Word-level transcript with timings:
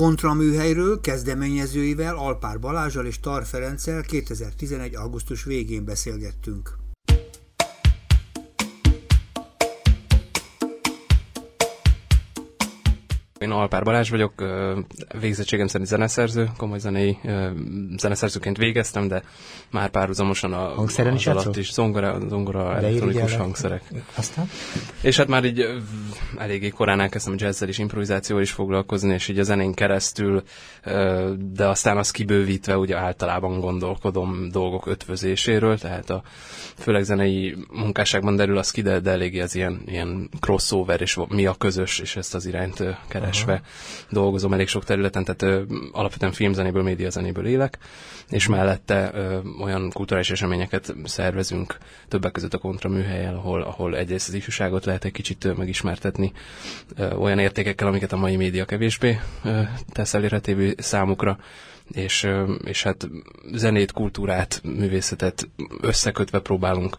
kontraműhelyről 0.00 1.00
kezdeményezőivel 1.00 2.16
Alpár 2.16 2.58
Balázsal 2.58 3.06
és 3.06 3.20
Tar 3.20 3.44
Ferenccel 3.44 4.02
2011. 4.02 4.94
augusztus 4.96 5.44
végén 5.44 5.84
beszélgettünk. 5.84 6.79
Én 13.40 13.50
Alpár 13.50 13.82
Balázs 13.82 14.10
vagyok, 14.10 14.32
végzettségem 15.20 15.66
szerint 15.66 15.88
zeneszerző, 15.88 16.50
komoly 16.56 16.78
zenei 16.78 17.18
zeneszerzőként 17.96 18.56
végeztem, 18.56 19.08
de 19.08 19.22
már 19.70 19.90
párhuzamosan 19.90 20.52
a 20.52 20.74
Hangszeren 20.74 21.14
is 21.14 21.26
alatt 21.26 21.56
is 21.56 21.72
zongora, 21.72 22.18
zongora 22.28 22.76
elektronikus 22.76 23.36
hangszerek. 23.36 23.82
Aztán? 24.14 24.48
És 25.02 25.16
hát 25.16 25.26
már 25.26 25.44
így 25.44 25.66
eléggé 26.38 26.68
korán 26.68 27.00
elkezdtem 27.00 27.34
jazzzel 27.36 27.68
és 27.68 27.78
improvizációval 27.78 28.44
is 28.44 28.50
foglalkozni, 28.50 29.12
és 29.14 29.28
így 29.28 29.38
a 29.38 29.42
zenén 29.42 29.74
keresztül, 29.74 30.42
de 31.36 31.66
aztán 31.66 31.96
azt 31.96 32.12
kibővítve 32.12 32.76
ugye 32.76 32.96
általában 32.96 33.60
gondolkodom 33.60 34.48
dolgok 34.50 34.86
ötvözéséről, 34.86 35.78
tehát 35.78 36.10
a 36.10 36.22
főleg 36.76 37.02
zenei 37.02 37.56
munkásságban 37.72 38.36
derül 38.36 38.58
az 38.58 38.70
ki, 38.70 38.82
de, 38.82 39.00
de 39.00 39.10
eléggé 39.10 39.40
az 39.40 39.54
ilyen, 39.54 39.82
ilyen 39.86 40.30
crossover, 40.40 41.00
és 41.00 41.18
mi 41.28 41.46
a 41.46 41.54
közös, 41.54 41.98
és 41.98 42.16
ezt 42.16 42.34
az 42.34 42.46
irányt 42.46 42.82
keres 43.08 43.28
keresve 43.30 43.52
Aha. 43.52 43.62
dolgozom 44.10 44.52
elég 44.52 44.68
sok 44.68 44.84
területen, 44.84 45.24
tehát 45.24 45.42
ö, 45.42 45.74
alapvetően 45.92 46.32
filmzenéből, 46.32 46.82
médiazenéből 46.82 47.46
élek, 47.46 47.78
és 48.28 48.46
mellette 48.46 49.10
ö, 49.14 49.38
olyan 49.60 49.90
kulturális 49.92 50.30
eseményeket 50.30 50.94
szervezünk 51.04 51.78
többek 52.08 52.32
között 52.32 52.54
a 52.54 52.58
Kontra 52.58 52.88
műhelyen, 52.88 53.34
ahol, 53.34 53.62
ahol 53.62 53.96
egyrészt 53.96 54.28
az 54.28 54.34
ifjúságot 54.34 54.84
lehet 54.84 55.04
egy 55.04 55.12
kicsit 55.12 55.56
megismertetni 55.56 56.32
ö, 56.96 57.14
olyan 57.14 57.38
értékekkel, 57.38 57.86
amiket 57.86 58.12
a 58.12 58.16
mai 58.16 58.36
média 58.36 58.64
kevésbé 58.64 59.20
ö, 59.44 59.60
tesz 59.92 60.14
elérhetővé 60.14 60.74
számukra, 60.78 61.38
és, 61.92 62.28
és 62.64 62.82
hát 62.82 63.08
zenét, 63.52 63.92
kultúrát, 63.92 64.60
művészetet 64.64 65.48
összekötve 65.80 66.40
próbálunk 66.40 66.96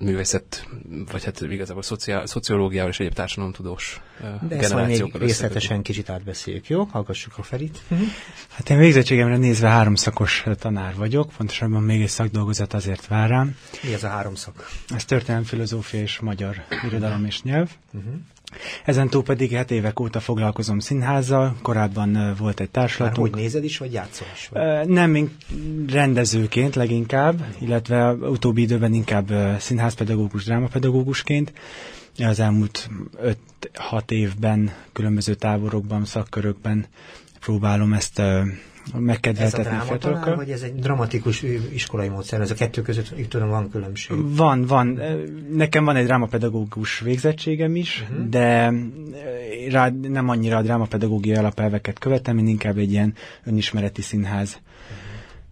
művészet, 0.00 0.68
vagy 1.10 1.24
hát 1.24 1.40
igazából 1.40 1.82
szociál, 1.82 2.26
szociológiával 2.26 2.90
és 2.90 3.00
egyéb 3.00 3.12
társadalomtudós 3.12 4.00
De 4.48 4.56
ezt 4.56 4.72
majd 4.72 4.88
még 4.88 5.14
részletesen 5.16 5.82
kicsit 5.82 6.10
átbeszéljük, 6.10 6.68
jó? 6.68 6.84
Hallgassuk 6.84 7.38
a 7.38 7.42
Ferit. 7.42 7.78
Uh-huh. 7.88 8.06
Hát 8.50 8.70
én 8.70 8.78
végzettségemre 8.78 9.36
nézve 9.36 9.68
háromszakos 9.68 10.44
tanár 10.58 10.94
vagyok, 10.94 11.30
pontosabban 11.36 11.82
még 11.82 12.02
egy 12.02 12.08
szakdolgozat 12.08 12.74
azért 12.74 13.06
vár 13.06 13.28
rám. 13.28 13.56
Mi 13.82 13.92
ez 13.92 14.04
a 14.04 14.08
háromszak? 14.08 14.68
Ez 14.88 15.04
történelem, 15.04 15.44
filozófia 15.44 16.00
és 16.00 16.18
magyar 16.18 16.64
irodalom 16.88 17.24
és 17.24 17.42
nyelv. 17.42 17.70
Uh-huh. 17.92 18.12
Ezen 18.84 19.08
túl 19.08 19.22
pedig 19.22 19.52
hát 19.52 19.70
évek 19.70 20.00
óta 20.00 20.20
foglalkozom 20.20 20.78
színházzal, 20.78 21.56
korábban 21.62 22.34
volt 22.38 22.60
egy 22.60 22.70
társulatunk. 22.70 23.26
Már 23.26 23.34
hogy 23.34 23.42
nézed 23.42 23.64
is, 23.64 23.78
vagy 23.78 23.92
játszol 23.92 24.26
is? 24.34 24.48
Vagy? 24.52 24.88
Nem, 24.88 25.10
mint 25.10 25.30
rendezőként 25.88 26.74
leginkább, 26.74 27.44
illetve 27.58 28.12
utóbbi 28.12 28.62
időben 28.62 28.92
inkább 28.92 29.32
színházpedagógus, 29.58 30.44
drámapedagógusként. 30.44 31.52
Az 32.18 32.40
elmúlt 32.40 32.88
5-6 33.90 34.10
évben 34.10 34.72
különböző 34.92 35.34
táborokban, 35.34 36.04
szakkörökben 36.04 36.86
próbálom 37.40 37.92
ezt 37.92 38.22
megkedveltetni 38.98 39.74
ez 39.74 39.82
a 39.82 39.84
fiatalokkal. 39.84 40.36
vagy 40.36 40.50
ez 40.50 40.62
egy 40.62 40.74
dramatikus 40.74 41.42
iskolai 41.72 42.08
módszer? 42.08 42.40
Ez 42.40 42.50
a 42.50 42.54
kettő 42.54 42.82
között 42.82 43.18
így 43.18 43.28
tudom, 43.28 43.48
van 43.48 43.70
különbség. 43.70 44.36
Van, 44.36 44.66
van. 44.66 45.00
Nekem 45.52 45.84
van 45.84 45.96
egy 45.96 46.04
drámapedagógus 46.04 46.98
végzettségem 47.00 47.76
is, 47.76 48.04
uh-huh. 48.10 48.28
de 48.28 48.72
rá 49.70 49.88
nem 50.02 50.28
annyira 50.28 50.56
a 50.56 50.62
drámapedagógiai 50.62 51.36
alapelveket 51.36 51.98
követem, 51.98 52.38
én 52.38 52.46
inkább 52.46 52.78
egy 52.78 52.90
ilyen 52.90 53.14
önismereti 53.44 54.02
színház 54.02 54.60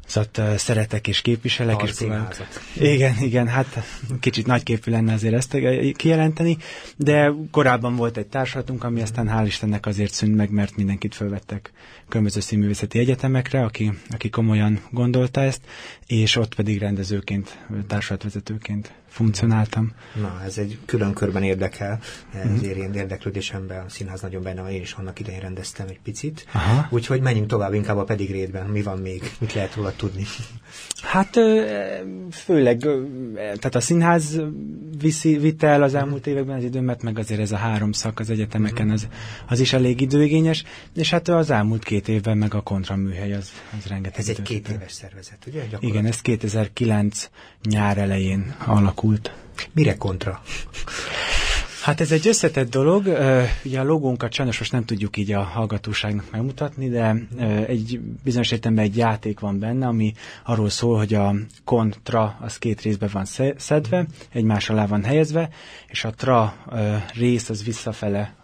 Szóval 0.08 0.56
szeretek 0.56 1.08
és 1.08 1.20
képviselek. 1.20 1.82
És 1.82 1.92
próbálok. 1.92 2.36
Igen, 2.80 3.14
igen, 3.20 3.48
hát 3.48 3.66
kicsit 4.20 4.46
nagyképű 4.46 4.91
lenne 4.91 5.12
azért 5.12 5.34
ezt 5.34 5.56
kijelenteni, 5.96 6.56
de 6.96 7.32
korábban 7.50 7.96
volt 7.96 8.16
egy 8.16 8.26
társulatunk, 8.26 8.84
ami 8.84 9.00
aztán 9.02 9.28
hál' 9.32 9.46
Istennek 9.46 9.86
azért 9.86 10.12
szűnt 10.12 10.36
meg, 10.36 10.50
mert 10.50 10.76
mindenkit 10.76 11.14
fölvettek 11.14 11.72
különböző 12.08 12.41
színművészeti 12.41 12.98
egyetemekre, 12.98 13.62
aki, 13.64 13.92
aki 14.10 14.30
komolyan 14.30 14.80
gondolta 14.91 15.41
ezt, 15.41 15.60
és 16.06 16.36
ott 16.36 16.54
pedig 16.54 16.78
rendezőként, 16.78 17.58
társulatvezetőként 17.86 18.92
funkcionáltam. 19.18 19.92
Na, 20.20 20.42
ez 20.44 20.58
egy 20.58 20.78
külön 20.86 21.12
körben 21.12 21.42
érdekel, 21.42 21.98
ezért 22.32 22.76
mm. 22.76 22.80
én 22.80 22.92
érdeklődésemben 22.92 23.84
a 23.84 23.88
színház 23.88 24.20
nagyon 24.20 24.42
benne 24.42 24.60
van, 24.60 24.70
én 24.70 24.80
is 24.80 24.92
annak 24.92 25.20
idején 25.20 25.40
rendeztem 25.40 25.86
egy 25.88 26.00
picit. 26.00 26.46
Aha. 26.52 26.86
Úgyhogy 26.90 27.20
menjünk 27.20 27.48
tovább 27.48 27.74
inkább 27.74 27.96
a 27.96 28.04
pedigrédben. 28.04 28.66
Mi 28.66 28.82
van 28.82 28.98
még? 28.98 29.32
Mit 29.38 29.52
lehet 29.52 29.74
róla 29.74 29.92
tudni? 29.96 30.24
Hát 31.02 31.38
főleg, 32.30 32.78
tehát 33.34 33.74
a 33.74 33.80
színház 33.80 34.40
viszi, 34.98 35.38
vitte 35.38 35.66
el 35.66 35.82
az 35.82 35.94
elmúlt 35.94 36.26
években 36.26 36.56
az 36.56 36.64
időmet, 36.64 37.02
meg 37.02 37.18
azért 37.18 37.40
ez 37.40 37.52
a 37.52 37.56
három 37.56 37.92
szak 37.92 38.18
az 38.18 38.30
egyetemeken, 38.30 38.84
mhm. 38.84 38.94
az, 38.94 39.08
az 39.48 39.60
is 39.60 39.72
elég 39.72 40.00
időigényes, 40.00 40.64
és 40.94 41.10
hát 41.10 41.28
az 41.28 41.50
elmúlt 41.50 41.84
két 41.84 42.08
évben 42.08 42.38
meg 42.38 42.54
a 42.54 42.60
kontraműhely 42.60 43.32
az, 43.32 43.50
az 43.78 43.86
rengeteg 43.86 44.20
Ez 44.20 44.28
egy 44.28 44.42
két 44.42 44.68
éves 44.68 44.92
szervezet, 44.92 45.46
ugye? 45.46 45.62
Igen, 45.80 46.06
ez 46.06 46.20
2009 46.20 47.30
nyár 47.62 47.98
elején 47.98 48.54
alakult. 48.66 49.07
Mire 49.74 49.96
kontra? 49.98 50.41
Hát 51.88 52.00
ez 52.00 52.12
egy 52.12 52.28
összetett 52.28 52.71
dolog. 52.71 53.06
Ugye 53.65 53.81
a 53.81 53.84
logónkat 53.84 54.32
sajnos 54.32 54.59
most 54.59 54.72
nem 54.72 54.84
tudjuk 54.84 55.16
így 55.16 55.32
a 55.32 55.43
hallgatóságnak 55.43 56.31
megmutatni, 56.31 56.88
de 56.88 57.16
egy 57.66 58.00
bizonyos 58.25 58.50
értelemben 58.50 58.84
egy 58.84 58.97
játék 58.97 59.41
van 59.41 59.59
benne, 59.59 59.87
ami 59.87 60.12
arról 60.44 60.69
szól, 60.69 60.97
hogy 60.97 61.15
a 61.15 61.34
kontra 61.65 62.38
az 62.41 62.59
két 62.59 62.81
részbe 62.81 63.09
van 63.12 63.25
szedve, 63.56 64.06
egymás 64.32 64.71
alá 64.71 64.87
van 64.87 65.04
helyezve, 65.04 65.49
és 65.87 66.04
a 66.04 66.10
tra 66.10 66.54
rész 67.15 67.49
az 67.49 67.65
visszafele 67.65 68.34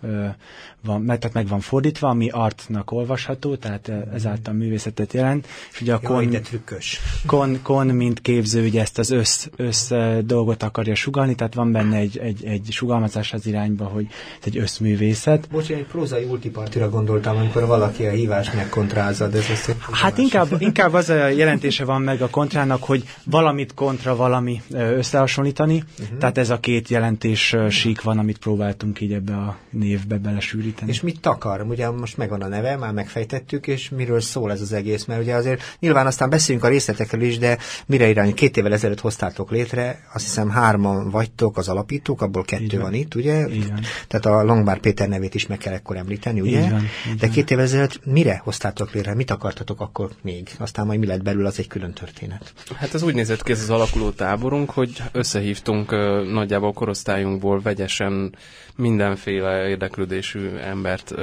van, 0.84 1.02
mert 1.02 1.20
tehát 1.20 1.34
meg 1.34 1.48
van 1.48 1.60
fordítva, 1.60 2.08
ami 2.08 2.28
artnak 2.28 2.90
olvasható, 2.90 3.56
tehát 3.56 3.92
ezáltal 4.14 4.54
művészetet 4.54 5.12
jelent. 5.12 5.46
És 5.72 5.80
ugye 5.80 5.94
a 5.94 5.98
kon, 5.98 6.30
trükkös. 6.30 7.00
Kon, 7.26 7.58
kon, 7.62 7.86
mint 7.86 8.20
képző, 8.20 8.64
ugye 8.64 8.80
ezt 8.80 8.98
az 8.98 9.10
össz, 9.10 9.46
össz 9.56 9.92
dolgot 10.20 10.62
akarja 10.62 10.94
sugalni, 10.94 11.34
tehát 11.34 11.54
van 11.54 11.72
benne 11.72 11.96
egy, 11.96 12.18
egy, 12.18 12.44
egy 12.44 12.66
sugalmazás 12.70 13.32
az 13.34 13.46
irányba, 13.46 13.84
hogy 13.84 14.06
ez 14.10 14.46
egy 14.46 14.58
összművészet. 14.58 15.48
Bocs, 15.50 15.68
én 15.68 15.76
egy 15.76 15.86
prózai 15.86 16.24
ultipartira 16.24 16.88
gondoltam, 16.88 17.36
amikor 17.36 17.66
valaki 17.66 18.04
a 18.04 18.10
hívást 18.10 18.54
megkontrázza, 18.54 19.28
de 19.28 19.38
ez 19.38 19.50
össze... 19.50 19.76
Hát 19.90 20.18
inkább, 20.18 20.48
inkább 20.58 20.92
az 20.92 21.08
a 21.08 21.28
jelentése 21.28 21.84
van 21.84 22.02
meg 22.02 22.22
a 22.22 22.28
kontrának, 22.28 22.82
hogy 22.82 23.04
valamit 23.24 23.74
kontra 23.74 24.16
valami 24.16 24.62
összehasonlítani, 24.72 25.84
uh-huh. 26.00 26.18
tehát 26.18 26.38
ez 26.38 26.50
a 26.50 26.60
két 26.60 26.88
jelentés 26.88 27.56
sík 27.68 28.02
van, 28.02 28.18
amit 28.18 28.38
próbáltunk 28.38 29.00
így 29.00 29.12
ebbe 29.12 29.34
a 29.34 29.56
névbe 29.70 30.18
belesűríteni. 30.18 30.90
És 30.90 31.00
mit 31.00 31.20
takar? 31.20 31.60
Ugye 31.68 31.90
most 31.90 32.16
megvan 32.16 32.42
a 32.42 32.48
neve, 32.48 32.76
már 32.76 32.92
megfejtettük, 32.92 33.66
és 33.66 33.88
miről 33.88 34.20
szól 34.20 34.50
ez 34.50 34.60
az 34.60 34.72
egész? 34.72 35.04
Mert 35.04 35.20
ugye 35.20 35.34
azért 35.34 35.76
nyilván 35.78 36.06
aztán 36.06 36.30
beszélünk 36.30 36.64
a 36.64 36.68
részletekről 36.68 37.22
is, 37.22 37.38
de 37.38 37.58
mire 37.86 38.08
irány? 38.08 38.34
Két 38.34 38.56
évvel 38.56 38.72
ezelőtt 38.72 39.00
hoztátok 39.00 39.50
létre, 39.50 40.04
azt 40.14 40.24
hiszem 40.24 40.48
hárman 40.48 41.10
vagytok 41.10 41.56
az 41.56 41.68
alapítók, 41.68 42.22
abból 42.22 42.44
kettő 42.44 42.80
van 42.80 42.94
itt, 42.94 43.13
ugye? 43.14 43.48
Igen. 43.48 43.80
Tehát 44.08 44.26
a 44.26 44.44
Langbár 44.44 44.78
Péter 44.78 45.08
nevét 45.08 45.34
is 45.34 45.46
meg 45.46 45.58
kell 45.58 45.72
ekkor 45.72 45.96
említeni, 45.96 46.40
ugye? 46.40 46.64
Igen, 46.64 46.86
De 47.18 47.28
két 47.28 47.50
évvel 47.50 47.64
ezelőtt 47.64 48.06
mire 48.06 48.40
hoztátok 48.44 48.92
létre? 48.92 49.14
Mit 49.14 49.30
akartatok 49.30 49.80
akkor 49.80 50.10
még? 50.22 50.48
Aztán 50.58 50.86
majd 50.86 50.98
mi 50.98 51.06
lett 51.06 51.22
belül, 51.22 51.46
az 51.46 51.58
egy 51.58 51.68
külön 51.68 51.92
történet. 51.92 52.52
Hát 52.74 52.94
ez 52.94 53.02
úgy 53.02 53.14
nézett 53.14 53.42
ki 53.42 53.52
ez 53.52 53.62
az 53.62 53.70
alakuló 53.70 54.10
táborunk, 54.10 54.70
hogy 54.70 55.02
összehívtunk 55.12 55.90
nagyjából 56.32 56.72
korosztályunkból 56.72 57.60
vegyesen 57.60 58.34
mindenféle 58.76 59.68
érdeklődésű 59.68 60.48
embert, 60.48 61.14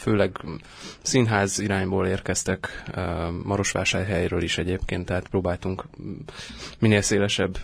főleg 0.00 0.40
színház 1.02 1.58
irányból 1.58 2.06
érkeztek, 2.06 2.82
Marosvásárhelyről 3.44 4.42
is 4.42 4.58
egyébként, 4.58 5.06
tehát 5.06 5.28
próbáltunk 5.28 5.84
minél 6.78 7.02
szélesebb 7.02 7.58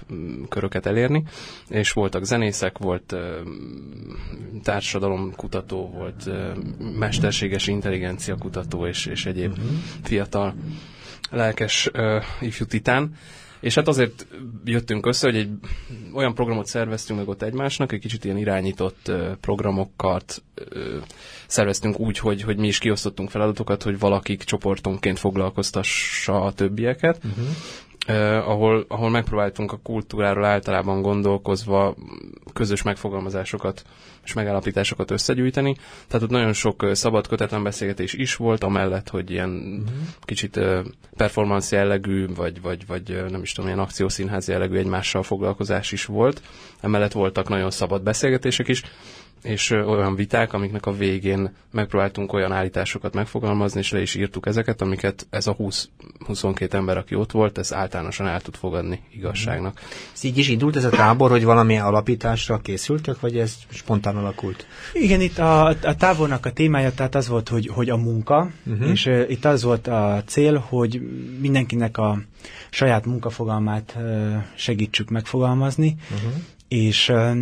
köröket 0.48 0.86
elérni, 0.86 1.24
és 1.68 1.92
voltak 1.92 2.24
zenészek, 2.24 2.78
volt 2.78 3.16
társadalomkutató, 4.62 5.90
volt 5.90 6.30
mesterséges 6.98 7.66
intelligencia 7.66 8.36
kutató 8.36 8.86
és, 8.86 9.06
és 9.06 9.26
egyéb 9.26 9.50
uh-huh. 9.50 9.70
fiatal 10.02 10.54
lelkes 11.30 11.90
uh, 11.94 12.22
ifjú 12.40 12.66
titán, 12.66 13.14
és 13.60 13.74
hát 13.74 13.88
azért 13.88 14.26
jöttünk 14.64 15.06
össze, 15.06 15.26
hogy 15.26 15.36
egy 15.36 15.50
olyan 16.14 16.34
programot 16.34 16.66
szerveztünk 16.66 17.18
meg 17.18 17.28
ott 17.28 17.42
egymásnak, 17.42 17.92
egy 17.92 18.00
kicsit 18.00 18.24
ilyen 18.24 18.36
irányított 18.36 19.12
programokat 19.40 20.42
szerveztünk 21.46 21.98
úgy, 21.98 22.18
hogy, 22.18 22.42
hogy 22.42 22.56
mi 22.56 22.66
is 22.66 22.78
kiosztottunk 22.78 23.30
feladatokat, 23.30 23.82
hogy 23.82 23.98
valakik 23.98 24.42
csoportonként 24.42 25.18
foglalkoztassa 25.18 26.42
a 26.44 26.52
többieket. 26.52 27.20
Uh-huh 27.24 27.46
eh, 28.06 28.48
ahol, 28.48 28.84
ahol 28.88 29.10
megpróbáltunk 29.10 29.72
a 29.72 29.80
kultúráról 29.82 30.44
általában 30.44 31.02
gondolkozva 31.02 31.94
közös 32.52 32.82
megfogalmazásokat 32.82 33.82
és 34.24 34.32
megállapításokat 34.32 35.10
összegyűjteni. 35.10 35.76
Tehát 36.06 36.22
ott 36.22 36.30
nagyon 36.30 36.52
sok 36.52 36.86
szabad 36.92 37.26
kötetlen 37.26 37.62
beszélgetés 37.62 38.12
is 38.12 38.36
volt, 38.36 38.64
amellett, 38.64 39.08
hogy 39.08 39.30
ilyen 39.30 39.50
uh-huh. 39.50 39.98
kicsit 40.20 40.56
uh, 40.56 40.78
performance 41.16 41.76
jellegű, 41.76 42.26
vagy, 42.34 42.60
vagy, 42.60 42.86
vagy 42.86 43.24
nem 43.30 43.42
is 43.42 43.52
tudom, 43.52 43.70
ilyen 43.70 43.82
akciószínház 43.82 44.48
jellegű 44.48 44.76
egymással 44.76 45.22
foglalkozás 45.22 45.92
is 45.92 46.04
volt. 46.04 46.42
Emellett 46.80 47.12
voltak 47.12 47.48
nagyon 47.48 47.70
szabad 47.70 48.02
beszélgetések 48.02 48.68
is, 48.68 48.82
és 49.42 49.70
olyan 49.70 50.14
viták, 50.14 50.52
amiknek 50.52 50.86
a 50.86 50.92
végén 50.92 51.54
megpróbáltunk 51.72 52.32
olyan 52.32 52.52
állításokat 52.52 53.14
megfogalmazni, 53.14 53.80
és 53.80 53.90
le 53.90 54.00
is 54.00 54.14
írtuk 54.14 54.46
ezeket, 54.46 54.80
amiket 54.80 55.26
ez 55.30 55.46
a 55.46 55.56
20-22 55.56 56.72
ember, 56.72 56.96
aki 56.96 57.14
ott 57.14 57.30
volt, 57.30 57.58
ez 57.58 57.72
általánosan 57.74 58.26
el 58.26 58.40
tud 58.40 58.56
fogadni 58.56 59.00
igazságnak. 59.14 59.80
Ez 60.14 60.24
így 60.24 60.38
is 60.38 60.48
indult 60.48 60.76
ez 60.76 60.84
a 60.84 60.88
tábor, 60.88 61.30
hogy 61.30 61.44
valamilyen 61.44 61.84
alapításra 61.84 62.58
készültek, 62.58 63.20
vagy 63.20 63.38
ez 63.38 63.54
spontán 63.68 64.16
alakult? 64.16 64.66
Igen, 64.92 65.20
itt 65.20 65.38
a, 65.38 65.66
a 65.66 65.96
tábornak 65.96 66.46
a 66.46 66.52
témája 66.52 66.92
tehát 66.92 67.14
az 67.14 67.28
volt, 67.28 67.48
hogy, 67.48 67.66
hogy 67.66 67.90
a 67.90 67.96
munka, 67.96 68.50
uh-huh. 68.66 68.90
és 68.90 69.06
uh, 69.06 69.24
itt 69.28 69.44
az 69.44 69.62
volt 69.62 69.86
a 69.86 70.22
cél, 70.26 70.56
hogy 70.68 71.00
mindenkinek 71.40 71.98
a 71.98 72.20
saját 72.70 73.06
munkafogalmát 73.06 73.94
uh, 73.98 74.36
segítsük 74.54 75.10
megfogalmazni, 75.10 75.96
uh-huh. 76.10 76.32
és 76.68 77.08
uh, 77.08 77.38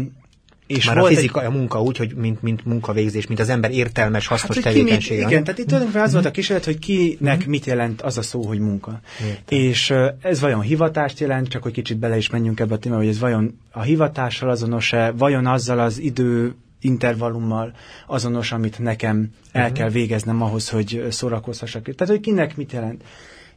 és 0.69 0.87
Már 0.87 0.99
a 0.99 1.05
fizika, 1.05 1.41
egy... 1.41 1.47
a 1.47 1.51
munka 1.51 1.83
úgy, 1.83 1.97
hogy 1.97 2.15
mint, 2.15 2.43
mint 2.43 2.65
munkavégzés, 2.65 3.27
mint 3.27 3.41
az 3.41 3.49
ember 3.49 3.71
értelmes, 3.71 4.27
hasznos 4.27 4.57
hát, 4.57 4.65
tevékenysége. 4.65 5.27
Igen, 5.27 5.45
tehát 5.45 5.59
itt 5.59 5.67
tulajdonképpen 5.67 6.07
az 6.07 6.13
volt 6.13 6.25
a 6.25 6.31
kísérlet, 6.31 6.65
hogy 6.65 6.79
kinek 6.79 7.47
mit 7.47 7.65
jelent 7.65 8.03
az 8.03 8.19
a 8.19 8.23
szó, 8.23 8.43
hogy 8.43 8.59
munka. 8.59 9.01
Értem. 9.21 9.59
És 9.59 9.95
ez 10.23 10.41
vajon 10.41 10.61
hivatást 10.61 11.21
jelent, 11.21 11.49
csak 11.49 11.63
hogy 11.63 11.73
kicsit 11.73 11.99
bele 11.99 12.17
is 12.17 12.31
menjünk 12.31 12.61
ebbe 12.61 12.75
a 12.75 12.79
témába, 12.79 13.01
hogy 13.01 13.11
ez 13.11 13.19
vajon 13.19 13.59
a 13.73 13.83
hivatással 13.83 14.51
azonos-e, 14.51 15.11
vajon 15.11 15.47
azzal 15.47 15.79
az 15.79 15.99
idő 15.99 16.55
intervallummal 16.81 17.73
azonos, 18.07 18.53
amit 18.53 18.79
nekem 18.79 19.31
el 19.53 19.63
uh-huh. 19.63 19.77
kell 19.77 19.89
végeznem 19.89 20.43
ahhoz, 20.43 20.69
hogy 20.69 21.07
szórakozhassak. 21.11 21.83
Tehát, 21.83 22.15
hogy 22.15 22.21
kinek 22.21 22.57
mit 22.57 22.73
jelent. 22.73 23.03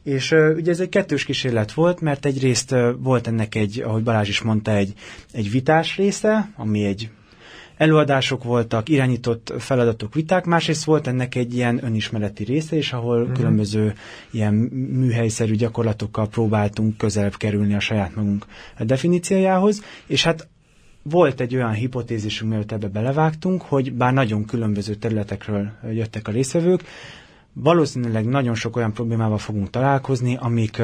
És 0.02 0.30
uh, 0.30 0.52
ugye 0.56 0.70
ez 0.70 0.80
egy 0.80 0.88
kettős 0.88 1.24
kísérlet 1.24 1.72
volt, 1.72 2.00
mert 2.00 2.26
egyrészt 2.26 2.72
uh, 2.72 2.90
volt 2.98 3.26
ennek 3.26 3.54
egy, 3.54 3.80
ahogy 3.80 4.02
Balázs 4.02 4.28
is 4.28 4.42
mondta, 4.42 4.70
egy, 4.70 4.92
egy 5.32 5.50
vitás 5.50 5.96
része, 5.96 6.52
ami 6.56 6.84
egy 6.84 7.10
előadások 7.76 8.44
voltak, 8.44 8.88
irányított 8.88 9.52
feladatok, 9.58 10.14
viták, 10.14 10.44
másrészt 10.44 10.84
volt 10.84 11.06
ennek 11.06 11.34
egy 11.34 11.54
ilyen 11.54 11.84
önismereti 11.84 12.44
része 12.44 12.76
is, 12.76 12.92
ahol 12.92 13.20
uh-huh. 13.20 13.36
különböző 13.36 13.94
ilyen 14.30 14.54
műhelyszerű 14.92 15.54
gyakorlatokkal 15.54 16.28
próbáltunk 16.28 16.96
közelebb 16.96 17.36
kerülni 17.36 17.74
a 17.74 17.80
saját 17.80 18.14
magunk 18.14 18.46
definíciójához, 18.78 19.82
és 20.06 20.24
hát 20.24 20.48
volt 21.02 21.40
egy 21.40 21.54
olyan 21.54 21.72
hipotézisünk, 21.72 22.50
mielőtt 22.50 22.72
ebbe 22.72 22.88
belevágtunk, 22.88 23.62
hogy 23.62 23.92
bár 23.92 24.12
nagyon 24.12 24.44
különböző 24.44 24.94
területekről 24.94 25.70
jöttek 25.92 26.28
a 26.28 26.32
részvevők, 26.32 26.82
valószínűleg 27.52 28.24
nagyon 28.26 28.54
sok 28.54 28.76
olyan 28.76 28.92
problémával 28.92 29.38
fogunk 29.38 29.70
találkozni, 29.70 30.36
amik 30.40 30.82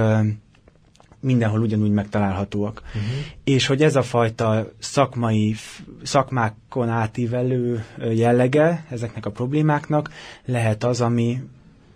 mindenhol 1.21 1.61
ugyanúgy 1.61 1.91
megtalálhatóak. 1.91 2.83
Uh-huh. 2.87 3.03
És 3.45 3.67
hogy 3.67 3.83
ez 3.83 3.97
a 3.97 4.03
fajta 4.03 4.73
szakmai, 4.79 5.55
szakmákon 6.03 6.89
átívelő 6.89 7.85
jellege 7.99 8.85
ezeknek 8.91 9.27
a 9.27 9.31
problémáknak 9.31 10.11
lehet 10.45 10.85
az, 10.85 11.01
ami 11.01 11.41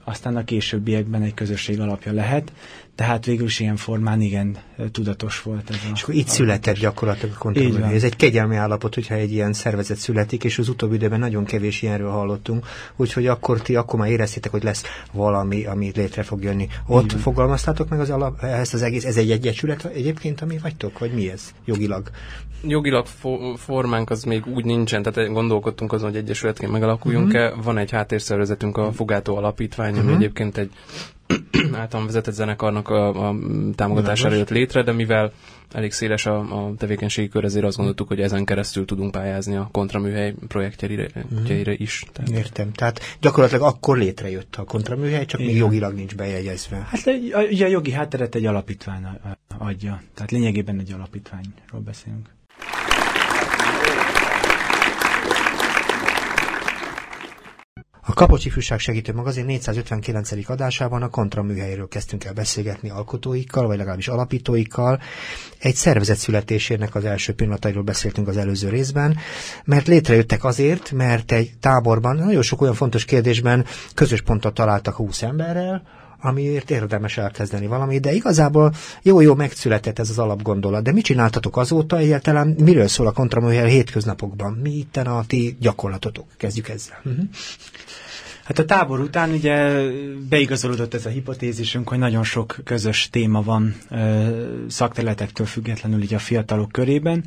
aztán 0.05 0.37
a 0.37 0.45
későbbiekben 0.45 1.23
egy 1.23 1.35
közösség 1.35 1.81
alapja 1.81 2.13
lehet, 2.13 2.53
tehát 2.95 3.25
végül 3.25 3.47
is 3.47 3.61
ilyen 3.61 3.77
formán 3.77 4.21
igen 4.21 4.57
tudatos 4.93 5.43
volt 5.43 5.71
ez 5.71 5.77
a... 5.89 5.93
És 5.95 6.03
akkor 6.03 6.15
itt 6.15 6.27
született 6.27 6.79
gyakorlatilag 6.79 7.35
a 7.35 7.39
kontrollmű. 7.39 7.95
Ez 7.95 8.05
egy 8.05 8.17
kegyelmi 8.17 8.57
állapot, 8.57 8.95
hogyha 8.95 9.15
egy 9.15 9.33
ilyen 9.33 9.53
szervezet 9.53 9.97
születik, 9.97 10.45
és 10.45 10.59
az 10.59 10.69
utóbbi 10.69 10.95
időben 10.95 11.19
nagyon 11.19 11.45
kevés 11.45 11.83
ilyenről 11.83 12.11
hallottunk, 12.11 12.67
úgyhogy 12.97 13.27
akkor 13.27 13.63
ti 13.63 13.77
akkor 13.77 13.99
már 13.99 14.11
éreztétek, 14.11 14.51
hogy 14.51 14.63
lesz 14.63 14.83
valami, 15.13 15.65
ami 15.65 15.93
létre 15.95 16.23
fog 16.23 16.43
jönni. 16.43 16.69
Ott 16.87 17.13
fogalmaztátok 17.13 17.89
meg 17.89 18.01
az 18.01 18.11
alap, 18.11 18.43
ezt 18.43 18.75
az 18.75 18.83
egész, 18.83 19.05
ez 19.05 19.17
egy 19.17 19.31
egyesület 19.31 19.85
egyébként, 19.85 20.41
ami 20.41 20.59
vagytok, 20.63 20.99
vagy 20.99 21.13
mi 21.13 21.31
ez 21.31 21.51
jogilag? 21.65 22.11
Jogilag 22.67 23.07
fo- 23.07 23.59
formánk 23.59 24.11
az 24.11 24.25
még 24.25 24.47
úgy 24.47 24.65
nincsen, 24.65 25.03
tehát 25.03 25.33
gondolkodtunk 25.33 25.93
azon, 25.93 26.09
hogy 26.11 26.19
egyesületként 26.19 26.73
megalakuljunk-e. 26.73 27.49
Uh-huh. 27.49 27.65
Van 27.65 27.79
egy 27.79 27.91
háttérszervezetünk, 27.91 28.77
a 28.77 28.93
Fogátó 28.93 29.37
Alapítvány, 29.37 29.92
uh-huh. 29.93 30.05
ami 30.05 30.15
mhm. 30.15 30.23
egyébként 30.23 30.59
egy 30.59 30.71
általán 31.73 32.07
vezetett 32.07 32.35
zenekarnak 32.35 32.89
a, 32.89 33.29
a 33.29 33.35
támogatására 33.75 34.35
jött 34.35 34.51
létre, 34.51 34.83
de 34.83 34.93
mivel 34.93 35.33
elég 35.73 35.93
széles 35.93 36.27
a, 36.27 36.39
a 36.39 36.75
tevékenységi 36.79 37.29
kör, 37.29 37.45
ezért 37.45 37.65
azt 37.65 37.77
gondoltuk, 37.77 38.09
hogy 38.09 38.21
ezen 38.21 38.45
keresztül 38.45 38.85
tudunk 38.85 39.11
pályázni 39.11 39.57
a 39.57 39.69
kontraműhely 39.73 40.35
projektjeire 40.49 41.09
uh-huh. 41.15 41.81
is. 41.81 42.05
Tehát. 42.13 42.31
Értem. 42.31 42.73
Tehát 42.73 43.01
gyakorlatilag 43.21 43.63
akkor 43.63 43.99
létrejött 43.99 44.57
a 44.57 44.65
kontraműhely, 44.65 45.25
csak 45.25 45.41
Igen. 45.41 45.53
még 45.53 45.63
jogilag 45.63 45.95
nincs 45.95 46.15
bejegyezve. 46.15 46.87
Hát 46.91 47.07
ugye 47.51 47.65
a 47.65 47.69
jogi 47.69 47.91
hátteret 47.91 48.35
egy 48.35 48.47
alapítvány 48.47 49.07
adja. 49.59 50.03
Tehát 50.15 50.31
lényegében 50.31 50.79
egy 50.79 50.93
alapítványról 50.93 51.81
beszélünk. 51.85 52.29
A 58.05 58.13
Kapocsi 58.13 58.51
Fűság 58.51 58.79
Segítő 58.79 59.13
Magazin 59.13 59.45
459. 59.45 60.51
adásában 60.51 61.03
a 61.03 61.09
kontraműhelyről 61.09 61.89
kezdtünk 61.89 62.25
el 62.25 62.33
beszélgetni 62.33 62.91
alkotóikkal, 62.91 63.67
vagy 63.67 63.77
legalábbis 63.77 64.09
alapítóikkal. 64.09 65.01
Egy 65.59 65.75
szervezet 65.75 66.17
születésének 66.17 66.95
az 66.95 67.05
első 67.05 67.33
pillanatairól 67.35 67.83
beszéltünk 67.83 68.29
az 68.29 68.37
előző 68.37 68.69
részben, 68.69 69.17
mert 69.65 69.87
létrejöttek 69.87 70.45
azért, 70.45 70.91
mert 70.93 71.33
egy 71.33 71.53
táborban 71.61 72.17
nagyon 72.17 72.43
sok 72.43 72.61
olyan 72.61 72.75
fontos 72.75 73.05
kérdésben 73.05 73.65
közös 73.95 74.21
pontot 74.23 74.55
találtak 74.55 74.95
20 74.95 75.23
emberrel, 75.23 75.83
amiért 76.23 76.71
érdemes 76.71 77.17
elkezdeni 77.17 77.67
valami, 77.67 77.99
de 77.99 78.13
igazából 78.13 78.73
jó-jó 79.03 79.35
megszületett 79.35 79.99
ez 79.99 80.11
az 80.11 80.19
alapgondolat. 80.19 80.83
De 80.83 80.93
mit 80.93 81.05
csináltatok 81.05 81.57
azóta 81.57 81.99
egyáltalán? 81.99 82.57
Miről 82.59 82.89
szól 82.89 83.07
a 83.07 83.13
kontraműhely 83.13 83.71
hétköznapokban? 83.71 84.53
Mi 84.53 84.71
itten 84.71 85.07
a 85.07 85.25
ti 85.27 85.57
gyakorlatotok? 85.61 86.27
Kezdjük 86.37 86.69
ezzel. 86.69 87.01
Hát 88.45 88.59
a 88.59 88.65
tábor 88.65 89.01
után 89.01 89.31
ugye 89.31 89.83
beigazolódott 90.29 90.95
ez 90.95 91.07
a 91.07 91.09
hipotézisünk, 91.09 91.89
hogy 91.89 91.99
nagyon 91.99 92.25
sok 92.25 92.57
közös 92.65 93.09
téma 93.11 93.43
van 93.43 93.75
szakterületektől 94.69 95.47
függetlenül 95.47 96.03
így 96.03 96.15
a 96.15 96.19
fiatalok 96.19 96.73
körében. 96.73 97.25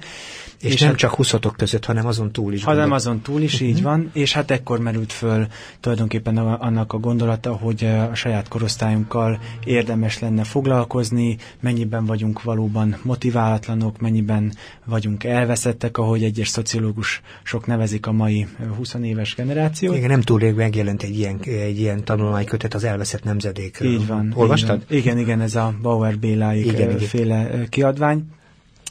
És, 0.61 0.73
és 0.73 0.79
nem 0.79 0.89
hát, 0.89 0.97
csak 0.97 1.15
huszatok 1.15 1.55
között, 1.55 1.85
hanem 1.85 2.05
azon 2.05 2.31
túl 2.31 2.53
is. 2.53 2.63
Hanem 2.63 2.91
azon 2.91 3.21
túl 3.21 3.41
is, 3.41 3.53
uh-huh. 3.53 3.69
így 3.69 3.75
mhm. 3.75 3.83
van. 3.83 4.09
És 4.13 4.33
hát 4.33 4.51
ekkor 4.51 4.79
merült 4.79 5.11
föl 5.11 5.47
tulajdonképpen 5.79 6.37
annak 6.37 6.93
a 6.93 6.97
gondolata, 6.97 7.53
hogy 7.53 7.85
a 7.85 8.15
saját 8.15 8.47
korosztályunkkal 8.47 9.39
érdemes 9.63 10.19
lenne 10.19 10.43
foglalkozni, 10.43 11.37
mennyiben 11.59 12.05
vagyunk 12.05 12.43
valóban 12.43 12.97
motiválatlanok, 13.01 13.99
mennyiben 13.99 14.53
vagyunk 14.85 15.23
elveszettek, 15.23 15.97
ahogy 15.97 16.23
egyes 16.23 16.47
szociológusok 16.47 17.65
nevezik 17.65 18.07
a 18.07 18.11
mai 18.11 18.47
20 18.77 18.93
éves 19.01 19.35
generációt. 19.35 19.95
Igen, 19.95 20.09
nem 20.09 20.21
túl 20.21 20.39
rég 20.39 20.53
megjelent 20.53 21.03
egy 21.05 21.17
ilyen, 21.17 21.39
egy 21.43 21.79
ilyen 21.79 22.03
tanulmánykötet 22.03 22.73
az 22.73 22.83
elveszett 22.83 23.23
nemzedékről. 23.23 23.91
Így 23.91 24.07
van. 24.07 24.33
Olvastad? 24.35 24.75
Így 24.81 24.87
van. 24.89 24.97
Igen, 24.97 25.17
igen, 25.17 25.41
ez 25.41 25.55
a 25.55 25.73
Bauer 25.81 26.17
Béláik 26.17 26.65
igen, 26.65 26.97
féle 26.97 27.47
igen. 27.47 27.69
kiadvány. 27.69 28.23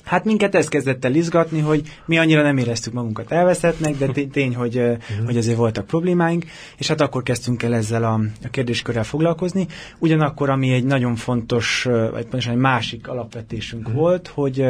Hát 0.04 0.24
minket 0.24 0.54
ez 0.54 0.68
kezdett 0.68 1.04
el 1.04 1.14
izgatni, 1.14 1.60
hogy 1.60 1.82
mi 2.06 2.18
annyira 2.18 2.42
nem 2.42 2.56
éreztük 2.56 2.92
magunkat 2.92 3.32
elveszettnek, 3.32 3.96
de 3.96 4.24
tény, 4.32 4.54
hogy, 4.54 4.76
uh-huh. 4.76 5.24
hogy 5.24 5.36
azért 5.36 5.56
voltak 5.56 5.86
problémáink, 5.86 6.44
és 6.78 6.88
hát 6.88 7.00
akkor 7.00 7.22
kezdtünk 7.22 7.62
el 7.62 7.74
ezzel 7.74 8.04
a, 8.04 8.20
a 8.44 8.48
kérdéskörrel 8.50 9.04
foglalkozni. 9.04 9.66
Ugyanakkor, 9.98 10.50
ami 10.50 10.72
egy 10.72 10.84
nagyon 10.84 11.16
fontos, 11.16 11.82
vagy 11.82 12.22
pontosan 12.22 12.52
egy 12.52 12.58
másik 12.58 13.08
alapvetésünk 13.08 13.86
uh-huh. 13.86 14.00
volt, 14.00 14.28
hogy 14.28 14.64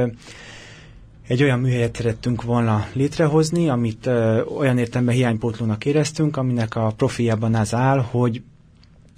egy 1.27 1.43
olyan 1.43 1.61
műhelyet 1.61 1.97
szerettünk 1.97 2.43
volna 2.43 2.87
létrehozni, 2.93 3.69
amit 3.69 4.07
ö, 4.07 4.43
olyan 4.43 4.79
értelemben 4.79 5.15
hiánypótlónak 5.15 5.85
éreztünk, 5.85 6.37
aminek 6.37 6.77
a 6.77 6.93
profiában 6.97 7.55
az 7.55 7.75
áll, 7.75 7.99
hogy 7.99 8.43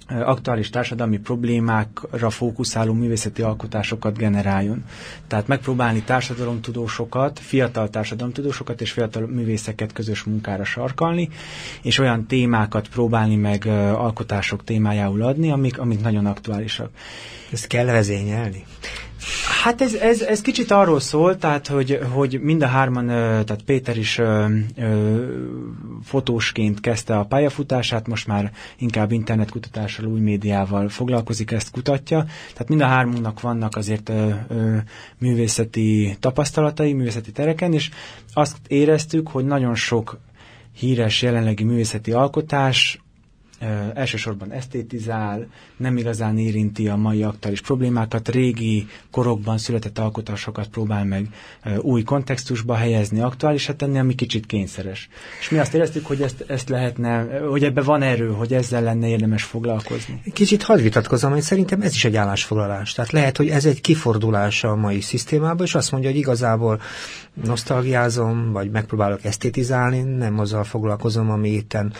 aktuális 0.09 0.69
társadalmi 0.69 1.17
problémákra 1.17 2.29
fókuszáló 2.29 2.93
művészeti 2.93 3.41
alkotásokat 3.41 4.17
generáljon. 4.17 4.83
Tehát 5.27 5.47
megpróbálni 5.47 6.01
társadalomtudósokat, 6.01 7.39
fiatal 7.39 7.89
társadalomtudósokat 7.89 8.81
és 8.81 8.91
fiatal 8.91 9.27
művészeket 9.27 9.93
közös 9.93 10.23
munkára 10.23 10.63
sarkalni, 10.63 11.29
és 11.81 11.99
olyan 11.99 12.25
témákat 12.25 12.87
próbálni 12.87 13.35
meg 13.35 13.65
alkotások 13.95 14.63
témájául 14.63 15.21
adni, 15.21 15.51
amik, 15.51 15.79
amik 15.79 16.01
nagyon 16.01 16.25
aktuálisak. 16.25 16.89
Ezt 17.51 17.67
kell 17.67 17.85
vezényelni? 17.85 18.63
Hát 19.63 19.81
ez, 19.81 19.93
ez, 19.93 20.21
ez 20.21 20.41
kicsit 20.41 20.71
arról 20.71 20.99
szól, 20.99 21.37
tehát 21.37 21.67
hogy, 21.67 21.99
hogy 22.11 22.39
mind 22.41 22.61
a 22.63 22.67
hárman, 22.67 23.05
tehát 23.07 23.61
Péter 23.65 23.97
is 23.97 24.17
ö, 24.17 24.45
ö, 24.75 25.25
fotósként 26.03 26.79
kezdte 26.79 27.17
a 27.17 27.25
pályafutását, 27.25 28.07
most 28.07 28.27
már 28.27 28.51
inkább 28.77 29.11
internetkutatással, 29.11 30.05
új 30.05 30.19
médiával 30.19 30.89
foglalkozik, 30.89 31.51
ezt 31.51 31.71
kutatja. 31.71 32.25
Tehát 32.53 32.69
mind 32.69 32.81
a 32.81 32.85
hármunknak 32.85 33.41
vannak 33.41 33.75
azért 33.75 34.09
ö, 34.09 34.29
ö, 34.47 34.75
művészeti 35.17 36.17
tapasztalatai, 36.19 36.93
művészeti 36.93 37.31
tereken, 37.31 37.73
és 37.73 37.89
azt 38.33 38.57
éreztük, 38.67 39.27
hogy 39.27 39.45
nagyon 39.45 39.75
sok 39.75 40.19
híres 40.73 41.21
jelenlegi 41.21 41.63
művészeti 41.63 42.11
alkotás 42.11 43.01
elsősorban 43.93 44.51
esztétizál, 44.51 45.47
nem 45.77 45.97
igazán 45.97 46.37
érinti 46.37 46.87
a 46.87 46.95
mai 46.95 47.23
aktuális 47.23 47.61
problémákat, 47.61 48.29
régi 48.29 48.87
korokban 49.11 49.57
született 49.57 49.99
alkotásokat 49.99 50.67
próbál 50.67 51.05
meg 51.05 51.27
új 51.81 52.03
kontextusba 52.03 52.75
helyezni, 52.75 53.21
aktuálisat 53.21 53.75
tenni, 53.75 53.99
ami 53.99 54.15
kicsit 54.15 54.45
kényszeres. 54.45 55.09
És 55.39 55.49
mi 55.49 55.57
azt 55.57 55.73
éreztük, 55.73 56.05
hogy 56.05 56.21
ezt, 56.21 56.43
ezt 56.47 56.69
lehetne, 56.69 57.39
hogy 57.39 57.63
ebbe 57.63 57.81
van 57.81 58.01
erő, 58.01 58.27
hogy 58.31 58.53
ezzel 58.53 58.81
lenne 58.81 59.07
érdemes 59.07 59.43
foglalkozni. 59.43 60.21
Kicsit 60.33 60.63
hadd 60.63 60.81
vitatkozom, 60.81 61.31
hogy 61.31 61.41
szerintem 61.41 61.81
ez 61.81 61.93
is 61.93 62.05
egy 62.05 62.15
állásfoglalás. 62.15 62.93
Tehát 62.93 63.11
lehet, 63.11 63.37
hogy 63.37 63.49
ez 63.49 63.65
egy 63.65 63.81
kifordulása 63.81 64.71
a 64.71 64.75
mai 64.75 65.01
szisztémában, 65.01 65.65
és 65.65 65.75
azt 65.75 65.91
mondja, 65.91 66.09
hogy 66.09 66.19
igazából 66.19 66.81
nosztalgiázom, 67.43 68.51
vagy 68.51 68.71
megpróbálok 68.71 69.23
esztétizálni, 69.23 70.01
nem 70.01 70.39
azzal 70.39 70.63
foglalkozom, 70.63 71.29
ami 71.29 71.49
itten 71.49 71.93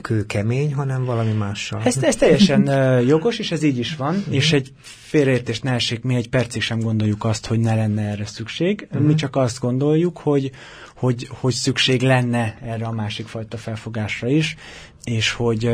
kőkemény, 0.00 0.73
hanem 0.74 1.04
valami 1.04 1.32
mással. 1.32 1.80
Ez, 1.84 2.02
ez 2.02 2.16
teljesen 2.16 2.66
jogos, 3.06 3.38
és 3.38 3.50
ez 3.50 3.62
így 3.62 3.78
is 3.78 3.96
van, 3.96 4.14
uh-huh. 4.14 4.34
és 4.34 4.52
egy 4.52 4.72
félreértés 4.80 5.60
ne 5.60 5.72
esik, 5.72 6.02
mi 6.02 6.14
egy 6.14 6.28
percig 6.28 6.62
sem 6.62 6.80
gondoljuk 6.80 7.24
azt, 7.24 7.46
hogy 7.46 7.58
ne 7.58 7.74
lenne 7.74 8.02
erre 8.02 8.26
szükség. 8.26 8.86
Uh-huh. 8.90 9.06
Mi 9.06 9.14
csak 9.14 9.36
azt 9.36 9.60
gondoljuk, 9.60 10.18
hogy, 10.18 10.50
hogy, 10.94 11.28
hogy 11.30 11.52
szükség 11.52 12.02
lenne 12.02 12.58
erre 12.62 12.86
a 12.86 12.92
másik 12.92 13.26
fajta 13.26 13.56
felfogásra 13.56 14.28
is, 14.28 14.56
és 15.04 15.32
hogy 15.32 15.70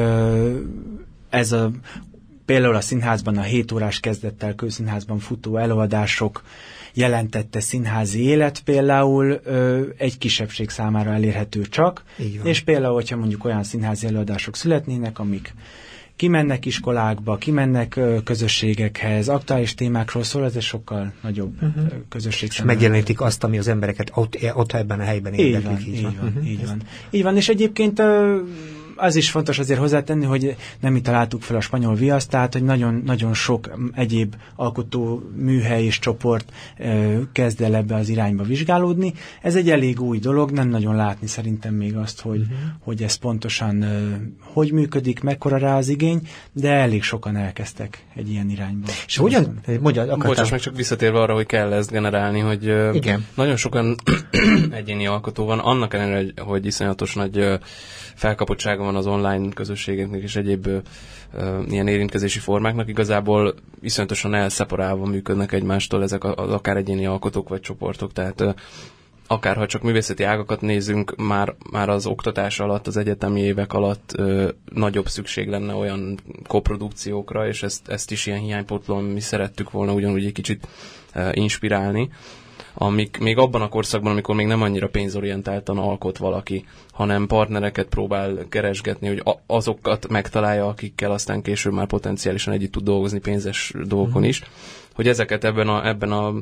ez 1.30 1.52
a 1.52 1.70
például 2.44 2.74
a 2.74 2.80
színházban 2.80 3.38
a 3.38 3.42
7 3.42 3.72
órás 3.72 4.00
kezdettel 4.00 4.54
kőszínházban 4.54 5.18
futó 5.18 5.56
előadások 5.56 6.42
jelentette 6.94 7.60
színházi 7.60 8.22
élet 8.22 8.60
például 8.60 9.40
ö, 9.44 9.82
egy 9.96 10.18
kisebbség 10.18 10.70
számára 10.70 11.12
elérhető 11.12 11.62
csak, 11.62 12.04
és 12.42 12.60
például, 12.60 12.94
hogyha 12.94 13.16
mondjuk 13.16 13.44
olyan 13.44 13.62
színházi 13.62 14.06
előadások 14.06 14.56
születnének, 14.56 15.18
amik 15.18 15.54
kimennek 16.16 16.66
iskolákba, 16.66 17.36
kimennek 17.36 17.96
ö, 17.96 18.16
közösségekhez, 18.24 19.28
aktuális 19.28 19.74
témákról 19.74 20.22
szól, 20.22 20.44
ez 20.44 20.56
egy 20.56 20.62
sokkal 20.62 21.12
nagyobb 21.22 21.62
uh-huh. 21.62 21.84
közösség. 22.08 22.48
És 22.52 22.62
megjelenítik 22.62 23.20
azt, 23.20 23.44
ami 23.44 23.58
az 23.58 23.68
embereket 23.68 24.10
ott, 24.14 24.38
ott 24.54 24.72
ebben 24.72 25.00
a 25.00 25.02
helyben. 25.02 25.34
Így 25.34 25.62
van, 25.62 25.78
így 25.78 26.02
van. 26.02 26.12
Így 26.12 26.16
van, 26.18 26.28
uh-huh. 26.28 26.50
így 26.50 26.66
van. 26.66 26.82
Így 27.10 27.22
van, 27.22 27.36
és 27.36 27.48
egyébként 27.48 27.98
ö, 27.98 28.40
az 29.00 29.16
is 29.16 29.30
fontos 29.30 29.58
azért 29.58 29.80
hozzátenni, 29.80 30.24
hogy 30.24 30.56
nem 30.80 30.92
mi 30.92 31.00
találtuk 31.00 31.42
fel 31.42 31.56
a 31.56 31.60
spanyol 31.60 31.94
viaszt, 31.94 32.30
tehát 32.30 32.52
hogy 32.52 32.62
nagyon, 32.62 33.02
nagyon 33.04 33.34
sok 33.34 33.70
egyéb 33.94 34.34
alkotó 34.56 35.22
műhely 35.36 35.84
és 35.84 35.98
csoport 35.98 36.52
ö, 36.78 37.18
kezd 37.32 37.60
el 37.60 37.74
ebbe 37.74 37.94
az 37.94 38.08
irányba 38.08 38.42
vizsgálódni. 38.42 39.12
Ez 39.42 39.54
egy 39.54 39.70
elég 39.70 40.00
új 40.00 40.18
dolog, 40.18 40.50
nem 40.50 40.68
nagyon 40.68 40.96
látni 40.96 41.26
szerintem 41.26 41.74
még 41.74 41.96
azt, 41.96 42.20
hogy, 42.20 42.40
uh-huh. 42.40 42.56
hogy 42.80 43.02
ez 43.02 43.14
pontosan 43.14 43.82
ö, 43.82 44.14
hogy 44.40 44.72
működik, 44.72 45.20
mekkora 45.20 45.56
rá 45.56 45.76
az 45.76 45.88
igény, 45.88 46.20
de 46.52 46.70
elég 46.70 47.02
sokan 47.02 47.36
elkezdtek 47.36 48.04
egy 48.14 48.30
ilyen 48.30 48.50
irányba. 48.50 48.86
És 49.06 49.16
hogyan? 49.16 49.60
Mondjad, 49.80 50.18
Bocsáss 50.18 50.50
meg 50.50 50.60
csak 50.60 50.76
visszatérve 50.76 51.20
arra, 51.20 51.34
hogy 51.34 51.46
kell 51.46 51.72
ezt 51.72 51.90
generálni, 51.90 52.40
hogy 52.40 52.64
Igen. 52.92 53.26
nagyon 53.34 53.56
sokan 53.56 53.96
egyéni 54.70 55.06
alkotó 55.06 55.44
van, 55.44 55.58
annak 55.58 55.94
ellenére, 55.94 56.16
hogy, 56.16 56.32
hogy 56.36 56.66
iszonyatos 56.66 57.14
nagy 57.14 57.58
felkapottsága 58.14 58.82
van 58.82 58.89
az 58.96 59.06
online 59.06 59.48
közösségeknek 59.54 60.22
és 60.22 60.36
egyéb 60.36 60.66
ö, 60.66 60.78
ö, 61.34 61.62
ilyen 61.68 61.88
érintkezési 61.88 62.38
formáknak, 62.38 62.88
igazából 62.88 63.54
iszonyatosan 63.82 64.34
elszeparálva 64.34 65.06
működnek 65.06 65.52
egymástól 65.52 66.02
ezek 66.02 66.24
az 66.24 66.52
akár 66.52 66.76
egyéni 66.76 67.06
alkotók 67.06 67.48
vagy 67.48 67.60
csoportok, 67.60 68.12
tehát 68.12 68.40
ö, 68.40 68.50
akár 69.26 69.56
ha 69.56 69.66
csak 69.66 69.82
művészeti 69.82 70.22
ágakat 70.22 70.60
nézünk, 70.60 71.16
már, 71.16 71.54
már 71.70 71.88
az 71.88 72.06
oktatás 72.06 72.60
alatt, 72.60 72.86
az 72.86 72.96
egyetemi 72.96 73.40
évek 73.40 73.72
alatt 73.72 74.12
ö, 74.16 74.48
nagyobb 74.72 75.08
szükség 75.08 75.48
lenne 75.48 75.74
olyan 75.74 76.18
koprodukciókra, 76.46 77.46
és 77.46 77.62
ezt, 77.62 77.88
ezt 77.88 78.10
is 78.10 78.26
ilyen 78.26 78.40
hiánypótlón 78.40 79.04
mi 79.04 79.20
szerettük 79.20 79.70
volna 79.70 79.92
ugyanúgy 79.92 80.24
egy 80.24 80.32
kicsit 80.32 80.68
ö, 81.14 81.28
inspirálni 81.32 82.10
amik 82.74 83.18
még 83.18 83.38
abban 83.38 83.62
a 83.62 83.68
korszakban, 83.68 84.12
amikor 84.12 84.34
még 84.34 84.46
nem 84.46 84.62
annyira 84.62 84.88
pénzorientáltan 84.88 85.78
alkot 85.78 86.18
valaki, 86.18 86.64
hanem 86.92 87.26
partnereket 87.26 87.86
próbál 87.86 88.46
keresgetni, 88.48 89.08
hogy 89.08 89.22
azokat 89.46 90.08
megtalálja, 90.08 90.66
akikkel 90.66 91.10
aztán 91.10 91.42
később 91.42 91.72
már 91.72 91.86
potenciálisan 91.86 92.52
együtt 92.52 92.72
tud 92.72 92.84
dolgozni 92.84 93.18
pénzes 93.18 93.72
dolgokon 93.84 94.22
mm. 94.22 94.24
is, 94.24 94.42
hogy 94.94 95.08
ezeket 95.08 95.44
ebben 95.44 95.68
a, 95.68 95.86
ebben 95.88 96.12
a 96.12 96.34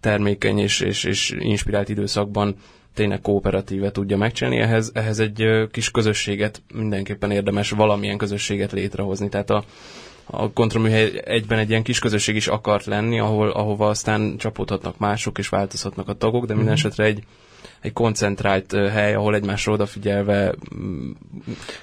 termékeny 0.00 0.58
és, 0.58 0.80
és, 0.80 1.04
és 1.04 1.36
inspirált 1.38 1.88
időszakban 1.88 2.56
tényleg 2.94 3.20
kooperatíve 3.20 3.90
tudja 3.90 4.16
megcsinálni, 4.16 4.58
ehhez, 4.60 4.90
ehhez 4.94 5.18
egy 5.18 5.44
kis 5.70 5.90
közösséget 5.90 6.62
mindenképpen 6.74 7.30
érdemes 7.30 7.70
valamilyen 7.70 8.18
közösséget 8.18 8.72
létrehozni. 8.72 9.28
Tehát 9.28 9.50
a, 9.50 9.64
a 10.26 10.52
kontrollműhely 10.52 11.20
egyben 11.24 11.58
egy 11.58 11.70
ilyen 11.70 11.82
kis 11.82 11.98
közösség 11.98 12.36
is 12.36 12.46
akart 12.46 12.84
lenni, 12.84 13.18
ahol, 13.18 13.48
ahova 13.50 13.88
aztán 13.88 14.36
csapódhatnak 14.36 14.98
mások, 14.98 15.38
és 15.38 15.48
változhatnak 15.48 16.08
a 16.08 16.12
tagok, 16.12 16.46
de 16.46 16.54
minden 16.54 16.72
mhm. 16.72 16.86
esetre 16.86 17.04
egy, 17.04 17.22
egy 17.86 17.92
koncentrált 17.92 18.72
hely, 18.72 19.14
ahol 19.14 19.34
egymásra 19.34 19.72
odafigyelve 19.72 20.54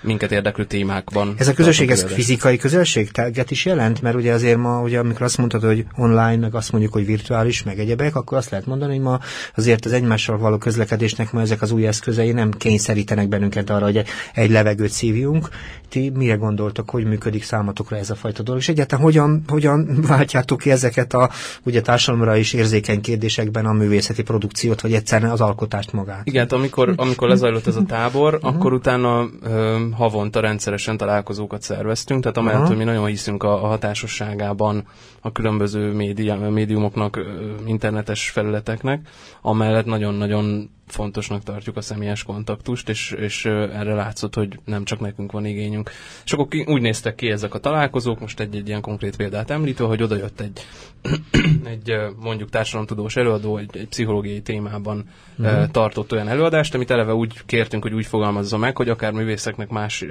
minket 0.01 0.31
érdeklő 0.31 0.65
témákban. 0.65 1.33
Ez 1.37 1.47
a 1.47 1.53
közösség, 1.53 1.89
ez 1.89 2.03
fizikai 2.03 2.57
közösség 2.57 3.11
tehát 3.11 3.51
is 3.51 3.65
jelent? 3.65 4.01
Mert 4.01 4.15
ugye 4.15 4.33
azért 4.33 4.57
ma, 4.57 4.81
ugye, 4.81 4.99
amikor 4.99 5.21
azt 5.21 5.37
mondtad, 5.37 5.63
hogy 5.63 5.85
online, 5.95 6.35
meg 6.35 6.55
azt 6.55 6.71
mondjuk, 6.71 6.93
hogy 6.93 7.05
virtuális, 7.05 7.63
meg 7.63 7.79
egyebek, 7.79 8.15
akkor 8.15 8.37
azt 8.37 8.49
lehet 8.49 8.65
mondani, 8.65 8.93
hogy 8.93 9.03
ma 9.03 9.19
azért 9.55 9.85
az 9.85 9.91
egymással 9.91 10.37
való 10.37 10.57
közlekedésnek 10.57 11.31
ma 11.31 11.41
ezek 11.41 11.61
az 11.61 11.71
új 11.71 11.87
eszközei 11.87 12.31
nem 12.31 12.51
kényszerítenek 12.51 13.27
bennünket 13.27 13.69
arra, 13.69 13.85
hogy 13.85 14.03
egy 14.33 14.49
levegőt 14.49 14.91
szívjunk. 14.91 15.49
Ti 15.89 16.09
mire 16.09 16.35
gondoltok, 16.35 16.89
hogy 16.89 17.05
működik 17.05 17.43
számatokra 17.43 17.97
ez 17.97 18.09
a 18.09 18.15
fajta 18.15 18.43
dolog? 18.43 18.61
És 18.61 18.69
egyáltalán 18.69 19.03
hogyan, 19.03 19.43
hogyan 19.47 19.97
váltjátok 20.07 20.59
ki 20.59 20.71
ezeket 20.71 21.13
a 21.13 21.29
ugye 21.63 21.81
társadalomra 21.81 22.35
is 22.35 22.53
érzékeny 22.53 23.01
kérdésekben 23.01 23.65
a 23.65 23.73
művészeti 23.73 24.23
produkciót, 24.23 24.81
vagy 24.81 24.93
egyszerűen 24.93 25.31
az 25.31 25.41
alkotást 25.41 25.92
magát. 25.93 26.27
Igen, 26.27 26.47
amikor, 26.47 26.93
amikor 26.95 27.27
lezajlott 27.27 27.67
ez 27.67 27.75
a 27.75 27.83
tábor, 27.83 28.33
uh-huh. 28.33 28.55
akkor 28.55 28.73
utána 28.73 29.25
ö, 29.41 29.79
havonta 29.91 30.39
rendszeresen 30.39 30.97
találkozókat 30.97 31.61
szerveztünk, 31.61 32.21
tehát 32.21 32.37
amellett, 32.37 32.59
uh-huh. 32.59 32.75
hogy 32.75 32.85
mi 32.85 32.91
nagyon 32.91 33.07
hiszünk 33.07 33.43
a, 33.43 33.63
a 33.63 33.67
hatásosságában 33.67 34.87
a 35.21 35.31
különböző 35.31 35.91
média, 35.91 36.35
médiumoknak, 36.49 37.19
internetes 37.65 38.29
felületeknek, 38.29 39.07
amellett 39.41 39.85
nagyon-nagyon 39.85 40.69
fontosnak 40.87 41.43
tartjuk 41.43 41.77
a 41.77 41.81
személyes 41.81 42.23
kontaktust, 42.23 42.89
és, 42.89 43.11
és 43.11 43.45
erre 43.45 43.93
látszott, 43.93 44.35
hogy 44.35 44.59
nem 44.65 44.83
csak 44.83 44.99
nekünk 44.99 45.31
van 45.31 45.45
igényünk. 45.45 45.89
És 46.25 46.33
akkor 46.33 46.47
úgy 46.65 46.81
néztek 46.81 47.15
ki 47.15 47.31
ezek 47.31 47.53
a 47.53 47.59
találkozók, 47.59 48.19
most 48.19 48.39
egy-egy 48.39 48.67
ilyen 48.67 48.81
konkrét 48.81 49.15
példát 49.15 49.49
említve, 49.49 49.85
hogy 49.85 50.03
oda 50.03 50.15
jött 50.15 50.39
egy, 50.39 50.61
egy 51.73 51.93
mondjuk 52.19 52.49
társadalomtudós 52.49 53.15
előadó, 53.15 53.57
egy, 53.57 53.77
egy 53.77 53.87
pszichológiai 53.87 54.41
témában 54.41 55.09
uh-huh. 55.37 55.71
tartott 55.71 56.11
olyan 56.11 56.27
előadást, 56.27 56.73
amit 56.73 56.91
eleve 56.91 57.13
úgy 57.13 57.45
kértünk, 57.45 57.83
hogy 57.83 57.93
úgy 57.93 58.05
fogalmazza 58.05 58.57
meg, 58.57 58.77
hogy 58.77 58.89
akár 58.89 59.11
művészeknek 59.11 59.69
más, 59.69 60.05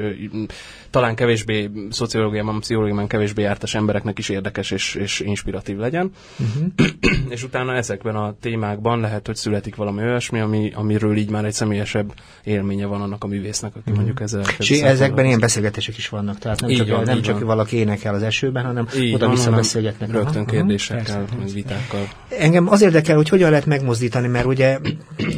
talán 0.90 1.14
kevésbé 1.14 1.70
szociológiában, 1.90 2.60
pszichológiában 2.60 3.06
kevésbé 3.06 3.42
jártas 3.42 3.74
embereknek 3.74 4.18
is 4.18 4.28
érdekes 4.28 4.70
és, 4.70 4.94
és 4.94 5.20
inspiratív 5.20 5.76
legyen. 5.76 6.12
Uh-huh. 6.38 6.88
és 7.34 7.44
utána 7.44 7.74
ezekben 7.74 8.16
a 8.16 8.34
témákban 8.40 9.00
lehet, 9.00 9.26
hogy 9.26 9.36
születik 9.36 9.76
valami 9.76 10.02
olyasmi, 10.02 10.40
ami 10.40 10.61
amiről 10.74 11.16
így 11.16 11.30
már 11.30 11.44
egy 11.44 11.52
személyesebb 11.52 12.12
élménye 12.44 12.86
van 12.86 13.00
annak 13.00 13.24
a 13.24 13.26
művésznek, 13.26 13.76
aki 13.76 13.90
mm. 13.90 13.94
mondjuk 13.94 14.20
ezzel... 14.20 14.44
És 14.58 14.70
ezekben 14.70 15.24
ilyen 15.24 15.40
beszélgetések 15.40 15.96
is 15.96 16.08
vannak, 16.08 16.38
tehát 16.38 16.60
nem, 16.60 16.70
csak, 16.70 16.88
van, 16.88 17.02
nem 17.02 17.22
csak 17.22 17.34
van. 17.34 17.46
valaki 17.46 17.76
énekel 17.76 18.14
az 18.14 18.22
esőben, 18.22 18.64
hanem 18.64 18.86
oda-vissza 19.14 19.50
beszélgetnek. 19.50 20.10
Rögtön 20.10 20.46
kérdésekkel, 20.46 21.24
meg 21.38 21.52
vitákkal. 21.52 22.08
Engem 22.38 22.68
az 22.68 22.82
érdekel, 22.82 23.16
hogy 23.16 23.28
hogyan 23.28 23.50
lehet 23.50 23.66
megmozdítani, 23.66 24.28
mert 24.28 24.44
ugye 24.44 24.78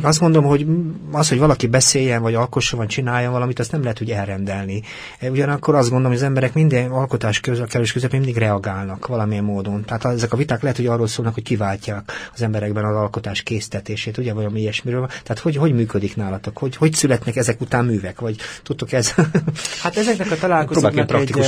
azt 0.03 0.21
mondom, 0.21 0.45
hogy 0.45 0.67
az, 1.13 1.29
hogy 1.29 1.39
valaki 1.39 1.67
beszéljen, 1.67 2.23
vagy 2.23 2.35
alkosson, 2.35 2.79
vagy 2.79 2.89
csináljon 2.89 3.33
valamit, 3.33 3.59
azt 3.59 3.73
nem 3.73 3.83
lehet 3.83 4.01
úgy 4.01 4.11
elrendelni. 4.11 4.83
Ugyanakkor 5.21 5.75
azt 5.75 5.89
gondolom, 5.89 6.13
hogy 6.13 6.21
az 6.21 6.27
emberek 6.27 6.55
minden 6.55 6.91
alkotás 6.91 7.41
közül, 7.41 7.67
kerülés 7.67 7.93
közepén 7.93 8.21
mindig 8.21 8.39
reagálnak 8.39 9.07
valamilyen 9.07 9.45
módon. 9.45 9.85
Tehát 9.85 10.05
ezek 10.05 10.33
a 10.33 10.37
viták 10.37 10.63
lehet, 10.63 10.77
hogy 10.77 10.87
arról 10.87 11.07
szólnak, 11.07 11.35
hogy 11.35 11.43
kiváltják 11.43 12.13
az 12.35 12.43
emberekben 12.43 12.85
az 12.85 12.97
alkotás 12.97 13.43
késztetését, 13.43 14.19
ugye, 14.19 14.33
vagy 14.33 14.57
ilyesmiről. 14.57 15.09
Tehát 15.23 15.39
hogy, 15.39 15.57
hogy 15.57 15.73
működik 15.73 16.17
nálatok? 16.17 16.59
Hogy, 16.59 16.77
hogy 16.77 16.95
születnek 16.95 17.37
ezek 17.37 17.61
után 17.61 17.85
művek? 17.85 18.21
Vagy 18.21 18.37
tudtok 18.63 18.93
ez? 18.93 19.15
Hát 19.83 19.97
ezeknek 19.97 20.31
a 20.31 20.37
találkozóknak 20.37 21.11
egy, 21.11 21.39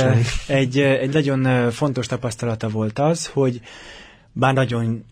egy, 0.47 0.79
egy 0.79 1.13
nagyon 1.13 1.71
fontos 1.71 2.05
tapasztalata 2.05 2.69
volt 2.69 2.99
az, 2.99 3.25
hogy 3.25 3.61
bár 4.31 4.53
nagyon 4.53 5.05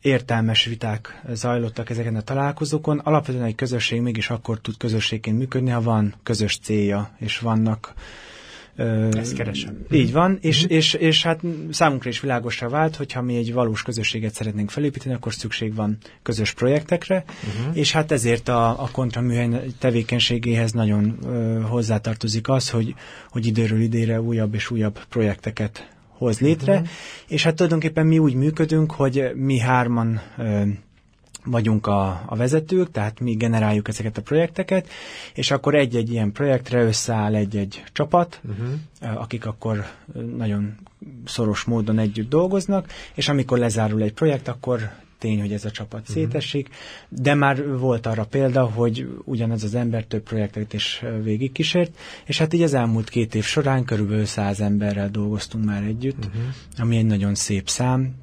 értelmes 0.00 0.64
viták 0.64 1.22
zajlottak 1.32 1.90
ezeken 1.90 2.16
a 2.16 2.20
találkozókon. 2.20 2.98
Alapvetően 2.98 3.44
egy 3.44 3.54
közösség 3.54 4.00
mégis 4.00 4.30
akkor 4.30 4.60
tud 4.60 4.76
közösségként 4.76 5.38
működni, 5.38 5.70
ha 5.70 5.80
van 5.80 6.14
közös 6.22 6.58
célja, 6.58 7.10
és 7.18 7.38
vannak 7.38 7.94
ezt 8.76 9.34
keresem. 9.34 9.78
Így 9.90 10.12
van, 10.12 10.38
és, 10.40 10.64
mm. 10.64 10.68
és, 10.68 10.94
és 10.94 11.22
hát 11.22 11.40
számunkra 11.70 12.08
is 12.08 12.20
világosra 12.20 12.68
vált, 12.68 12.96
hogyha 12.96 13.22
mi 13.22 13.36
egy 13.36 13.52
valós 13.52 13.82
közösséget 13.82 14.34
szeretnénk 14.34 14.70
felépíteni, 14.70 15.14
akkor 15.14 15.34
szükség 15.34 15.74
van 15.74 15.98
közös 16.22 16.52
projektekre, 16.52 17.24
uh-huh. 17.26 17.76
és 17.76 17.92
hát 17.92 18.12
ezért 18.12 18.48
a, 18.48 18.82
a 18.82 18.88
kontraműhely 18.92 19.48
tevékenységéhez 19.78 20.72
nagyon 20.72 21.18
ö, 21.24 21.60
hozzátartozik 21.60 22.48
az, 22.48 22.70
hogy, 22.70 22.94
hogy 23.30 23.46
időről 23.46 23.80
idére 23.80 24.20
újabb 24.20 24.54
és 24.54 24.70
újabb 24.70 25.04
projekteket 25.08 25.88
hoz 26.08 26.40
létre, 26.40 26.72
uh-huh. 26.72 26.88
és 27.28 27.42
hát 27.42 27.54
tulajdonképpen 27.54 28.06
mi 28.06 28.18
úgy 28.18 28.34
működünk, 28.34 28.92
hogy 28.92 29.30
mi 29.34 29.58
hárman 29.58 30.20
ö, 30.38 30.62
vagyunk 31.44 31.86
a, 31.86 32.22
a 32.26 32.36
vezetők, 32.36 32.90
tehát 32.90 33.20
mi 33.20 33.34
generáljuk 33.34 33.88
ezeket 33.88 34.18
a 34.18 34.22
projekteket, 34.22 34.88
és 35.34 35.50
akkor 35.50 35.74
egy-egy 35.74 36.10
ilyen 36.10 36.32
projektre 36.32 36.82
összeáll 36.82 37.34
egy-egy 37.34 37.84
csapat, 37.92 38.40
uh-huh. 38.44 39.20
akik 39.22 39.46
akkor 39.46 39.84
nagyon 40.36 40.74
szoros 41.24 41.64
módon 41.64 41.98
együtt 41.98 42.28
dolgoznak, 42.28 42.92
és 43.14 43.28
amikor 43.28 43.58
lezárul 43.58 44.02
egy 44.02 44.12
projekt, 44.12 44.48
akkor 44.48 44.90
tény, 45.18 45.40
hogy 45.40 45.52
ez 45.52 45.64
a 45.64 45.70
csapat 45.70 46.00
uh-huh. 46.00 46.16
szétesik, 46.16 46.68
de 47.08 47.34
már 47.34 47.78
volt 47.78 48.06
arra 48.06 48.24
példa, 48.24 48.64
hogy 48.64 49.08
ugyanaz 49.24 49.64
az 49.64 49.74
ember 49.74 50.04
több 50.04 50.22
projektet 50.22 50.72
is 50.72 51.02
végigkísért, 51.22 51.98
és 52.24 52.38
hát 52.38 52.52
így 52.52 52.62
az 52.62 52.74
elmúlt 52.74 53.08
két 53.08 53.34
év 53.34 53.44
során 53.44 53.84
körülbelül 53.84 54.24
száz 54.24 54.60
emberrel 54.60 55.10
dolgoztunk 55.10 55.64
már 55.64 55.82
együtt, 55.82 56.24
uh-huh. 56.24 56.42
ami 56.78 56.96
egy 56.96 57.06
nagyon 57.06 57.34
szép 57.34 57.68
szám, 57.68 58.14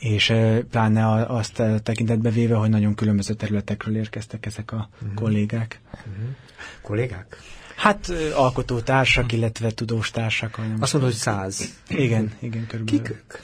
és 0.00 0.34
pláne 0.70 1.26
azt 1.26 1.62
tekintetbe 1.82 2.30
véve, 2.30 2.54
hogy 2.54 2.70
nagyon 2.70 2.94
különböző 2.94 3.34
területekről 3.34 3.96
érkeztek 3.96 4.46
ezek 4.46 4.72
a 4.72 4.88
uh-huh. 4.94 5.14
kollégák. 5.14 5.80
Uh-huh. 5.92 6.14
Kollégák? 6.82 7.36
Hát 7.76 8.12
alkotótársak, 8.34 9.32
illetve 9.32 9.70
tudóstársak. 9.70 10.60
Azt 10.80 10.92
mondod, 10.92 11.10
hogy 11.10 11.20
száz. 11.20 11.74
Igen, 11.88 12.32
igen, 12.38 12.66
körülbelül. 12.66 13.00
Kik 13.02 13.10
ők? 13.10 13.34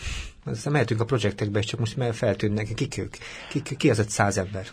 Aztán 0.45 0.73
mehetünk 0.73 1.01
a 1.01 1.05
projektekbe, 1.05 1.59
és 1.59 1.67
csak 1.67 1.81
most 1.81 1.97
már 1.97 2.15
feltűnnek, 2.15 2.69
kik 2.75 2.99
ők? 2.99 3.17
Ki, 3.49 3.63
ki 3.77 3.91
az 3.91 3.99
egy 3.99 4.09
száz 4.09 4.39
ember? 4.39 4.67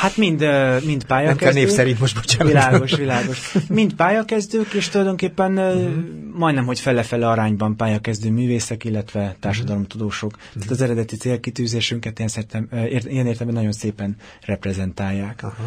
Hát 0.00 0.16
mind, 0.16 0.40
mind 0.84 1.04
pályakezdők. 1.04 1.26
Nem 1.26 1.36
kell 1.36 1.52
név 1.52 1.68
szerint 1.68 2.00
most, 2.00 2.14
bocsánat. 2.14 2.46
Világos, 2.46 2.94
világos. 2.94 3.54
Mind 3.68 3.94
pályakezdők, 3.94 4.72
és 4.72 4.88
tulajdonképpen 4.88 5.58
uh-huh. 5.58 5.94
majdnem, 6.34 6.66
hogy 6.66 6.80
fele-fele 6.80 7.28
arányban 7.28 7.76
pályakezdő 7.76 8.30
művészek, 8.30 8.84
illetve 8.84 9.36
társadalomtudósok. 9.40 10.32
Uh-huh. 10.36 10.52
Tehát 10.52 10.70
az 10.70 10.80
eredeti 10.80 11.16
célkitűzésünket 11.16 12.18
ilyen, 12.18 12.30
szertem, 12.30 12.68
ilyen 12.88 13.26
értelemben 13.26 13.54
nagyon 13.54 13.72
szépen 13.72 14.16
reprezentálják. 14.44 15.40
Uh-huh. 15.42 15.66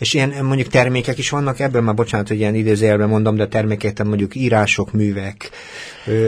És 0.00 0.14
ilyen 0.14 0.44
mondjuk 0.44 0.68
termékek 0.68 1.18
is 1.18 1.30
vannak, 1.30 1.58
ebből 1.58 1.82
már 1.82 1.94
bocsánat, 1.94 2.28
hogy 2.28 2.36
ilyen 2.36 2.54
idézőjelben 2.54 3.08
mondom, 3.08 3.36
de 3.36 3.48
termékek, 3.48 4.04
mondjuk 4.04 4.34
írások, 4.34 4.92
művek. 4.92 5.50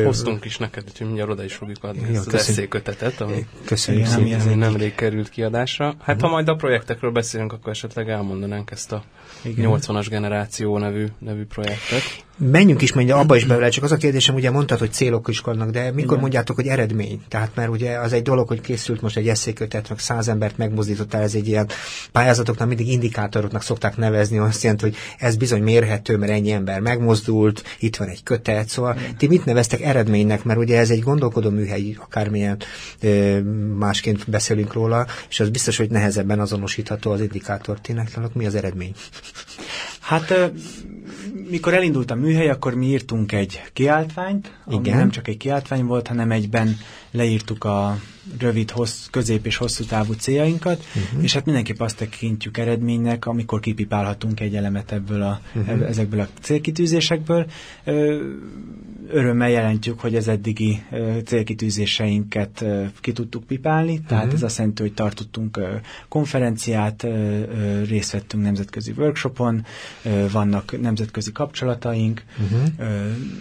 Hoztunk 0.05 0.45
is 0.45 0.57
neked, 0.57 0.85
úgyhogy 0.88 1.07
mindjárt 1.07 1.31
oda 1.31 1.45
is 1.45 1.55
fogjuk 1.55 1.85
adni 1.85 2.11
ja, 2.12 2.19
ezt 2.19 2.26
az 2.26 2.35
eszékötetet, 2.35 3.21
ami 3.21 3.47
köszönjük 3.64 4.07
szépen, 4.07 4.59
nemrég 4.59 4.95
került 4.95 5.29
kiadásra. 5.29 5.95
Hát 6.02 6.21
ha 6.21 6.29
majd 6.29 6.49
a 6.49 6.55
projektekről 6.55 7.11
beszélünk, 7.11 7.52
akkor 7.52 7.73
esetleg 7.73 8.09
elmondanánk 8.09 8.71
ezt 8.71 8.93
a 8.93 9.05
Igen. 9.43 9.71
80-as 9.71 10.07
generáció 10.09 10.79
nevű, 10.79 11.07
nevű 11.19 11.45
projektet. 11.45 12.25
Menjünk 12.37 12.83
is 12.83 12.93
mondja 12.93 13.17
abba 13.17 13.37
is 13.37 13.45
bele, 13.45 13.69
csak 13.69 13.85
az 13.85 13.93
a 13.93 13.97
kérdésem, 13.97 14.35
ugye 14.35 14.51
mondtad, 14.51 14.79
hogy 14.79 14.93
célok 14.93 15.29
is 15.29 15.41
vannak, 15.41 15.71
de 15.71 15.85
mikor 15.85 16.03
Igen. 16.03 16.19
mondjátok, 16.19 16.57
hogy 16.57 16.67
eredmény? 16.67 17.21
Tehát 17.29 17.51
mert 17.55 17.71
ugye 17.71 17.99
az 17.99 18.12
egy 18.12 18.23
dolog, 18.23 18.49
hogy 18.49 18.61
készült 18.61 19.01
most 19.01 19.17
egy 19.17 19.29
eszékötet, 19.29 19.89
meg 19.89 19.99
száz 19.99 20.29
embert 20.29 20.57
megmozdítottál, 20.57 21.23
ez 21.23 21.35
egy 21.35 21.49
ilyen 21.49 21.69
pályázatoknak 22.12 22.69
mindig 22.69 22.89
indikátoroknak 22.89 23.62
szokták 23.62 23.97
nevezni, 23.97 24.39
azt 24.39 24.62
jelenti, 24.62 24.85
hogy 24.85 24.97
ez 25.19 25.37
bizony 25.37 25.62
mérhető, 25.62 26.17
mert 26.17 26.33
ennyi 26.33 26.51
ember 26.51 26.81
megmozdult, 26.81 27.62
itt 27.79 27.97
van 27.97 28.09
egy 28.09 28.23
kötet, 28.23 28.69
szóval 28.69 28.97
Igen. 28.97 29.17
ti 29.17 29.27
mit 29.27 29.45
neveztek 29.45 29.81
eredménynek, 29.81 30.45
mert 30.45 30.59
ugye 30.59 30.79
ez 30.79 30.91
egy 30.91 31.03
gondolkodó 31.03 31.51
műhely, 31.51 31.97
akármilyen 31.99 32.57
másként 33.79 34.31
beszélünk 34.31 34.73
róla, 34.73 35.07
és 35.29 35.41
az 35.41 35.49
biztos, 35.49 35.77
hogy 35.77 35.90
nehezebben 35.90 36.40
azonosítható 36.40 37.11
az 37.11 37.21
indikátor. 37.21 37.81
Ti 37.81 37.95
mi 38.33 38.47
az 38.47 38.55
eredmény? 38.55 38.92
Hát 40.01 40.53
mikor 41.53 41.75
elindult 41.75 42.11
a 42.11 42.15
műhely, 42.15 42.49
akkor 42.49 42.75
mi 42.75 42.87
írtunk 42.87 43.33
egy 43.33 43.62
kiáltványt, 43.73 44.53
ami 44.65 44.77
Igen. 44.77 44.97
nem 44.97 45.11
csak 45.11 45.29
egy 45.29 45.37
kiáltvány 45.37 45.85
volt, 45.85 46.09
hanem 46.09 46.31
egyben 46.31 46.77
leírtuk 47.11 47.65
a 47.65 47.99
rövid, 48.39 48.71
hossz, 48.71 49.07
közép 49.11 49.47
és 49.47 49.57
hosszú 49.57 49.85
távú 49.85 50.13
céljainkat, 50.13 50.85
uh-huh. 50.95 51.23
és 51.23 51.33
hát 51.33 51.45
mindenképp 51.45 51.81
azt 51.81 51.97
tekintjük 51.97 52.59
eredménynek, 52.59 53.27
amikor 53.27 53.61
kipipálhatunk 53.61 54.41
egy 54.41 54.57
elemet 54.57 54.93
ebből 54.93 55.23
a, 55.23 55.41
uh-huh. 55.55 55.89
ezekből 55.89 56.21
a 56.21 56.29
célkitűzésekből. 56.41 57.47
Örömmel 59.09 59.51
jelentjük, 59.51 60.01
hogy 60.01 60.15
az 60.17 60.29
eddigi 60.29 60.83
célkitűzéseinket 61.25 62.65
ki 63.01 63.13
tudtuk 63.13 63.45
pipálni, 63.45 64.01
tehát 64.01 64.25
uh-huh. 64.25 64.39
ez 64.39 64.43
azt 64.43 64.59
jelenti, 64.59 64.83
hogy 64.83 64.95
tartottunk 64.95 65.61
konferenciát, 66.09 67.07
részt 67.89 68.13
vettünk 68.13 68.43
nemzetközi 68.43 68.93
workshopon, 68.97 69.65
vannak 70.33 70.81
nemzetközi 70.81 71.33
kapcsolataink, 71.33 72.25
uh-huh. 72.43 72.69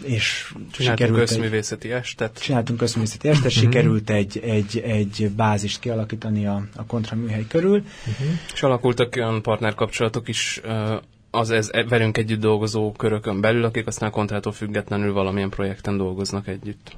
és 0.04 0.54
csináltunk 0.72 1.16
közművészeti 1.16 1.92
estet. 1.92 2.40
Csináltunk 2.42 2.80
közművészeti 2.80 3.28
estet, 3.28 3.52
sikerült 3.52 4.10
egy, 4.10 4.40
egy, 4.44 4.71
egy 4.76 5.32
bázist 5.36 5.80
kialakítani 5.80 6.46
a, 6.48 6.62
a 6.76 6.86
kontraműhely 6.86 7.46
körül. 7.48 7.78
Uh-huh. 7.78 8.28
És 8.54 8.64
alakultak 8.64 9.16
olyan 9.16 9.42
partnerkapcsolatok 9.42 10.28
is 10.28 10.62
az 11.32 11.50
ez 11.50 11.70
e, 11.72 11.84
velünk 11.84 12.18
együtt 12.18 12.40
dolgozó 12.40 12.92
körökön 12.92 13.42
belül, 13.42 13.64
akik 13.66 13.88
aztán 13.88 14.12
kontrától 14.12 14.52
függetlenül 14.52 15.14
valamilyen 15.14 15.50
projekten 15.50 15.98
dolgoznak 15.98 16.48
együtt. 16.48 16.92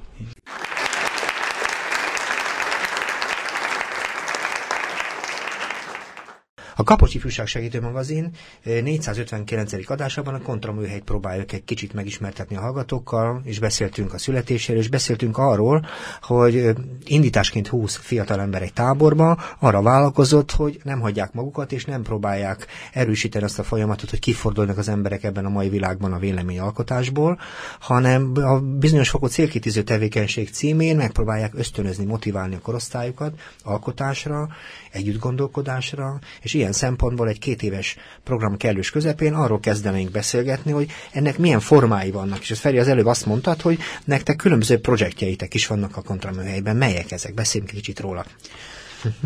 A 6.76 6.82
Kapocs 6.82 7.14
Ifjúság 7.14 7.46
Segítő 7.46 7.80
Magazin 7.80 8.30
459. 8.64 9.72
Eh, 9.72 9.80
adásában 9.86 10.34
a 10.34 10.40
kontraműhelyt 10.40 11.02
próbáljuk 11.04 11.52
egy 11.52 11.64
kicsit 11.64 11.92
megismertetni 11.92 12.56
a 12.56 12.60
hallgatókkal, 12.60 13.40
és 13.44 13.58
beszéltünk 13.58 14.12
a 14.12 14.18
születéséről, 14.18 14.80
és 14.80 14.88
beszéltünk 14.88 15.38
arról, 15.38 15.86
hogy 16.22 16.56
eh, 16.56 16.74
indításként 17.04 17.68
20 17.68 17.96
fiatal 17.96 18.40
ember 18.40 18.62
egy 18.62 18.72
táborba 18.72 19.38
arra 19.58 19.82
vállalkozott, 19.82 20.50
hogy 20.50 20.80
nem 20.82 21.00
hagyják 21.00 21.32
magukat, 21.32 21.72
és 21.72 21.84
nem 21.84 22.02
próbálják 22.02 22.66
erősíteni 22.92 23.44
azt 23.44 23.58
a 23.58 23.62
folyamatot, 23.62 24.10
hogy 24.10 24.18
kifordulnak 24.18 24.78
az 24.78 24.88
emberek 24.88 25.24
ebben 25.24 25.44
a 25.44 25.48
mai 25.48 25.68
világban 25.68 26.12
a 26.12 26.18
véleményalkotásból, 26.18 27.38
hanem 27.80 28.32
a 28.34 28.60
bizonyos 28.60 29.08
fokú 29.08 29.26
célkitűző 29.26 29.82
tevékenység 29.82 30.50
címén 30.50 30.96
megpróbálják 30.96 31.52
ösztönözni, 31.54 32.04
motiválni 32.04 32.54
a 32.54 32.58
korosztályokat 32.60 33.40
alkotásra, 33.62 34.48
együtt 34.90 35.18
gondolkodásra, 35.18 36.18
és 36.40 36.54
ilyen 36.54 36.63
szempontból 36.72 37.28
egy 37.28 37.38
két 37.38 37.62
éves 37.62 37.96
program 38.24 38.56
kellős 38.56 38.90
közepén 38.90 39.34
arról 39.34 39.60
kezdenénk 39.60 40.10
beszélgetni, 40.10 40.72
hogy 40.72 40.90
ennek 41.12 41.38
milyen 41.38 41.60
formái 41.60 42.10
vannak. 42.10 42.40
És 42.40 42.50
ez 42.50 42.58
Feri 42.58 42.78
az 42.78 42.88
előbb 42.88 43.06
azt 43.06 43.26
mondtad, 43.26 43.60
hogy 43.60 43.78
nektek 44.04 44.36
különböző 44.36 44.78
projektjeitek 44.80 45.54
is 45.54 45.66
vannak 45.66 45.96
a 45.96 46.02
kontraműhelyben. 46.02 46.76
Melyek 46.76 47.10
ezek? 47.10 47.34
Beszéljünk 47.34 47.72
kicsit 47.72 48.00
róla. 48.00 48.24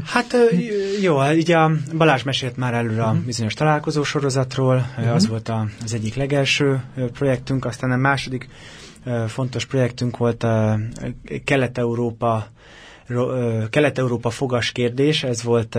Hát 0.05 0.37
jó, 1.01 1.22
ugye 1.31 1.57
a 1.57 1.70
Balázs 1.96 2.22
mesélt 2.22 2.57
már 2.57 2.74
előre 2.74 3.03
a 3.03 3.12
mhm. 3.12 3.24
bizonyos 3.24 3.55
találkozó 3.55 4.03
sorozatról, 4.03 4.77
uh-huh. 4.98 5.14
az 5.14 5.27
volt 5.27 5.48
a, 5.48 5.66
az 5.85 5.94
egyik 5.94 6.14
legelső 6.14 6.83
projektünk, 7.12 7.64
aztán 7.64 7.90
a 7.90 7.96
második 7.96 8.48
fontos 9.27 9.66
projektünk 9.66 10.16
volt 10.16 10.42
a 10.42 10.79
Kelet-Európa 11.44 12.46
Kelet-Európa 13.71 14.31
fogas 14.31 14.73
kérdés, 14.73 15.23
ez 15.23 15.42
volt 15.42 15.75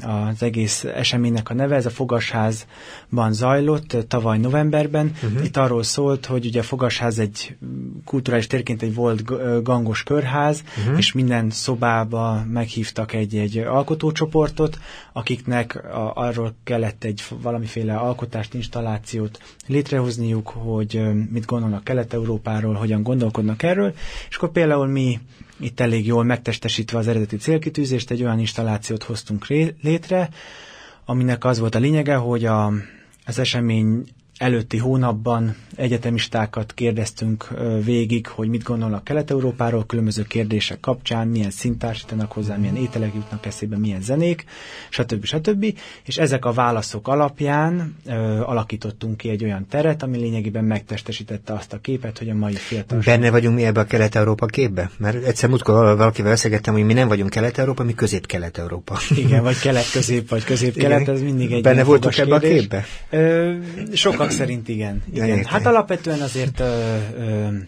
az 0.00 0.42
egész 0.42 0.84
eseménynek 0.84 1.50
a 1.50 1.54
neve, 1.54 1.76
ez 1.76 1.86
a 1.86 1.90
Fogasházban 1.90 3.32
zajlott 3.32 3.96
tavaly 4.08 4.38
novemberben. 4.38 5.12
Uh-huh. 5.22 5.44
Itt 5.44 5.56
arról 5.56 5.82
szólt, 5.82 6.26
hogy 6.26 6.46
ugye 6.46 6.60
a 6.60 6.62
Fogasház 6.62 7.18
egy 7.18 7.56
kulturális 8.04 8.46
térként 8.46 8.82
egy 8.82 8.94
volt 8.94 9.22
gangos 9.62 10.02
körház, 10.02 10.62
uh-huh. 10.78 10.98
és 10.98 11.12
minden 11.12 11.50
szobába 11.50 12.44
meghívtak 12.48 13.12
egy-egy 13.12 13.58
alkotócsoportot, 13.58 14.78
akiknek 15.12 15.84
a, 15.84 16.12
arról 16.14 16.54
kellett 16.64 17.04
egy 17.04 17.22
valamiféle 17.42 17.94
alkotást, 17.94 18.54
installációt 18.54 19.38
létrehozniuk, 19.66 20.48
hogy 20.48 21.00
mit 21.30 21.44
gondolnak 21.46 21.84
Kelet-Európáról, 21.84 22.74
hogyan 22.74 23.02
gondolkodnak 23.02 23.62
erről, 23.62 23.94
és 24.28 24.36
akkor 24.36 24.50
például 24.50 24.86
mi 24.86 25.20
itt 25.62 25.80
elég 25.80 26.06
jól 26.06 26.24
megtestesítve 26.24 26.98
az 26.98 27.08
eredeti 27.08 27.36
célkitűzést, 27.36 28.10
egy 28.10 28.22
olyan 28.22 28.38
installációt 28.38 29.02
hoztunk 29.02 29.46
létre, 29.82 30.28
aminek 31.04 31.44
az 31.44 31.58
volt 31.58 31.74
a 31.74 31.78
lényege, 31.78 32.14
hogy 32.14 32.44
a, 32.44 32.72
az 33.26 33.38
esemény 33.38 34.04
előtti 34.42 34.76
hónapban 34.78 35.54
egyetemistákat 35.76 36.72
kérdeztünk 36.74 37.48
végig, 37.84 38.26
hogy 38.26 38.48
mit 38.48 38.62
gondolnak 38.62 39.04
Kelet-Európáról, 39.04 39.86
különböző 39.86 40.22
kérdések 40.22 40.80
kapcsán, 40.80 41.28
milyen 41.28 41.50
szintársítanak 41.50 42.32
hozzá, 42.32 42.56
milyen 42.56 42.76
ételek 42.76 43.14
jutnak 43.14 43.46
eszébe, 43.46 43.76
milyen 43.78 44.00
zenék, 44.02 44.44
stb. 44.90 45.24
stb. 45.24 45.64
És 46.04 46.18
ezek 46.18 46.44
a 46.44 46.52
válaszok 46.52 47.08
alapján 47.08 47.96
ö, 48.06 48.12
alakítottunk 48.40 49.16
ki 49.16 49.28
egy 49.28 49.44
olyan 49.44 49.66
teret, 49.70 50.02
ami 50.02 50.18
lényegében 50.18 50.64
megtestesítette 50.64 51.52
azt 51.52 51.72
a 51.72 51.78
képet, 51.80 52.18
hogy 52.18 52.28
a 52.28 52.34
mai 52.34 52.54
fiatal. 52.54 53.00
Benne 53.04 53.30
vagyunk 53.30 53.56
mi 53.56 53.64
ebbe 53.64 53.80
a 53.80 53.84
Kelet-Európa 53.84 54.46
képbe? 54.46 54.90
Mert 54.96 55.24
egyszer 55.24 55.48
múltkor 55.48 55.96
valakivel 55.96 56.30
beszélgettem, 56.30 56.74
hogy 56.74 56.84
mi 56.84 56.92
nem 56.92 57.08
vagyunk 57.08 57.30
Kelet-Európa, 57.30 57.82
mi 57.82 57.94
Közép-Kelet-Európa. 57.94 58.98
Igen, 59.16 59.42
vagy 59.42 59.58
kelet-közép, 59.58 60.28
vagy 60.28 60.44
közép-kelet, 60.44 61.08
ez 61.08 61.20
mindig 61.22 61.52
egy 61.52 61.62
Benne 61.62 61.84
voltunk 61.84 62.18
ebbe 62.18 62.34
a 62.34 62.38
képbe? 62.38 62.84
Ö, 63.10 63.52
sokak 63.94 64.30
szerint 64.32 64.68
igen. 64.68 65.02
igen. 65.12 65.44
Hát 65.44 65.66
alapvetően 65.66 66.20
azért 66.20 66.60
ö, 66.60 66.96
ö, 67.16 67.46
uh-huh 67.46 67.62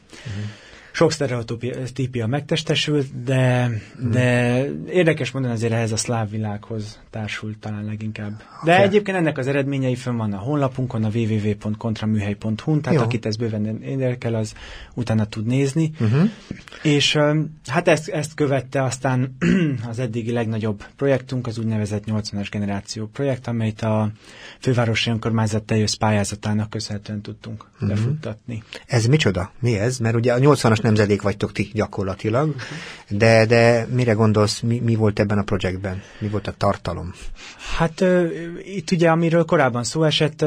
sok 0.95 1.13
sztereotípia 1.13 2.27
megtestesült, 2.27 3.25
de, 3.25 3.65
hmm. 3.65 4.11
de 4.11 4.59
érdekes 4.91 5.31
mondani 5.31 5.55
azért 5.55 5.73
ehhez 5.73 5.93
a 5.93 5.97
szláv 5.97 6.31
világhoz 6.31 6.99
társult 7.11 7.59
talán 7.59 7.85
leginkább. 7.85 8.43
De 8.65 8.73
okay. 8.73 8.85
egyébként 8.85 9.17
ennek 9.17 9.39
az 9.39 9.47
eredményei 9.47 9.95
fönn 9.95 10.17
van 10.17 10.33
a 10.33 10.37
honlapunkon, 10.37 11.05
a 11.05 11.09
www.kontraműhely.hu, 11.15 12.81
tehát 12.81 12.99
Jó. 12.99 13.05
akit 13.05 13.27
ez 13.27 13.37
bőven 13.37 13.83
érdekel, 13.83 14.35
az 14.35 14.55
utána 14.95 15.25
tud 15.25 15.47
nézni. 15.47 15.91
Uh-huh. 16.01 16.31
És 16.83 17.19
hát 17.67 17.89
ezt, 17.89 18.09
ezt 18.09 18.35
követte 18.35 18.83
aztán 18.83 19.37
az 19.91 19.99
eddigi 19.99 20.33
legnagyobb 20.33 20.85
projektunk, 20.97 21.47
az 21.47 21.59
úgynevezett 21.59 22.05
80-as 22.07 22.47
generáció 22.51 23.07
projekt, 23.07 23.47
amelyet 23.47 23.83
a 23.83 24.11
fővárosi 24.61 25.11
önkormányzat 25.11 25.63
teljes 25.63 25.97
pályázatának 25.97 26.71
köszönhetően 26.71 27.21
tudtunk 27.21 27.65
uh-huh. 27.75 27.89
befuttatni. 27.89 28.63
Ez 28.87 29.07
micsoda? 29.07 29.53
Mi 29.61 29.79
ez? 29.79 29.99
Mert 29.99 30.15
ugye 30.15 30.33
a 30.33 30.39
80-as 30.39 30.83
nemzedék 30.85 31.23
vagytok 31.23 31.53
ti 31.53 31.71
gyakorlatilag, 31.73 32.55
de, 33.09 33.47
de 33.47 33.87
mire 33.91 34.13
gondolsz, 34.13 34.61
mi, 34.61 34.79
mi 34.79 34.95
volt 34.95 35.19
ebben 35.19 35.39
a 35.39 35.43
projektben? 35.43 36.03
Mi 36.19 36.29
volt 36.29 36.47
a 36.47 36.55
tartalom? 36.57 37.15
Hát 37.77 38.01
uh, 38.01 38.31
itt 38.65 38.91
ugye, 38.91 39.11
amiről 39.11 39.45
korábban 39.45 39.85
szó 39.85 40.03
esett, 40.03 40.43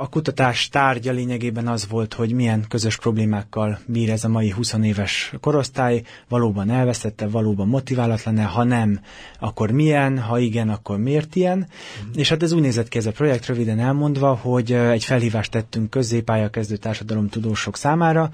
a 0.00 0.08
kutatás 0.10 0.68
tárgya 0.68 1.12
lényegében 1.12 1.68
az 1.68 1.88
volt, 1.88 2.14
hogy 2.14 2.32
milyen 2.32 2.64
közös 2.68 2.96
problémákkal 2.96 3.78
bír 3.86 4.10
ez 4.10 4.24
a 4.24 4.28
mai 4.28 4.50
20 4.50 4.74
éves 4.82 5.32
korosztály, 5.40 6.02
valóban 6.28 6.70
elvesztette, 6.70 7.28
valóban 7.28 7.68
motiválatlan-e, 7.68 8.44
ha 8.44 8.64
nem, 8.64 9.00
akkor 9.38 9.70
milyen, 9.70 10.18
ha 10.18 10.38
igen, 10.38 10.68
akkor 10.68 10.98
miért 10.98 11.36
ilyen. 11.36 11.58
Mm. 11.58 12.10
És 12.14 12.28
hát 12.28 12.42
ez 12.42 12.52
úgy 12.52 12.60
nézett 12.60 12.88
ki 12.88 12.98
ez 12.98 13.06
a 13.06 13.12
projekt, 13.12 13.46
röviden 13.46 13.78
elmondva, 13.78 14.34
hogy 14.34 14.72
egy 14.72 15.04
felhívást 15.04 15.50
tettünk 15.50 15.90
középályakezdő 15.90 16.76
társadalomtudósok 16.76 17.76
számára, 17.76 18.30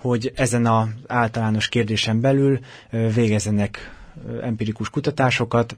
hogy 0.00 0.32
ezen 0.34 0.66
az 0.66 0.88
általános 1.06 1.68
kérdésen 1.68 2.20
belül 2.20 2.58
végezzenek 2.90 3.94
empirikus 4.42 4.90
kutatásokat, 4.90 5.76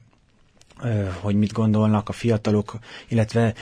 hogy 1.21 1.35
mit 1.35 1.53
gondolnak 1.53 2.09
a 2.09 2.13
fiatalok, 2.13 2.79
illetve 3.09 3.55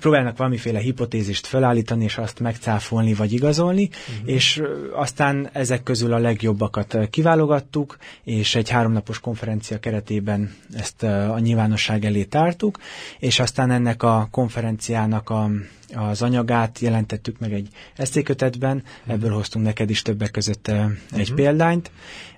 próbálnak 0.00 0.36
valamiféle 0.36 0.78
hipotézist 0.78 1.46
felállítani, 1.46 2.04
és 2.04 2.18
azt 2.18 2.40
megcáfolni 2.40 3.14
vagy 3.14 3.32
igazolni, 3.32 3.88
uh-huh. 3.88 4.34
és 4.34 4.62
aztán 4.94 5.48
ezek 5.52 5.82
közül 5.82 6.12
a 6.12 6.18
legjobbakat 6.18 6.98
kiválogattuk, 7.10 7.96
és 8.24 8.54
egy 8.54 8.68
háromnapos 8.68 9.18
konferencia 9.18 9.78
keretében 9.78 10.54
ezt 10.74 11.02
a 11.02 11.38
nyilvánosság 11.38 12.04
elé 12.04 12.24
tártuk, 12.24 12.78
és 13.18 13.40
aztán 13.40 13.70
ennek 13.70 14.02
a 14.02 14.28
konferenciának 14.30 15.30
a, 15.30 15.50
az 15.94 16.22
anyagát 16.22 16.78
jelentettük 16.78 17.38
meg 17.38 17.52
egy 17.52 17.68
eszékötetben, 17.96 18.76
uh-huh. 18.76 19.14
ebből 19.14 19.30
hoztunk 19.30 19.64
neked 19.64 19.90
is 19.90 20.02
többek 20.02 20.30
között 20.30 20.68
egy 20.68 21.20
uh-huh. 21.20 21.36
példányt, 21.36 21.90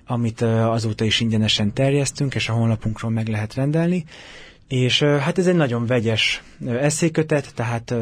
amit 0.07 0.41
azóta 0.41 1.05
is 1.05 1.19
ingyenesen 1.19 1.73
terjesztünk, 1.73 2.35
és 2.35 2.49
a 2.49 2.53
honlapunkról 2.53 3.11
meg 3.11 3.27
lehet 3.27 3.53
rendelni, 3.53 4.05
és 4.67 5.03
hát 5.03 5.37
ez 5.37 5.47
egy 5.47 5.55
nagyon 5.55 5.85
vegyes 5.85 6.43
eszékötet, 6.67 7.53
tehát 7.53 7.93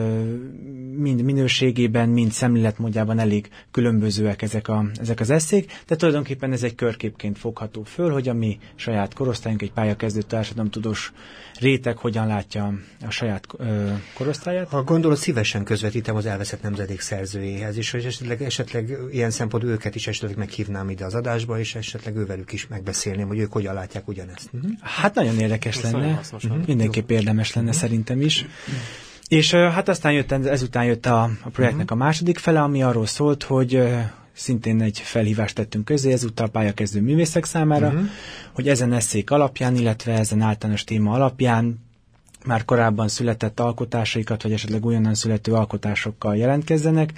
mind 0.98 1.22
minőségében, 1.22 2.10
mind 2.10 2.32
szemléletmódjában 2.32 3.20
elég 3.20 3.50
különbözőek 3.72 4.42
ezek, 4.42 4.68
a, 4.68 4.86
ezek 5.00 5.20
az 5.20 5.30
eszék, 5.30 5.72
de 5.88 5.96
tulajdonképpen 5.96 6.52
ez 6.52 6.64
egy 6.64 6.76
körképként 6.76 7.38
fogható 7.38 7.84
föl, 7.84 8.12
hogy 8.12 8.30
a 8.30 8.34
mi 8.34 8.60
saját 8.76 9.14
korosztályunk, 9.14 9.62
egy 9.62 9.72
pályakezdő 9.72 10.22
társadalomtudós 10.22 11.12
réteg 11.60 11.98
hogyan 11.98 12.28
látja 12.28 12.74
a 13.06 13.10
saját 13.10 13.48
ö, 13.58 13.92
korosztályát. 14.14 14.70
Ha 14.70 14.84
gondolod, 14.84 15.18
szívesen 15.18 15.64
közvetítem 15.64 16.16
az 16.16 16.26
elveszett 16.26 16.62
nemzedék 16.62 17.02
szerzőjéhez 17.02 17.78
is, 17.78 17.92
hogy 17.92 18.06
esetleg, 18.06 18.42
esetleg 18.42 18.98
ilyen 19.12 19.30
szempontból 19.30 19.74
őket 19.74 19.96
is 19.96 20.08
esetleg 20.08 20.38
meghívnám 20.38 20.90
ide 20.90 21.06
az 21.06 21.14
adásba, 21.14 21.60
és 21.60 21.76
esetleg 21.76 22.16
ővelük 22.16 22.54
is 22.54 22.68
megbeszélném, 22.68 23.28
hogy 23.28 23.40
ők 23.40 23.52
hogyan 23.52 23.74
látják 23.74 24.08
ugyanezt. 24.08 24.50
Uh-huh. 24.54 24.72
Hát 24.82 25.16
nagyon 25.16 25.40
érdekes 25.40 25.78
Ez 25.78 25.92
lenne, 25.92 26.20
uh-huh. 26.54 26.68
mindenképp 26.68 27.10
érdemes 27.10 27.54
lenne 27.54 27.68
uh-huh. 27.68 27.82
szerintem 27.82 28.22
is. 28.22 28.42
Uh-huh. 28.42 28.76
És 29.28 29.54
hát 29.54 29.90
aztán 29.90 30.12
jött, 30.12 30.32
ezután 30.32 30.86
jött 30.86 31.06
a, 31.06 31.24
a 31.24 31.50
projektnek 31.50 31.86
uh-huh. 31.86 32.02
a 32.02 32.04
második 32.04 32.38
fele, 32.38 32.62
ami 32.62 32.84
arról 32.84 33.06
szólt, 33.06 33.44
hogy 33.44 33.84
szintén 34.34 34.82
egy 34.82 35.00
felhívást 35.00 35.56
tettünk 35.56 35.86
közé, 35.86 36.12
ezúttal 36.12 36.50
pályakezdő 36.50 37.02
művészek 37.02 37.46
számára, 37.46 37.88
uh-huh. 37.88 38.06
hogy 38.54 38.70
ezen 38.70 38.94
eszék 38.94 39.32
alapján, 39.32 39.76
illetve 39.76 40.14
ezen 40.14 40.42
általános 40.42 40.84
téma 40.84 41.14
alapján 41.14 41.80
már 42.46 42.66
korábban 42.66 43.08
született 43.08 43.60
alkotásaikat, 43.60 44.44
vagy 44.44 44.52
esetleg 44.52 44.86
újonnan 44.86 45.14
születő 45.14 45.54
alkotásokkal 45.54 46.36
jelentkezzenek, 46.36 47.14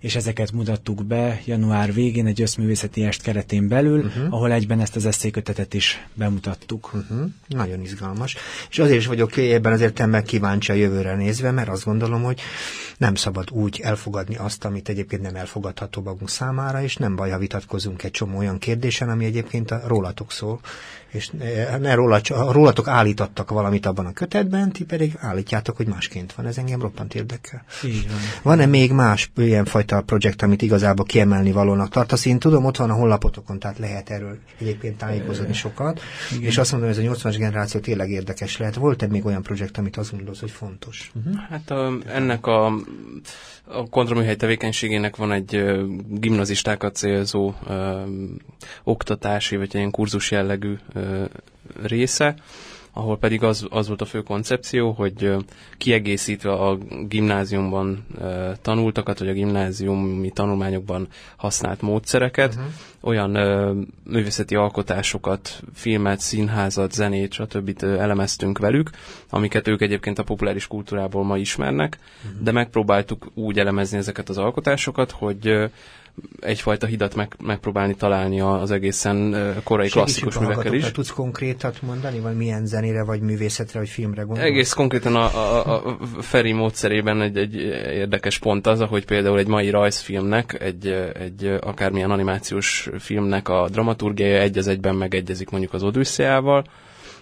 és 0.00 0.16
ezeket 0.16 0.52
mutattuk 0.52 1.04
be 1.04 1.40
január 1.44 1.92
végén 1.92 2.26
egy 2.26 2.42
összművészeti 2.42 3.04
est 3.04 3.22
keretén 3.22 3.68
belül, 3.68 4.04
uh-huh. 4.04 4.34
ahol 4.34 4.52
egyben 4.52 4.80
ezt 4.80 4.96
az 4.96 5.06
eszékötetet 5.06 5.74
is 5.74 6.06
bemutattuk. 6.14 6.90
Uh-huh. 6.94 7.30
Nagyon 7.48 7.80
izgalmas. 7.80 8.36
És 8.70 8.78
azért 8.78 8.98
is 8.98 9.06
vagyok 9.06 9.36
ebben 9.36 9.72
az 9.72 9.80
értelemben 9.80 10.24
kíváncsi 10.24 10.72
a 10.72 10.74
jövőre 10.74 11.14
nézve, 11.14 11.50
mert 11.50 11.68
azt 11.68 11.84
gondolom, 11.84 12.22
hogy 12.22 12.40
nem 12.98 13.14
szabad 13.14 13.50
úgy 13.50 13.80
elfogadni 13.82 14.36
azt, 14.36 14.64
amit 14.64 14.88
egyébként 14.88 15.22
nem 15.22 15.36
elfogadható 15.36 16.02
magunk 16.02 16.28
számára, 16.28 16.82
és 16.82 16.96
nem 16.96 17.16
baj, 17.16 17.30
ha 17.30 17.38
vitatkozunk 17.38 18.02
egy 18.02 18.10
csomó 18.10 18.38
olyan 18.38 18.58
kérdésen, 18.58 19.08
ami 19.08 19.24
egyébként 19.24 19.70
a 19.70 19.82
rólatok 19.86 20.32
szól, 20.32 20.60
és 21.10 21.30
ne 21.80 21.94
róla, 21.94 22.20
rólatok 22.28 22.88
állítottak 22.88 23.50
valamit 23.50 23.86
abban 23.86 24.06
a 24.06 24.12
kötetben, 24.12 24.72
ti 24.72 24.84
pedig 24.84 25.16
állítjátok, 25.18 25.76
hogy 25.76 25.86
másként 25.86 26.32
van. 26.32 26.46
Ez 26.46 26.58
engem 26.58 26.80
roppant 26.80 27.14
érdekel. 27.14 27.64
Van. 27.82 27.92
Van-e 28.42 28.66
még 28.66 28.92
más 28.92 29.30
ilyenfajta 29.36 30.00
projekt, 30.00 30.42
amit 30.42 30.62
igazából 30.62 31.04
kiemelni 31.04 31.52
valónak 31.52 31.88
tartasz? 31.88 32.24
Én 32.24 32.38
tudom, 32.38 32.64
ott 32.64 32.76
van 32.76 32.90
a 32.90 32.94
honlapotokon, 32.94 33.58
tehát 33.58 33.78
lehet 33.78 34.10
erről 34.10 34.38
egyébként 34.60 34.98
tájékozódni 34.98 35.52
sokat. 35.52 36.00
Igen. 36.32 36.42
És 36.42 36.58
azt 36.58 36.72
mondom, 36.72 36.90
hogy 36.90 36.98
ez 36.98 37.10
a 37.10 37.14
80-as 37.14 37.36
generáció 37.38 37.80
tényleg 37.80 38.10
érdekes 38.10 38.56
lehet. 38.56 38.74
Volt-e 38.74 39.06
még 39.06 39.26
olyan 39.26 39.42
projekt, 39.42 39.78
amit 39.78 39.96
azt 39.96 40.10
gondolsz, 40.10 40.40
hogy 40.40 40.50
fontos? 40.50 41.10
Uh-huh. 41.14 41.34
Hát 41.48 41.70
a, 41.70 41.92
ennek 42.06 42.46
a 42.46 42.72
a 43.68 43.88
kontraműhely 43.88 44.36
tevékenységének 44.36 45.16
van 45.16 45.32
egy 45.32 45.56
uh, 45.56 45.84
gimnazistákat 46.08 46.96
célzó 46.96 47.54
uh, 47.66 48.00
oktatási, 48.84 49.56
vagy 49.56 49.74
ilyen 49.74 49.90
kurzus 49.90 50.30
jellegű 50.30 50.74
része, 51.82 52.34
ahol 52.96 53.18
pedig 53.18 53.42
az, 53.42 53.66
az 53.70 53.88
volt 53.88 54.00
a 54.00 54.04
fő 54.04 54.22
koncepció, 54.22 54.90
hogy 54.90 55.34
kiegészítve 55.78 56.52
a 56.52 56.78
gimnáziumban 57.08 58.06
tanultakat, 58.62 59.18
vagy 59.18 59.28
a 59.28 59.32
gimnáziumi 59.32 60.30
tanulmányokban 60.30 61.08
használt 61.36 61.80
módszereket, 61.80 62.54
uh-huh. 62.54 62.70
olyan 63.00 63.30
művészeti 64.04 64.54
alkotásokat, 64.54 65.60
filmet, 65.74 66.20
színházat, 66.20 66.92
zenét, 66.92 67.32
stb. 67.32 67.82
elemeztünk 67.82 68.58
velük, 68.58 68.90
amiket 69.30 69.68
ők 69.68 69.80
egyébként 69.80 70.18
a 70.18 70.24
populáris 70.24 70.66
kultúrából 70.66 71.24
ma 71.24 71.36
ismernek, 71.36 71.98
uh-huh. 72.24 72.42
de 72.42 72.52
megpróbáltuk 72.52 73.30
úgy 73.34 73.58
elemezni 73.58 73.98
ezeket 73.98 74.28
az 74.28 74.38
alkotásokat, 74.38 75.10
hogy 75.10 75.70
egyfajta 76.40 76.86
hidat 76.86 77.14
meg, 77.14 77.32
megpróbálni 77.42 77.94
találni 77.94 78.40
az 78.40 78.70
egészen 78.70 79.36
korai 79.64 79.88
klasszikus 79.88 80.38
művekkel 80.38 80.74
is. 80.74 80.90
Tudsz 80.90 81.10
konkrétat 81.10 81.82
mondani, 81.82 82.20
vagy 82.20 82.36
milyen 82.36 82.66
zenére, 82.66 83.04
vagy 83.04 83.20
művészetre, 83.20 83.78
vagy 83.78 83.88
filmre 83.88 84.22
gondolsz? 84.22 84.48
Egész 84.48 84.72
konkrétan 84.72 85.16
a, 85.16 85.24
a, 85.24 85.86
a 85.86 85.96
Feri 86.20 86.52
módszerében 86.52 87.20
egy, 87.22 87.36
egy 87.36 87.54
érdekes 87.94 88.38
pont 88.38 88.66
az, 88.66 88.80
hogy 88.80 89.04
például 89.04 89.38
egy 89.38 89.46
mai 89.46 89.70
rajzfilmnek, 89.70 90.60
egy, 90.60 90.86
egy 91.14 91.56
akármilyen 91.60 92.10
animációs 92.10 92.88
filmnek 92.98 93.48
a 93.48 93.68
dramaturgiája 93.68 94.40
egy 94.40 94.58
az 94.58 94.68
egyben 94.68 94.94
megegyezik 94.94 95.50
mondjuk 95.50 95.72
az 95.72 95.82
Odüsszeával, 95.82 96.64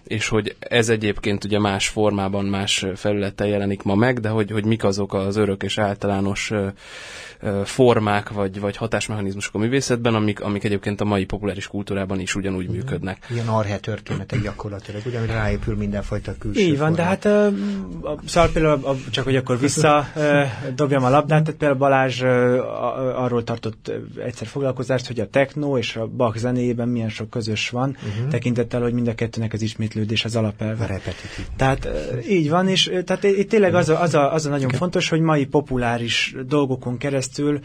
és 0.04 0.28
hogy 0.28 0.56
ez 0.58 0.88
egyébként 0.88 1.44
ugye 1.44 1.58
más 1.58 1.88
formában, 1.88 2.44
más 2.44 2.86
felületen 2.94 3.46
jelenik 3.46 3.82
ma 3.82 3.94
meg, 3.94 4.20
de 4.20 4.28
hogy, 4.28 4.50
hogy 4.50 4.64
mik 4.64 4.84
azok 4.84 5.14
az 5.14 5.36
örök 5.36 5.62
és 5.62 5.78
általános 5.78 6.52
formák 7.64 8.30
vagy, 8.30 8.60
vagy 8.60 8.76
hatásmechanizmusok 8.76 9.54
a 9.54 9.58
művészetben, 9.58 10.14
amik, 10.14 10.40
amik 10.40 10.64
egyébként 10.64 11.00
a 11.00 11.04
mai 11.04 11.24
populáris 11.24 11.66
kultúrában 11.66 12.20
is 12.20 12.34
ugyanúgy 12.34 12.68
mm. 12.68 12.72
működnek. 12.72 13.26
Ilyen 13.30 13.48
arhe 13.48 13.78
történetek 13.78 14.42
gyakorlatilag, 14.42 15.02
ugyanúgy 15.06 15.28
ráépül 15.28 15.76
mindenfajta 15.76 16.34
külső 16.38 16.60
Így 16.60 16.78
van, 16.78 16.94
formát. 16.94 17.22
de 17.22 17.28
hát 17.28 17.52
szóval 18.26 18.50
például, 18.52 18.98
csak 19.10 19.24
hogy 19.24 19.36
akkor 19.36 19.58
vissza 19.58 20.06
dobjam 20.74 21.04
a 21.04 21.10
labdát, 21.10 21.42
tehát 21.42 21.58
például 21.58 21.78
Balázs 21.78 22.22
arról 23.16 23.44
tartott 23.44 23.92
egyszer 24.24 24.46
foglalkozást, 24.46 25.06
hogy 25.06 25.20
a 25.20 25.28
techno 25.28 25.78
és 25.78 25.96
a 25.96 26.06
Bach 26.06 26.36
zenéjében 26.36 26.88
milyen 26.88 27.08
sok 27.08 27.30
közös 27.30 27.70
van, 27.70 27.88
uh-huh. 27.88 28.28
tekintettel, 28.28 28.80
hogy 28.80 28.92
mind 28.92 29.08
a 29.08 29.14
kettőnek 29.14 29.52
az 29.52 29.62
ismétlődés 29.94 30.24
az 30.24 30.36
alapelve. 30.36 30.86
Repetitív. 30.86 31.46
Tehát 31.56 31.88
így 32.28 32.50
van, 32.50 32.68
és 32.68 32.92
tehát 33.04 33.24
itt 33.24 33.48
tényleg 33.48 33.74
az 33.74 33.88
a, 33.88 34.00
az 34.00 34.14
a, 34.14 34.32
az 34.32 34.46
a 34.46 34.50
nagyon 34.50 34.70
fontos, 34.70 35.08
hogy 35.08 35.20
mai 35.20 35.46
populáris 35.46 36.34
dolgokon 36.46 36.98
keresztül 36.98 37.60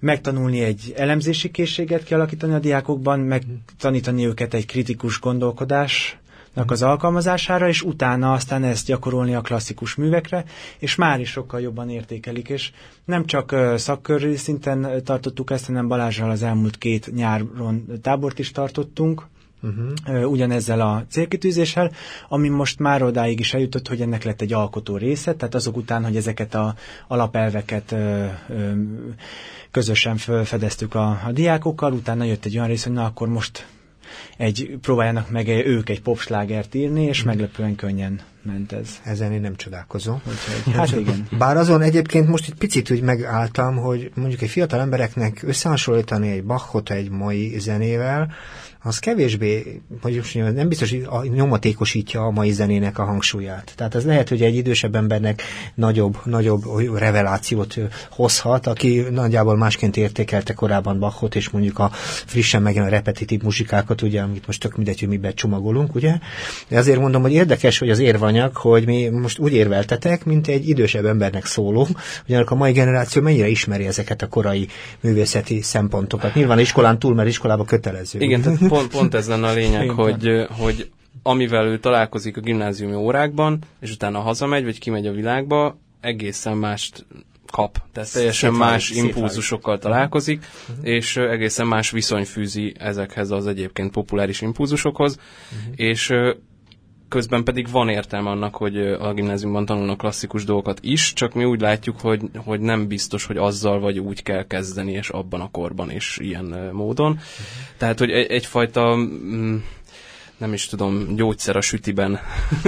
megtanulni 0.00 0.60
egy 0.60 0.92
elemzési 0.96 1.50
készséget 1.50 2.04
kialakítani 2.04 2.54
a 2.54 2.58
diákokban, 2.58 3.20
megtanítani 3.20 4.26
őket 4.26 4.54
egy 4.54 4.66
kritikus 4.66 5.20
gondolkodás 5.20 6.18
az 6.66 6.82
alkalmazására, 6.82 7.68
és 7.68 7.82
utána 7.82 8.32
aztán 8.32 8.64
ezt 8.64 8.86
gyakorolni 8.86 9.34
a 9.34 9.40
klasszikus 9.40 9.94
művekre, 9.94 10.44
és 10.78 10.94
már 10.94 11.20
is 11.20 11.30
sokkal 11.30 11.60
jobban 11.60 11.90
értékelik, 11.90 12.48
és 12.48 12.70
nem 13.04 13.24
csak 13.26 13.54
szakköri 13.76 14.36
szinten 14.36 15.02
tartottuk 15.04 15.50
ezt, 15.50 15.66
hanem 15.66 15.88
Balázsral 15.88 16.30
az 16.30 16.42
elmúlt 16.42 16.78
két 16.78 17.12
nyáron 17.14 17.84
tábort 18.02 18.38
is 18.38 18.50
tartottunk, 18.50 19.22
uh-huh. 19.66 20.30
ugyanezzel 20.30 20.80
a 20.80 21.04
célkitűzéssel, 21.08 21.90
ami 22.28 22.48
most 22.48 22.78
már 22.78 23.02
odáig 23.02 23.40
is 23.40 23.54
eljutott, 23.54 23.88
hogy 23.88 24.00
ennek 24.00 24.24
lett 24.24 24.40
egy 24.40 24.52
alkotó 24.52 24.96
része, 24.96 25.34
tehát 25.34 25.54
azok 25.54 25.76
után, 25.76 26.04
hogy 26.04 26.16
ezeket 26.16 26.54
a 26.54 26.74
alapelveket 27.08 27.92
ö, 27.92 28.26
ö, 28.48 28.72
közösen 29.70 30.16
felfedeztük 30.16 30.94
a, 30.94 31.20
a 31.26 31.32
diákokkal, 31.32 31.92
utána 31.92 32.24
jött 32.24 32.44
egy 32.44 32.56
olyan 32.56 32.68
rész, 32.68 32.84
hogy 32.84 32.92
na 32.92 33.04
akkor 33.04 33.28
most 33.28 33.66
egy, 34.36 34.78
próbáljanak 34.80 35.30
meg 35.30 35.48
ők 35.48 35.88
egy 35.88 36.02
popslágert 36.02 36.74
írni, 36.74 37.04
és 37.04 37.22
mm. 37.22 37.26
meglepően 37.26 37.74
könnyen 37.74 38.20
ment 38.42 38.72
ez. 38.72 39.00
Ezen 39.04 39.32
én 39.32 39.40
nem 39.40 39.56
csodálkozom. 39.56 40.22
Úgyhogy, 40.26 40.74
hát 40.74 40.92
igen. 40.92 41.28
Bár 41.38 41.56
azon 41.56 41.82
egyébként 41.82 42.28
most 42.28 42.48
egy 42.48 42.54
picit 42.54 42.90
úgy 42.90 43.02
megálltam, 43.02 43.76
hogy 43.76 44.10
mondjuk 44.14 44.42
egy 44.42 44.48
fiatal 44.48 44.80
embereknek 44.80 45.42
összehasonlítani 45.42 46.30
egy 46.30 46.44
Bachot 46.44 46.90
egy 46.90 47.10
mai 47.10 47.58
zenével, 47.58 48.32
az 48.86 48.98
kevésbé, 48.98 49.80
hogy 50.02 50.22
nem 50.54 50.68
biztos, 50.68 50.90
hogy 50.90 51.06
a 51.06 51.24
nyomatékosítja 51.24 52.24
a 52.24 52.30
mai 52.30 52.52
zenének 52.52 52.98
a 52.98 53.04
hangsúlyát. 53.04 53.72
Tehát 53.76 53.94
ez 53.94 54.04
lehet, 54.04 54.28
hogy 54.28 54.42
egy 54.42 54.56
idősebb 54.56 54.94
embernek 54.94 55.42
nagyobb, 55.74 56.18
nagyobb 56.24 56.62
revelációt 56.94 57.78
hozhat, 58.10 58.66
aki 58.66 59.04
nagyjából 59.10 59.56
másként 59.56 59.96
értékelte 59.96 60.52
korábban 60.52 60.98
Bachot, 60.98 61.34
és 61.34 61.48
mondjuk 61.48 61.78
a 61.78 61.90
frissen 62.26 62.62
megjelenő 62.62 62.92
repetitív 62.92 63.42
muzsikákat, 63.42 64.02
ugye, 64.02 64.20
amit 64.20 64.46
most 64.46 64.60
tök 64.60 64.76
mindegy, 64.76 65.00
hogy 65.00 65.08
miben 65.08 65.34
csomagolunk, 65.34 65.94
ugye. 65.94 66.18
De 66.68 66.78
azért 66.78 66.98
mondom, 66.98 67.22
hogy 67.22 67.32
érdekes, 67.32 67.78
hogy 67.78 67.90
az 67.90 67.98
érvanyag, 67.98 68.56
hogy 68.56 68.86
mi 68.86 69.08
most 69.08 69.38
úgy 69.38 69.52
érveltetek, 69.52 70.24
mint 70.24 70.48
egy 70.48 70.68
idősebb 70.68 71.04
embernek 71.04 71.46
szóló, 71.46 71.88
ugyanakkor 72.28 72.56
a 72.56 72.60
mai 72.60 72.72
generáció 72.72 73.22
mennyire 73.22 73.48
ismeri 73.48 73.86
ezeket 73.86 74.22
a 74.22 74.26
korai 74.26 74.68
művészeti 75.00 75.62
szempontokat. 75.62 76.34
Nyilván 76.34 76.58
iskolán 76.58 76.98
túl, 76.98 77.14
mert 77.14 77.28
iskolába 77.28 77.64
kötelező. 77.64 78.18
Igen, 78.20 78.40
tehát 78.42 78.60
pont, 78.76 78.90
pont 78.90 79.14
ez 79.14 79.28
lenne 79.28 79.48
a 79.48 79.52
lényeg, 79.52 79.88
hogy, 79.88 80.46
hogy 80.50 80.90
amivel 81.22 81.66
ő 81.66 81.78
találkozik 81.78 82.36
a 82.36 82.40
gimnáziumi 82.40 82.94
órákban, 82.94 83.58
és 83.80 83.92
utána 83.92 84.20
hazamegy, 84.20 84.64
vagy 84.64 84.78
kimegy 84.78 85.06
a 85.06 85.12
világba, 85.12 85.78
egészen 86.00 86.56
mást 86.56 87.06
kap. 87.50 87.78
Tehát 87.92 88.12
teljesen 88.12 88.50
szép 88.50 88.60
más 88.60 88.90
impulzusokkal 88.90 89.78
találkozik, 89.78 90.46
uh-huh. 90.68 90.86
és 90.86 91.16
egészen 91.16 91.66
más 91.66 91.90
viszony 91.90 92.24
fűzi 92.24 92.74
ezekhez 92.78 93.30
az 93.30 93.46
egyébként 93.46 93.90
populáris 93.90 94.40
impulzusokhoz, 94.40 95.16
uh-huh. 95.16 95.74
és 95.76 96.12
közben 97.08 97.44
pedig 97.44 97.70
van 97.70 97.88
értelme 97.88 98.30
annak, 98.30 98.56
hogy 98.56 98.78
a 98.78 99.12
gimnáziumban 99.12 99.64
tanulnak 99.64 99.98
klasszikus 99.98 100.44
dolgokat 100.44 100.78
is, 100.82 101.12
csak 101.12 101.34
mi 101.34 101.44
úgy 101.44 101.60
látjuk, 101.60 102.00
hogy, 102.00 102.20
hogy 102.36 102.60
nem 102.60 102.86
biztos, 102.86 103.24
hogy 103.24 103.36
azzal 103.36 103.80
vagy 103.80 103.98
úgy 103.98 104.22
kell 104.22 104.46
kezdeni, 104.46 104.92
és 104.92 105.08
abban 105.08 105.40
a 105.40 105.50
korban, 105.50 105.90
és 105.90 106.18
ilyen 106.22 106.70
módon. 106.72 107.18
Tehát, 107.76 107.98
hogy 107.98 108.10
egy, 108.10 108.30
egyfajta 108.30 108.96
mm, 108.96 109.56
nem 110.36 110.52
is 110.52 110.66
tudom, 110.66 111.14
gyógyszer 111.14 111.56
a 111.56 111.60
sütiben 111.60 112.18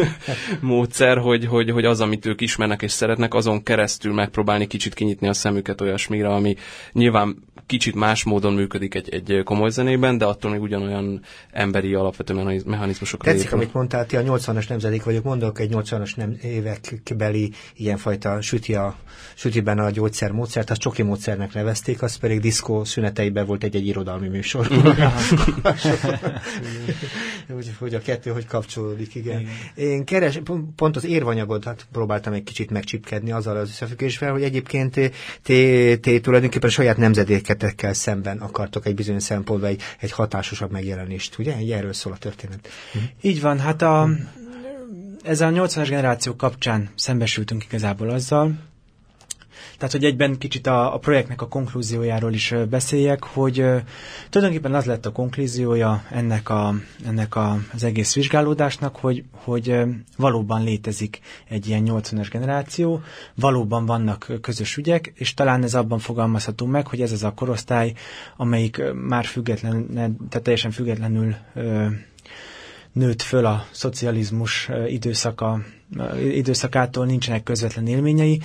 módszer, 0.61 1.18
hogy, 1.18 1.46
hogy, 1.46 1.70
hogy 1.70 1.85
az, 1.85 2.01
amit 2.01 2.27
ők 2.27 2.40
ismernek 2.40 2.83
és 2.83 2.92
szeretnek, 2.92 3.35
azon 3.35 3.62
keresztül 3.62 4.12
megpróbálni 4.12 4.66
kicsit 4.66 4.94
kinyitni 4.94 5.29
a 5.29 5.33
szemüket 5.33 5.81
olyasmire, 5.81 6.29
ami 6.29 6.57
nyilván 6.92 7.37
kicsit 7.68 7.94
más 7.94 8.24
módon 8.24 8.52
működik 8.52 8.94
egy, 8.94 9.09
egy 9.11 9.42
komoly 9.44 9.70
zenében, 9.70 10.18
de 10.18 10.24
attól 10.24 10.50
még 10.50 10.61
ugyanolyan 10.61 11.20
emberi 11.50 11.94
alapvető 11.94 12.62
mechanizmusokra 12.66 13.33
Tetszik, 13.33 13.52
amit 13.52 13.72
mondtál, 13.72 14.07
ti 14.07 14.16
a 14.16 14.22
80-as 14.22 14.68
nemzedék 14.68 15.04
vagyok, 15.04 15.24
mondok 15.24 15.61
egy 15.61 15.70
80-as 15.72 16.16
nem, 16.16 16.37
évekbeli 16.42 17.52
ilyenfajta 17.74 18.40
süti 18.40 18.74
a, 18.74 18.96
sütiben 19.35 19.78
a 19.78 19.90
gyógyszer 19.90 20.31
módszert, 20.31 20.70
azt 20.70 20.81
csoki 20.81 21.02
módszernek 21.02 21.52
nevezték, 21.52 22.02
az 22.02 22.16
pedig 22.16 22.40
diszkó 22.40 22.85
szüneteiben 22.85 23.46
volt 23.46 23.64
egy-egy 23.64 23.87
irodalmi 23.87 24.28
műsor. 24.28 24.66
hogy, 27.54 27.70
hogy 27.78 27.94
a 27.94 28.00
kettő 28.00 28.31
hogy 28.31 28.46
kapcsolódik, 28.46 29.14
igen. 29.14 29.40
igen. 29.40 29.52
Én 29.74 30.04
keres, 30.04 30.40
pont 30.76 30.96
az 30.96 31.04
érvanyagot 31.04 31.64
hát 31.64 31.87
próbáltam 31.92 32.33
egy 32.33 32.42
kicsit 32.42 32.70
megcsipkedni 32.70 33.33
azzal 33.33 33.57
az 33.57 33.68
összefüggésvel, 33.68 34.33
hogy 34.33 34.42
egyébként 34.42 34.94
te, 35.42 35.96
te 35.96 36.20
tulajdonképpen 36.20 36.70
saját 36.70 36.96
nemzedéketekkel 37.59 37.92
szemben 37.92 38.38
akartok 38.38 38.87
egy 38.87 38.94
bizonyos 38.94 39.23
szempontból 39.23 39.68
egy, 39.68 39.83
egy 40.01 40.12
hatásosabb 40.12 40.71
megjelenést, 40.71 41.38
ugye? 41.38 41.77
Erről 41.77 41.92
szól 41.92 42.12
a 42.12 42.16
történet. 42.16 42.68
Hm. 42.92 42.99
Így 43.21 43.40
van, 43.40 43.59
hát 43.59 43.83
a, 43.83 44.09
ezzel 45.23 45.55
a 45.55 45.66
80-as 45.66 45.87
generáció 45.88 46.37
kapcsán 46.37 46.88
szembesültünk 46.94 47.64
igazából 47.64 48.11
azzal, 48.11 48.67
tehát, 49.77 49.92
hogy 49.92 50.05
egyben 50.05 50.38
kicsit 50.38 50.66
a, 50.66 50.94
a 50.94 50.99
projektnek 50.99 51.42
a 51.42 51.49
konklúziójáról 51.49 52.33
is 52.33 52.55
beszéljek, 52.71 53.25
hogy 53.25 53.55
tulajdonképpen 54.31 54.75
az 54.75 54.85
lett 54.85 55.07
a 55.07 55.12
konklúziója 55.12 56.05
ennek, 56.11 56.49
a, 56.49 56.75
ennek 57.07 57.35
a, 57.37 57.59
az 57.75 57.85
egész 57.85 58.14
vizsgálódásnak, 58.14 58.97
hogy, 58.97 59.25
hogy 59.33 59.77
valóban 60.16 60.64
létezik 60.64 61.21
egy 61.49 61.68
ilyen 61.68 61.83
80-as 61.87 62.29
generáció, 62.31 63.01
valóban 63.35 63.87
vannak 63.87 64.33
közös 64.40 64.77
ügyek, 64.77 65.12
és 65.14 65.35
talán 65.35 65.62
ez 65.62 65.75
abban 65.75 65.99
fogalmazható 65.99 66.66
meg, 66.66 66.87
hogy 66.87 67.01
ez 67.01 67.12
az 67.12 67.23
a 67.25 67.33
korosztály, 67.35 67.92
amelyik 68.37 68.83
már 68.94 69.25
független, 69.25 69.87
tehát 70.29 70.42
teljesen 70.42 70.71
függetlenül 70.71 71.35
nőtt 72.92 73.23
föl 73.23 73.47
a 73.47 73.66
szocializmus 73.71 74.71
időszaka, 74.88 75.61
időszakától, 76.33 77.07
nincsenek 77.07 77.42
közvetlen 77.42 77.87
élményei, 77.87 78.40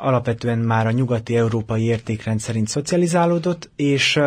alapvetően 0.00 0.58
már 0.58 0.86
a 0.86 0.90
nyugati 0.90 1.36
európai 1.36 1.82
értékrend 1.82 2.40
szerint 2.40 2.68
szocializálódott, 2.68 3.70
és, 3.76 4.20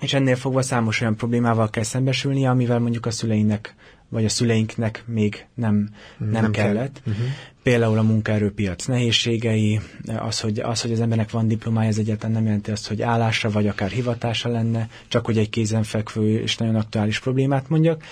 és 0.00 0.12
ennél 0.14 0.36
fogva 0.36 0.62
számos 0.62 1.00
olyan 1.00 1.16
problémával 1.16 1.70
kell 1.70 1.82
szembesülnie, 1.82 2.50
amivel 2.50 2.78
mondjuk 2.78 3.06
a 3.06 3.10
szüleinek 3.10 3.74
vagy 4.08 4.24
a 4.24 4.28
szüleinknek 4.28 5.02
még 5.06 5.46
nem, 5.54 5.88
nem, 6.18 6.30
nem 6.30 6.50
kellett. 6.50 7.00
Kell. 7.04 7.12
Uh-huh. 7.14 7.28
Például 7.62 7.98
a 7.98 8.02
munkaerőpiac 8.02 8.86
nehézségei, 8.86 9.80
az 10.18 10.40
hogy, 10.40 10.58
az, 10.58 10.80
hogy 10.80 10.92
az 10.92 11.00
embernek 11.00 11.30
van 11.30 11.48
diplomája, 11.48 11.88
ez 11.88 11.98
egyáltalán 11.98 12.34
nem 12.34 12.44
jelenti 12.44 12.70
azt, 12.70 12.88
hogy 12.88 13.02
állásra 13.02 13.50
vagy 13.50 13.66
akár 13.66 13.90
hivatása 13.90 14.48
lenne, 14.48 14.88
csak 15.08 15.26
hogy 15.26 15.38
egy 15.38 15.50
kézenfekvő 15.50 16.40
és 16.40 16.56
nagyon 16.56 16.74
aktuális 16.74 17.20
problémát 17.20 17.68
mondjak. 17.68 18.02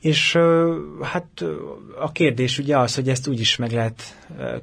És 0.00 0.38
hát 1.02 1.44
a 2.00 2.12
kérdés 2.12 2.58
ugye 2.58 2.78
az, 2.78 2.94
hogy 2.94 3.08
ezt 3.08 3.28
úgy 3.28 3.40
is 3.40 3.56
meg 3.56 3.72
lehet 3.72 4.02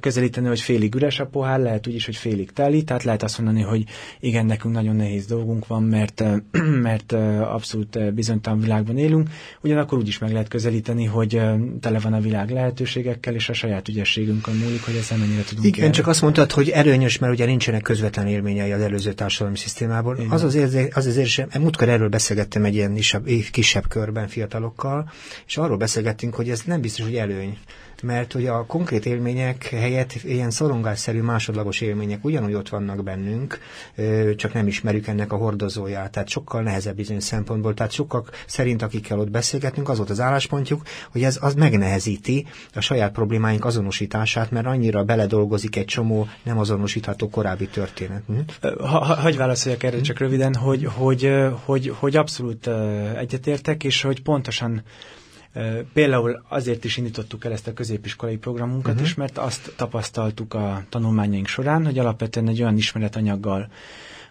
közelíteni, 0.00 0.46
hogy 0.46 0.60
félig 0.60 0.94
üres 0.94 1.20
a 1.20 1.26
pohár, 1.26 1.60
lehet 1.60 1.86
úgy 1.86 1.94
is, 1.94 2.04
hogy 2.04 2.16
félig 2.16 2.52
teli, 2.52 2.82
tehát 2.82 3.02
lehet 3.02 3.22
azt 3.22 3.38
mondani, 3.38 3.62
hogy 3.62 3.84
igen, 4.20 4.46
nekünk 4.46 4.74
nagyon 4.74 4.96
nehéz 4.96 5.26
dolgunk 5.26 5.66
van, 5.66 5.82
mert, 5.82 6.24
mert 6.88 7.12
abszolút 7.42 8.14
bizonytalan 8.14 8.60
világban 8.60 8.98
élünk, 8.98 9.28
ugyanakkor 9.60 9.98
úgy 9.98 10.08
is 10.08 10.18
meg 10.18 10.32
lehet 10.32 10.48
közelíteni, 10.48 10.74
hogy 11.06 11.40
tele 11.80 11.98
van 11.98 12.12
a 12.12 12.20
világ 12.20 12.50
lehetőségekkel, 12.50 13.34
és 13.34 13.48
a 13.48 13.52
saját 13.52 13.88
ügyességünkön 13.88 14.54
múlik, 14.54 14.84
hogy 14.84 14.96
ezzel 14.96 15.18
mennyire 15.18 15.42
tudunk 15.42 15.66
Igen, 15.66 15.92
csak 15.92 16.06
azt 16.06 16.22
mondtad, 16.22 16.52
hogy 16.52 16.68
erőnyös, 16.68 17.18
mert 17.18 17.32
ugye 17.32 17.46
nincsenek 17.46 17.82
közvetlen 17.82 18.26
élményei 18.26 18.72
az 18.72 18.80
előző 18.80 19.12
társadalmi 19.12 19.56
szisztémából. 19.56 20.16
Igen. 20.16 20.30
Az 20.30 20.42
az, 20.42 20.54
érzé, 20.54 20.88
az 20.94 21.06
az 21.06 21.16
érzésem, 21.16 21.48
múltkor 21.60 21.88
erről 21.88 22.08
beszélgettem 22.08 22.64
egy 22.64 22.74
ilyen 22.74 22.94
kisebb, 22.94 23.26
kisebb 23.50 23.88
körben 23.88 24.28
fiatalokkal, 24.28 25.10
és 25.46 25.56
arról 25.56 25.76
beszélgettünk, 25.76 26.34
hogy 26.34 26.50
ez 26.50 26.62
nem 26.66 26.80
biztos, 26.80 27.04
hogy 27.04 27.16
előny 27.16 27.58
mert 28.02 28.32
hogy 28.32 28.46
a 28.46 28.66
konkrét 28.66 29.06
élmények 29.06 29.64
helyett 29.64 30.12
ilyen 30.12 30.50
szorongásszerű 30.50 31.20
másodlagos 31.20 31.80
élmények 31.80 32.24
ugyanúgy 32.24 32.54
ott 32.54 32.68
vannak 32.68 33.02
bennünk, 33.02 33.58
csak 34.36 34.52
nem 34.52 34.66
ismerjük 34.66 35.06
ennek 35.06 35.32
a 35.32 35.36
hordozóját, 35.36 36.10
tehát 36.10 36.28
sokkal 36.28 36.62
nehezebb 36.62 36.96
bizonyos 36.96 37.24
szempontból, 37.24 37.74
tehát 37.74 37.92
sokak 37.92 38.30
szerint, 38.46 38.82
akikkel 38.82 39.18
ott 39.18 39.30
beszélgetünk, 39.30 39.88
az 39.88 39.96
volt 39.96 40.10
az 40.10 40.20
álláspontjuk, 40.20 40.82
hogy 41.10 41.22
ez 41.22 41.38
az 41.40 41.54
megnehezíti 41.54 42.46
a 42.74 42.80
saját 42.80 43.12
problémáink 43.12 43.64
azonosítását, 43.64 44.50
mert 44.50 44.66
annyira 44.66 45.04
beledolgozik 45.04 45.76
egy 45.76 45.84
csomó 45.84 46.28
nem 46.42 46.58
azonosítható 46.58 47.28
korábbi 47.28 47.68
történet. 47.68 48.22
Hm? 48.26 48.68
Ha, 48.78 48.98
ha, 48.98 49.14
hagyj 49.14 49.36
válaszoljak 49.36 49.82
erre 49.82 50.00
csak 50.00 50.18
röviden, 50.18 50.54
hogy, 50.54 50.84
hogy, 50.84 51.32
hogy, 51.64 51.94
hogy 51.98 52.16
abszolút 52.16 52.70
egyetértek, 53.16 53.84
és 53.84 54.02
hogy 54.02 54.22
pontosan 54.22 54.82
Például 55.92 56.44
azért 56.48 56.84
is 56.84 56.96
indítottuk 56.96 57.44
el 57.44 57.52
ezt 57.52 57.66
a 57.66 57.72
középiskolai 57.72 58.36
programunkat 58.36 58.92
uh-huh. 58.92 59.06
is, 59.06 59.14
mert 59.14 59.38
azt 59.38 59.72
tapasztaltuk 59.76 60.54
a 60.54 60.84
tanulmányaink 60.88 61.46
során, 61.46 61.84
hogy 61.84 61.98
alapvetően 61.98 62.48
egy 62.48 62.60
olyan 62.60 62.76
ismeretanyaggal 62.76 63.68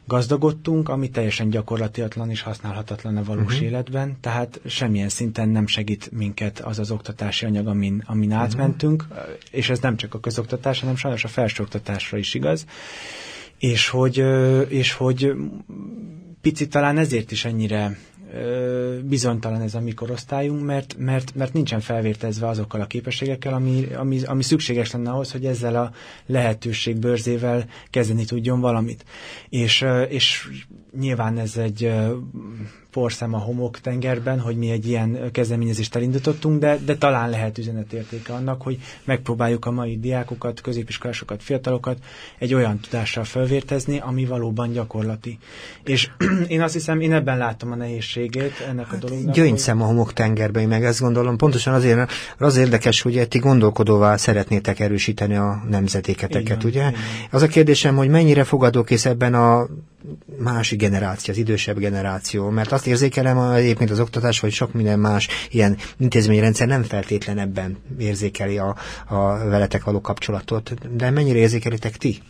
gazdagodtunk, 0.08 0.90
ami 0.90 1.10
teljesen 1.10 1.50
gyakorlatiatlan 1.50 2.30
és 2.30 2.42
használhatatlan 2.42 3.18
a 3.18 3.24
valós 3.24 3.54
uh-huh. 3.54 3.68
életben, 3.68 4.18
tehát 4.22 4.60
semmilyen 4.66 5.10
szinten 5.10 5.50
nem 5.50 5.68
segít 5.68 6.12
minket 6.12 6.60
az 6.60 6.80
az 6.80 6.92
oktatási 6.92 7.46
anyag, 7.46 7.68
amin, 7.68 8.04
amin 8.06 8.30
uh-huh. 8.30 8.44
átmentünk, 8.44 9.08
és 9.52 9.70
ez 9.70 9.80
nem 9.80 9.96
csak 9.96 10.14
a 10.14 10.20
közoktatás, 10.20 10.80
hanem 10.80 10.96
sajnos 10.96 11.24
a 11.24 11.28
felsőoktatásra 11.28 12.18
is 12.18 12.34
igaz, 12.34 12.66
és 13.58 13.90
hogy, 13.90 14.24
és 14.68 14.94
hogy 14.94 15.34
picit 16.42 16.70
talán 16.70 16.98
ezért 16.98 17.32
is 17.32 17.46
ennyire 17.46 17.98
bizonytalan 19.04 19.62
ez 19.62 19.76
a 19.76 19.80
mi 19.80 19.94
korosztályunk, 19.94 20.66
mert, 20.66 20.96
mert, 20.98 21.36
mert 21.36 21.54
nincsen 21.54 21.80
felvértezve 21.80 22.48
azokkal 22.48 22.82
a 22.82 22.86
képességekkel, 22.86 23.54
ami, 23.54 23.88
ami, 23.94 24.24
ami 24.24 24.44
szükséges 24.44 24.92
lenne 24.92 25.10
ahhoz, 25.10 25.32
hogy 25.32 25.46
ezzel 25.46 25.76
a 25.76 25.92
lehetőség 26.26 26.98
bőrzével 26.98 27.66
kezdeni 27.90 28.26
tudjon 28.26 28.60
valamit. 28.60 29.06
És, 29.50 29.86
és 30.10 30.50
nyilván 31.00 31.38
ez 31.38 31.58
egy 31.58 31.92
porszem 32.96 33.34
a 33.34 33.38
homok 33.38 33.80
tengerben, 33.80 34.40
hogy 34.40 34.58
mi 34.58 34.70
egy 34.70 34.88
ilyen 34.88 35.32
kezdeményezést 35.32 35.96
elindítottunk, 35.96 36.60
de, 36.60 36.78
de 36.86 36.96
talán 36.96 37.30
lehet 37.30 37.58
üzenetértéke 37.58 38.34
annak, 38.34 38.62
hogy 38.62 38.80
megpróbáljuk 39.04 39.66
a 39.66 39.72
mai 39.72 40.00
diákokat, 40.00 40.62
középiskolásokat, 40.62 41.44
fiatalokat 41.44 41.98
egy 42.38 42.54
olyan 42.54 42.80
tudással 42.80 43.24
felvértezni, 43.24 44.00
ami 44.00 44.26
valóban 44.26 44.72
gyakorlati. 44.72 45.38
És 45.84 46.10
én 46.48 46.62
azt 46.62 46.74
hiszem, 46.74 47.02
én 47.02 47.14
ebben 47.14 47.38
látom 47.38 47.72
a 47.72 47.76
nehézségét 47.76 48.66
ennek 48.70 48.92
a 48.92 48.96
dolognak. 48.96 49.36
Gyöngyszem 49.36 49.82
a 49.82 49.86
homok 49.86 50.14
tengerben, 50.14 50.68
meg 50.68 50.84
ezt 50.84 51.00
gondolom. 51.00 51.38
Pontosan 51.38 51.74
azért 51.74 52.12
az 52.38 52.58
érdekes, 52.58 53.02
hogy 53.02 53.28
ti 53.28 53.38
gondolkodóvá 53.40 54.18
szeretnétek 54.18 54.80
erősíteni 54.80 55.36
a 55.36 55.64
nemzetéketeket, 55.70 56.64
igen, 56.64 56.66
ugye? 56.66 56.88
Igen. 56.88 56.96
Az 57.32 57.42
a 57.42 57.48
kérdésem, 57.48 57.96
hogy 57.96 58.10
mennyire 58.10 58.44
fogadókész 58.44 59.06
ebben 59.06 59.34
a 59.34 59.68
másik 60.38 60.80
generáció, 60.80 61.34
az 61.34 61.40
idősebb 61.40 61.78
generáció, 61.78 62.50
mert 62.50 62.72
azt 62.72 62.88
érzékelem 62.88 63.38
egyébként 63.38 63.90
az 63.90 64.00
oktatás, 64.00 64.40
vagy 64.40 64.52
sok 64.52 64.74
minden 64.74 65.00
más 65.00 65.28
ilyen 65.50 65.78
intézményrendszer 65.98 66.68
nem 66.68 66.84
feltétlen 66.84 67.38
ebben 67.38 67.78
érzékeli 68.00 68.58
a, 68.58 68.76
a 69.08 69.38
veletek 69.38 69.84
való 69.84 70.02
kapcsolatot, 70.02 70.96
de 70.96 71.10
mennyire 71.10 71.38
érzékelitek 71.38 71.98
ti? 71.98 72.22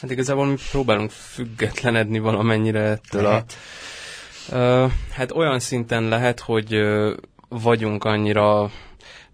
Hát 0.00 0.10
igazából 0.10 0.46
mi 0.46 0.56
próbálunk 0.70 1.10
függetlenedni 1.10 2.18
valamennyire 2.18 2.80
ettől 2.80 3.22
lehet. 3.22 3.52
a... 3.52 4.56
Uh, 4.56 4.90
hát 5.10 5.32
olyan 5.32 5.58
szinten 5.58 6.02
lehet, 6.08 6.40
hogy 6.40 6.74
uh, 6.74 7.16
vagyunk 7.48 8.04
annyira 8.04 8.70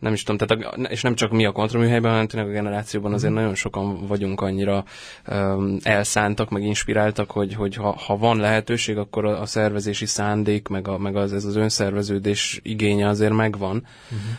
nem 0.00 0.12
is 0.12 0.22
tudom, 0.22 0.46
tehát 0.46 0.74
a, 0.74 0.80
és 0.80 1.02
nem 1.02 1.14
csak 1.14 1.30
mi 1.30 1.44
a 1.44 1.52
kontrollműhelyben, 1.52 2.10
hanem 2.10 2.26
tényleg 2.26 2.48
a 2.48 2.52
generációban 2.52 3.12
azért 3.12 3.32
mhm. 3.32 3.40
nagyon 3.40 3.54
sokan 3.54 4.06
vagyunk 4.06 4.40
annyira 4.40 4.84
um, 5.28 5.76
elszántak, 5.82 6.50
meg 6.50 6.62
inspiráltak, 6.62 7.30
hogy, 7.30 7.54
hogy 7.54 7.74
ha, 7.74 7.90
ha 8.06 8.16
van 8.16 8.36
lehetőség, 8.36 8.96
akkor 8.96 9.24
a, 9.24 9.40
a 9.40 9.46
szervezési 9.46 10.06
szándék, 10.06 10.68
meg, 10.68 10.88
a, 10.88 10.98
meg 10.98 11.16
az, 11.16 11.32
ez 11.32 11.44
az 11.44 11.56
önszerveződés 11.56 12.60
igénye 12.62 13.08
azért 13.08 13.32
megvan. 13.32 13.86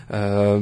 Uh-huh. 0.09 0.55
Uh, 0.55 0.61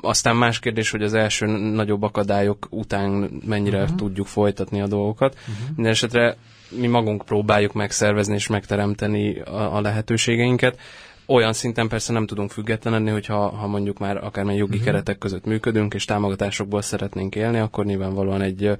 aztán 0.00 0.36
más 0.36 0.58
kérdés, 0.58 0.90
hogy 0.90 1.02
az 1.02 1.14
első 1.14 1.46
nagyobb 1.46 2.02
akadályok 2.02 2.66
után 2.70 3.30
mennyire 3.46 3.82
uh-huh. 3.82 3.96
tudjuk 3.96 4.26
folytatni 4.26 4.80
a 4.80 4.86
dolgokat. 4.86 5.34
Uh-huh. 5.34 5.66
Minden 5.74 5.92
esetre 5.92 6.36
mi 6.70 6.86
magunk 6.86 7.24
próbáljuk 7.24 7.72
megszervezni 7.72 8.34
és 8.34 8.46
megteremteni 8.46 9.40
a, 9.40 9.76
a 9.76 9.80
lehetőségeinket 9.80 10.78
olyan 11.30 11.52
szinten 11.52 11.88
persze 11.88 12.12
nem 12.12 12.26
tudunk 12.26 12.50
függetlenedni, 12.50 13.10
hogyha 13.10 13.48
ha 13.48 13.66
mondjuk 13.66 13.98
már 13.98 14.16
akármilyen 14.16 14.58
jogi 14.58 14.72
uh-huh. 14.72 14.86
keretek 14.86 15.18
között 15.18 15.44
működünk, 15.44 15.94
és 15.94 16.04
támogatásokból 16.04 16.82
szeretnénk 16.82 17.34
élni, 17.34 17.58
akkor 17.58 17.84
nyilvánvalóan 17.84 18.42
egy 18.42 18.70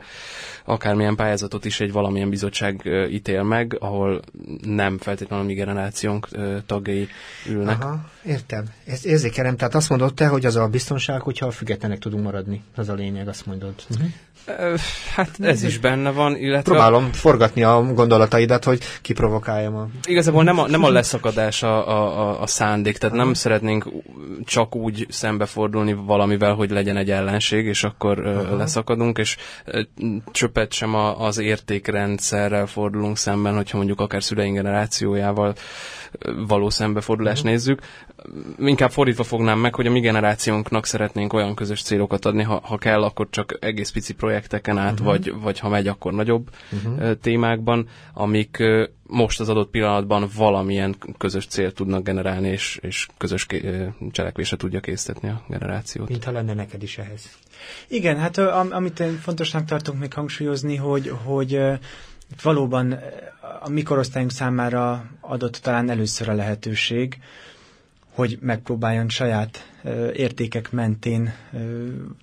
akármilyen 0.65 1.17
pályázatot 1.17 1.65
is 1.65 1.81
egy 1.81 1.93
valamilyen 1.93 2.31
bizottság 2.31 2.83
ítél 3.11 3.43
meg, 3.43 3.77
ahol 3.81 4.21
nem 4.63 4.99
feltétlenül 4.99 5.45
a 5.45 5.49
mi 5.49 5.55
generációnk 5.55 6.29
tagjai 6.67 7.09
ülnek. 7.49 7.85
Aha, 7.85 8.01
értem. 8.25 8.65
Ezt 8.87 9.07
érzékelem. 9.07 9.57
Tehát 9.57 9.75
azt 9.75 9.89
mondod 9.89 10.15
te, 10.15 10.27
hogy 10.27 10.47
az 10.47 10.57
a 10.57 10.67
biztonság, 10.67 11.21
hogyha 11.21 11.51
függetlenek 11.51 11.99
tudunk 11.99 12.25
maradni. 12.25 12.63
Az 12.77 12.89
a 12.89 12.95
lényeg, 12.95 13.29
azt 13.29 13.47
mondod. 13.47 13.75
Uh-huh. 13.91 14.09
Hát 15.15 15.31
ez 15.41 15.63
is 15.63 15.79
benne 15.79 16.11
van, 16.11 16.37
illetve... 16.37 16.63
Próbálom 16.63 17.13
forgatni 17.13 17.63
a 17.63 17.83
gondolataidat, 17.83 18.65
hogy 18.65 18.83
kiprovokáljam 19.03 19.77
a... 19.77 19.89
Igazából 20.07 20.45
nem 20.45 20.59
a, 20.59 20.69
nem 20.69 20.85
a 20.85 20.91
leszakadás 20.91 21.63
a, 21.63 21.89
a, 21.89 22.38
a 22.39 22.47
szándék, 22.47 22.99
tehát 22.99 23.17
nem 23.17 23.35
szeretnénk 23.35 23.89
csak 24.45 24.75
úgy 24.75 25.07
szembefordulni 25.09 25.93
valamivel, 25.93 26.55
hogy 26.55 26.71
legyen 26.71 26.97
egy 26.97 27.11
ellenség, 27.11 27.67
és 27.67 27.85
akkor 27.85 28.27
Aha. 28.27 28.57
leszakadunk, 28.57 29.19
és 29.19 29.37
csöpet 30.33 30.73
sem 30.73 30.95
a, 30.95 31.25
az 31.27 31.39
értékrendszerrel 31.39 32.67
fordulunk 32.67 33.17
szemben, 33.17 33.55
hogyha 33.55 33.77
mondjuk 33.77 34.01
akár 34.01 34.23
szüleink 34.23 34.55
generációjával 34.55 35.55
való 36.47 36.71
szembefordulást 36.71 37.39
uh-huh. 37.39 37.53
nézzük. 37.53 37.81
Inkább 38.59 38.91
fordítva 38.91 39.23
fognám 39.23 39.59
meg, 39.59 39.75
hogy 39.75 39.87
a 39.87 39.91
mi 39.91 40.01
generációnknak 40.01 40.87
szeretnénk 40.87 41.33
olyan 41.33 41.55
közös 41.55 41.83
célokat 41.83 42.25
adni, 42.25 42.43
ha, 42.43 42.61
ha 42.65 42.79
kell, 42.79 43.03
akkor 43.03 43.27
csak 43.31 43.57
egész 43.61 43.91
pici 43.91 44.15
projekteken 44.15 44.79
át, 44.79 44.93
uh-huh. 44.93 45.07
vagy, 45.07 45.35
vagy 45.41 45.59
ha 45.59 45.69
megy, 45.69 45.87
akkor 45.87 46.13
nagyobb 46.13 46.49
uh-huh. 46.73 47.13
témákban, 47.21 47.89
amik 48.13 48.63
most 49.09 49.41
az 49.41 49.49
adott 49.49 49.71
pillanatban 49.71 50.29
valamilyen 50.37 50.97
közös 51.19 51.47
célt 51.47 51.75
tudnak 51.75 52.03
generálni, 52.05 52.49
és, 52.49 52.79
és 52.83 53.07
közös 53.19 53.47
cselekvésre 54.11 54.57
tudja 54.57 54.81
készíteni 54.81 55.33
a 55.33 55.43
generációt. 55.49 56.09
Mint 56.09 56.25
ha 56.25 56.31
lenne 56.31 56.55
neked 56.55 56.83
is 56.83 56.99
ehhez. 56.99 57.39
Igen, 57.89 58.19
hát 58.19 58.39
amit 58.39 59.01
én 59.01 59.13
fontosnak 59.13 59.65
tartunk 59.65 60.01
még 60.01 60.13
hangsúlyozni, 60.13 60.77
hogy, 60.77 61.13
hogy 61.25 61.61
valóban 62.43 62.99
a 63.61 63.69
mikorosztályunk 63.69 64.33
számára 64.33 65.05
adott 65.21 65.57
talán 65.57 65.91
először 65.91 66.29
a 66.29 66.35
lehetőség, 66.35 67.19
hogy 68.15 68.39
megpróbáljon 68.41 69.09
saját 69.09 69.67
értékek 70.15 70.73
mentén 70.73 71.33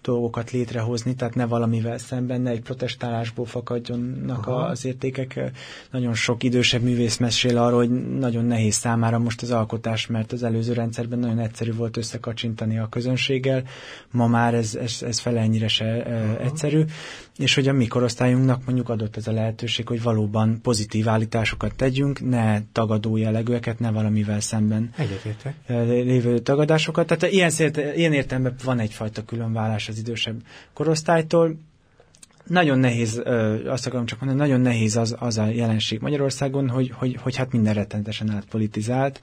dolgokat 0.02 0.52
létrehozni, 0.52 1.16
tehát 1.16 1.36
ne 1.36 1.46
valamivel 1.46 1.98
szemben, 1.98 2.42
ne 2.42 2.50
egy 2.50 2.62
protestálásból 2.62 3.46
fakadjonnak 3.46 4.48
Aha. 4.48 4.62
az 4.62 4.86
értékek. 4.86 5.52
Nagyon 5.92 6.14
sok 6.14 6.44
idősebb 6.44 6.82
művész 6.82 7.18
mesél 7.18 7.58
arról, 7.58 7.78
hogy 7.78 8.18
nagyon 8.18 8.46
nehéz 8.46 8.76
számára 8.76 9.20
most 9.20 9.42
az 9.42 9.52
alkotás, 9.52 10.08
mert 10.08 10.32
az 10.32 10.44
előző 10.44 10.74
rendszerben 10.74 11.20
nagyon 11.20 11.40
egyszerű 11.40 11.74
volt 11.74 11.98
összekacsintani 11.98 12.80
a 12.80 12.90
közönséggel, 12.90 13.64
ma 14.12 14.28
már 14.28 14.54
ez, 14.54 14.76
ez, 14.76 15.02
ez 15.02 15.20
fele 15.20 15.40
ennyire 15.40 15.68
se 15.68 16.04
Aha. 16.06 16.40
egyszerű, 16.40 16.84
és 17.38 17.56
hogy 17.56 17.68
a 17.68 17.74
mi 17.74 17.88
korosztályunknak 17.88 18.66
mondjuk 18.66 18.90
adott 18.90 19.18
ez 19.18 19.28
a 19.28 19.32
lehetőség, 19.32 19.88
hogy 19.88 20.02
valóban 20.02 20.60
pozitív 20.62 21.10
állításokat 21.10 21.76
tegyünk, 21.76 22.30
ne 22.30 22.62
tagadó 22.72 23.18
jellegűeket, 23.18 23.80
ne 23.80 23.92
valamivel 23.92 24.40
szemben 24.40 24.90
Egyetértek. 24.98 25.56
lévő 25.88 26.40
tagadásokat. 26.40 27.08
Tehát 27.08 27.34
ilyen 27.34 27.45
szért, 27.50 27.78
ilyen 27.78 28.14
értelemben 28.14 28.56
van 28.64 28.80
egyfajta 28.80 29.26
különvállás 29.26 29.90
az 29.90 29.98
idősebb 29.98 30.42
korosztálytól. 30.74 31.56
Nagyon 32.48 32.80
nehéz, 32.80 33.22
azt 33.66 33.88
akarom 33.88 34.06
csak 34.06 34.20
mondani, 34.20 34.42
nagyon 34.42 34.62
nehéz 34.62 34.96
az, 34.96 35.16
az 35.20 35.38
a 35.38 35.46
jelenség 35.46 36.00
Magyarországon, 36.00 36.70
hogy, 36.70 36.92
hogy, 36.94 37.18
hogy 37.22 37.36
hát 37.36 37.52
minden 37.52 37.74
rettentesen 37.74 38.30
átpolitizált, 38.30 39.22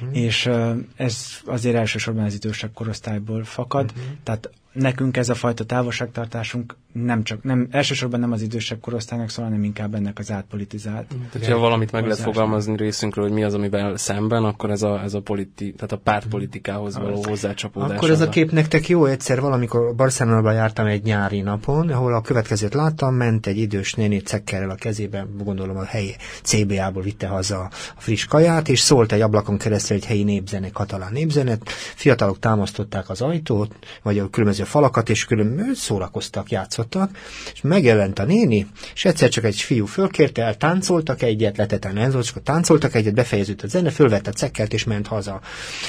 uh-huh. 0.00 0.18
és 0.18 0.50
ez 0.96 1.26
azért 1.44 1.76
elsősorban 1.76 2.24
az 2.24 2.34
idősebb 2.34 2.72
korosztályból 2.74 3.44
fakad, 3.44 3.92
uh-huh. 3.94 4.12
tehát 4.22 4.50
nekünk 4.72 5.16
ez 5.16 5.28
a 5.28 5.34
fajta 5.34 5.64
távolságtartásunk 5.64 6.76
nem 6.92 7.22
csak, 7.22 7.42
nem, 7.42 7.68
elsősorban 7.70 8.20
nem 8.20 8.32
az 8.32 8.42
idősebb 8.42 8.80
korosztálynak 8.80 9.30
szól, 9.30 9.44
hanem 9.44 9.64
inkább 9.64 9.94
ennek 9.94 10.18
az 10.18 10.30
átpolitizált. 10.30 11.06
Tehát, 11.32 11.48
ha 11.48 11.58
valamit 11.58 11.92
meg 11.92 12.02
lehet 12.06 12.18
fogalmazni 12.18 12.76
részünkről, 12.76 13.24
hogy 13.24 13.34
mi 13.34 13.44
az, 13.44 13.54
amivel 13.54 13.96
szemben, 13.96 14.44
akkor 14.44 14.70
ez 14.70 14.82
a, 14.82 15.02
ez 15.02 15.14
a, 15.14 15.20
politi, 15.20 15.72
tehát 15.72 15.92
a 15.92 15.96
pártpolitikához 15.96 16.96
való 16.96 17.22
hozzácsapódás. 17.22 17.96
Akkor 17.96 18.10
ez 18.10 18.20
a 18.20 18.28
kép 18.28 18.50
nektek 18.50 18.88
jó 18.88 19.04
egyszer, 19.04 19.40
valamikor 19.40 19.94
Barcelonában 19.94 20.54
jártam 20.54 20.86
egy 20.86 21.02
nyári 21.02 21.40
napon, 21.40 21.88
ahol 21.88 22.14
a 22.14 22.20
következőt 22.20 22.74
láttam, 22.74 23.14
ment 23.14 23.46
egy 23.46 23.58
idős 23.58 23.94
néni 23.94 24.18
cekkerrel 24.18 24.70
a 24.70 24.74
kezében, 24.74 25.28
gondolom 25.44 25.76
a 25.76 25.84
helyi 25.84 26.14
CBA-ból 26.42 27.02
vitte 27.02 27.26
haza 27.26 27.60
a 27.60 27.70
friss 27.96 28.24
kaját, 28.24 28.68
és 28.68 28.80
szólt 28.80 29.12
egy 29.12 29.20
ablakon 29.20 29.58
keresztül 29.58 29.96
egy 29.96 30.06
helyi 30.06 30.22
népzene, 30.22 30.70
katalán 30.70 31.12
népzenet, 31.12 31.68
fiatalok 31.94 32.38
támasztották 32.38 33.10
az 33.10 33.20
ajtót, 33.20 33.74
vagy 34.02 34.18
a 34.18 34.30
különböző 34.30 34.61
különböző 34.62 34.64
falakat, 34.64 35.08
és 35.08 35.24
külön 35.24 35.74
szórakoztak, 35.74 36.50
játszottak, 36.50 37.10
és 37.52 37.60
megjelent 37.62 38.18
a 38.18 38.24
néni, 38.24 38.66
és 38.94 39.04
egyszer 39.04 39.28
csak 39.28 39.44
egy 39.44 39.60
fiú 39.60 39.86
fölkérte 39.86 40.42
el, 40.42 40.56
táncoltak 40.56 41.22
egyet, 41.22 41.56
leteten 41.56 41.96
ez 41.96 42.12
volt, 42.12 42.24
és 42.24 42.30
akkor 42.30 42.42
táncoltak 42.42 42.94
egyet, 42.94 43.14
befejeződött 43.14 43.62
a 43.62 43.68
zene, 43.68 43.90
fölvette 43.90 44.30
a 44.30 44.32
cekkelt, 44.32 44.72
és 44.72 44.84
ment 44.84 45.06
haza. 45.06 45.40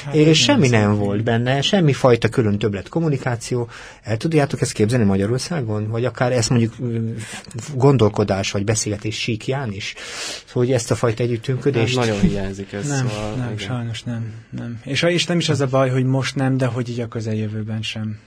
Hát, 0.04 0.14
és 0.14 0.42
semmi 0.42 0.68
nem 0.68 0.96
volt 0.96 1.24
benne, 1.24 1.62
semmi 1.62 1.92
fajta 1.92 2.28
külön 2.28 2.58
többlet 2.58 2.88
kommunikáció. 2.88 3.68
El 4.02 4.16
tudjátok 4.16 4.60
ezt 4.60 4.72
képzelni 4.72 5.04
Magyarországon? 5.04 5.88
Vagy 5.88 6.04
akár 6.04 6.32
ezt 6.32 6.50
mondjuk 6.50 6.74
gondolkodás, 7.74 8.50
vagy 8.50 8.64
beszélgetés 8.64 9.16
síkján 9.16 9.72
is? 9.72 9.94
Hogy 10.52 10.72
ezt 10.72 10.90
a 10.90 10.94
fajta 10.94 11.22
együttműködést... 11.22 11.96
Hát, 11.96 12.06
nagyon 12.06 12.20
hiányzik 12.20 12.72
ez. 12.72 12.88
Nem, 12.88 13.08
szóval, 13.08 13.34
nem, 13.34 13.44
igen. 13.44 13.58
sajnos 13.58 14.02
nem, 14.02 14.32
nem. 14.50 14.80
És, 14.84 15.02
és 15.02 15.26
nem 15.26 15.38
is 15.38 15.48
az 15.48 15.60
a 15.60 15.66
baj, 15.66 15.90
hogy 15.90 16.04
most 16.04 16.34
nem, 16.34 16.56
de 16.56 16.66
hogy 16.66 16.88
így 16.88 17.00
a 17.00 17.08
közeljövőben 17.08 17.82
sem. 17.82 18.18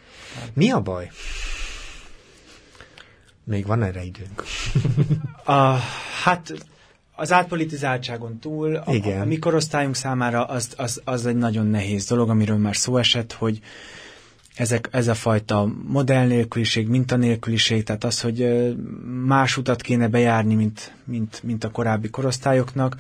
Mi 0.54 0.72
a 0.72 0.82
baj? 0.82 1.10
Még 3.44 3.66
van 3.66 3.84
erre 3.84 4.04
időnk. 4.04 4.44
a, 5.46 5.76
hát 6.24 6.54
az 7.16 7.32
átpolitizáltságon 7.32 8.40
túl, 8.40 8.76
a, 8.76 8.94
Igen. 8.94 9.22
a 9.22 9.26
mi 9.26 9.40
korosztályunk 9.40 9.96
számára 9.96 10.46
az, 10.46 10.74
az, 10.78 11.02
az 11.04 11.26
egy 11.26 11.36
nagyon 11.36 11.68
nehéz 11.68 12.06
dolog, 12.06 12.30
amiről 12.30 12.58
már 12.58 12.76
szó 12.76 12.98
esett, 12.98 13.34
hogy 13.34 13.60
ezek, 14.56 14.90
ez 14.92 15.08
a 15.08 15.14
fajta 15.14 15.72
modellnélküliség, 15.88 16.88
mintanélküliség, 16.88 17.84
tehát 17.84 18.04
az, 18.04 18.22
hogy 18.22 18.48
más 19.26 19.58
utat 19.58 19.82
kéne 19.82 20.08
bejárni, 20.08 20.56
mint, 20.56 20.94
mint, 21.04 21.44
mint 21.44 21.64
a 21.64 21.72
korábbi 21.72 22.10
korosztályoknak, 22.10 22.96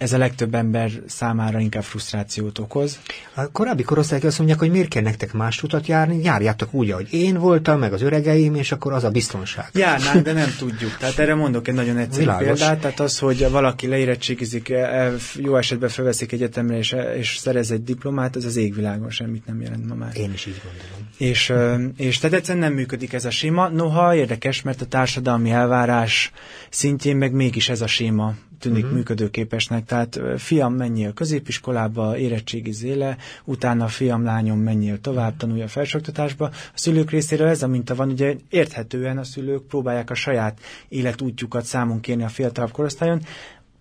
ez 0.00 0.12
a 0.12 0.18
legtöbb 0.18 0.54
ember 0.54 0.90
számára 1.06 1.58
inkább 1.58 1.82
frusztrációt 1.82 2.58
okoz. 2.58 2.98
A 3.34 3.50
korábbi 3.50 3.82
korosztályok 3.82 4.24
azt 4.24 4.38
mondják, 4.38 4.58
hogy 4.58 4.70
miért 4.70 4.88
kell 4.88 5.02
nektek 5.02 5.32
más 5.32 5.62
utat 5.62 5.86
járni, 5.86 6.22
járjátok 6.22 6.74
úgy, 6.74 6.90
ahogy 6.90 7.12
én 7.12 7.38
voltam, 7.38 7.78
meg 7.78 7.92
az 7.92 8.02
öregeim, 8.02 8.54
és 8.54 8.72
akkor 8.72 8.92
az 8.92 9.04
a 9.04 9.10
biztonság. 9.10 9.68
Járnánk, 9.72 10.24
de 10.24 10.32
nem 10.32 10.54
tudjuk. 10.58 10.96
Tehát 10.96 11.18
erre 11.18 11.34
mondok 11.34 11.68
egy 11.68 11.74
nagyon 11.74 11.96
egyszerű 11.96 12.20
Világos. 12.20 12.44
példát. 12.46 12.80
Tehát 12.80 13.00
az, 13.00 13.18
hogy 13.18 13.50
valaki 13.50 13.86
leérettségizik, 13.86 14.68
e, 14.68 14.74
e, 14.74 15.12
jó 15.34 15.56
esetben 15.56 15.88
felveszik 15.88 16.32
egyetemre, 16.32 16.76
és, 16.76 16.92
e, 16.92 17.16
és 17.16 17.36
szerez 17.36 17.70
egy 17.70 17.84
diplomát, 17.84 18.36
ez 18.36 18.44
az 18.44 18.56
égvilágon 18.56 19.10
semmit 19.10 19.46
nem 19.46 19.60
jelent 19.60 19.88
ma 19.88 19.94
már. 19.94 20.16
Én 20.16 20.32
is 20.32 20.46
így 20.46 20.60
gondolom. 20.64 21.08
És, 21.16 21.52
és 21.96 22.18
tehát 22.18 22.36
egyszerűen 22.36 22.64
nem 22.64 22.72
működik 22.72 23.12
ez 23.12 23.24
a 23.24 23.30
séma. 23.30 23.68
Noha 23.68 24.14
érdekes, 24.14 24.62
mert 24.62 24.80
a 24.80 24.86
társadalmi 24.86 25.50
elvárás 25.50 26.32
szintjén 26.70 27.16
meg 27.16 27.32
mégis 27.32 27.68
ez 27.68 27.80
a 27.80 27.86
séma 27.86 28.34
tűnik 28.60 28.82
uh-huh. 28.82 28.96
működőképesnek. 28.96 29.84
Tehát 29.84 30.20
fiam 30.36 30.74
menjél 30.74 31.12
középiskolába, 31.12 32.18
érettségi 32.18 32.72
zéle, 32.72 33.16
utána 33.44 33.88
fiam, 33.88 34.24
lányom 34.24 34.58
menjél 34.58 35.00
tovább, 35.00 35.36
tanulja 35.36 35.64
a 35.64 35.68
felsőoktatásba. 35.68 36.44
A 36.46 36.52
szülők 36.74 37.10
részéről 37.10 37.48
ez 37.48 37.62
a 37.62 37.66
minta 37.66 37.94
van, 37.94 38.10
ugye 38.10 38.36
érthetően 38.48 39.18
a 39.18 39.24
szülők 39.24 39.66
próbálják 39.66 40.10
a 40.10 40.14
saját 40.14 40.60
életútjukat 40.88 41.64
számon 41.64 42.00
kérni 42.00 42.22
a 42.22 42.28
fiatalabb 42.28 42.70
korosztályon, 42.70 43.22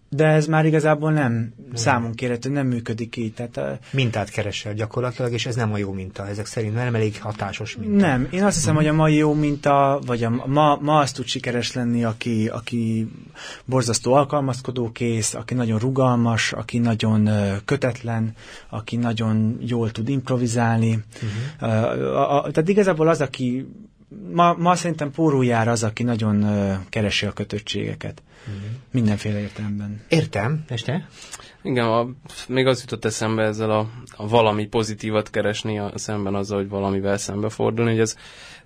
de 0.10 0.26
ez 0.26 0.48
már 0.48 0.66
igazából 0.66 1.12
nem 1.12 1.54
számunk 1.74 2.16
kérhető, 2.16 2.50
nem 2.50 2.68
működik 2.68 3.16
így. 3.16 3.34
Tehát, 3.34 3.58
a... 3.58 3.78
Mintát 3.92 4.30
keresel 4.30 4.74
gyakorlatilag, 4.74 5.32
és 5.32 5.46
ez 5.46 5.56
nem 5.56 5.74
a 5.74 5.78
jó 5.78 5.92
minta 5.92 6.28
ezek 6.28 6.46
szerint, 6.46 6.74
mert 6.74 6.86
nem 6.86 6.96
elég 6.96 7.22
hatásos 7.22 7.76
minta. 7.76 8.06
Nem, 8.06 8.28
én 8.32 8.44
azt 8.44 8.56
hiszem, 8.56 8.76
hogy 8.76 8.88
a 8.88 8.94
mai 8.94 9.16
jó 9.16 9.34
minta, 9.34 10.00
vagy 10.06 10.24
a, 10.24 10.44
ma, 10.46 10.78
ma 10.82 11.00
azt 11.00 11.16
tud 11.16 11.26
sikeres 11.26 11.74
lenni, 11.74 12.04
aki, 12.04 12.48
aki 12.48 13.12
borzasztó 13.66 14.14
alkalmazkodó 14.14 14.92
kész, 14.92 15.34
aki 15.34 15.54
nagyon 15.54 15.80
rugalmas, 15.80 16.54
aki 16.54 16.78
nagyon 16.78 17.30
kötetlen, 17.66 18.34
aki 18.70 18.96
nagyon 18.96 19.58
jól 19.62 19.92
tud 19.92 20.10
improvizálni. 20.10 21.04
Uh-huh. 21.60 21.70
A, 22.18 22.38
a, 22.38 22.52
tehát 22.52 22.70
igazából 22.70 23.08
az, 23.08 23.22
aki 23.22 23.68
ma, 24.34 24.54
ma 24.54 24.76
szerintem 24.76 25.12
pórujár 25.12 25.68
az, 25.68 25.84
aki 25.84 26.04
nagyon 26.04 26.46
keresi 26.90 27.26
a 27.26 27.32
kötöttségeket. 27.32 28.22
Uh-huh. 28.48 28.64
Mindenféle 28.92 29.40
értelemben. 29.40 30.02
Értem, 30.08 30.64
és 30.70 30.82
te? 30.82 31.08
Igen, 31.62 31.86
a, 31.86 32.08
még 32.48 32.68
az 32.68 32.80
jutott 32.82 33.06
eszembe 33.06 33.44
ezzel 33.44 33.72
a, 33.72 33.90
a 34.16 34.28
valami 34.28 34.66
pozitívat 34.68 35.30
keresni 35.30 35.80
a, 35.80 35.92
szemben 35.96 36.36
azzal, 36.36 36.58
hogy 36.58 36.70
valamivel 36.70 37.18
szembefordulni, 37.18 37.92
hogy 37.92 38.00
ez, 38.00 38.16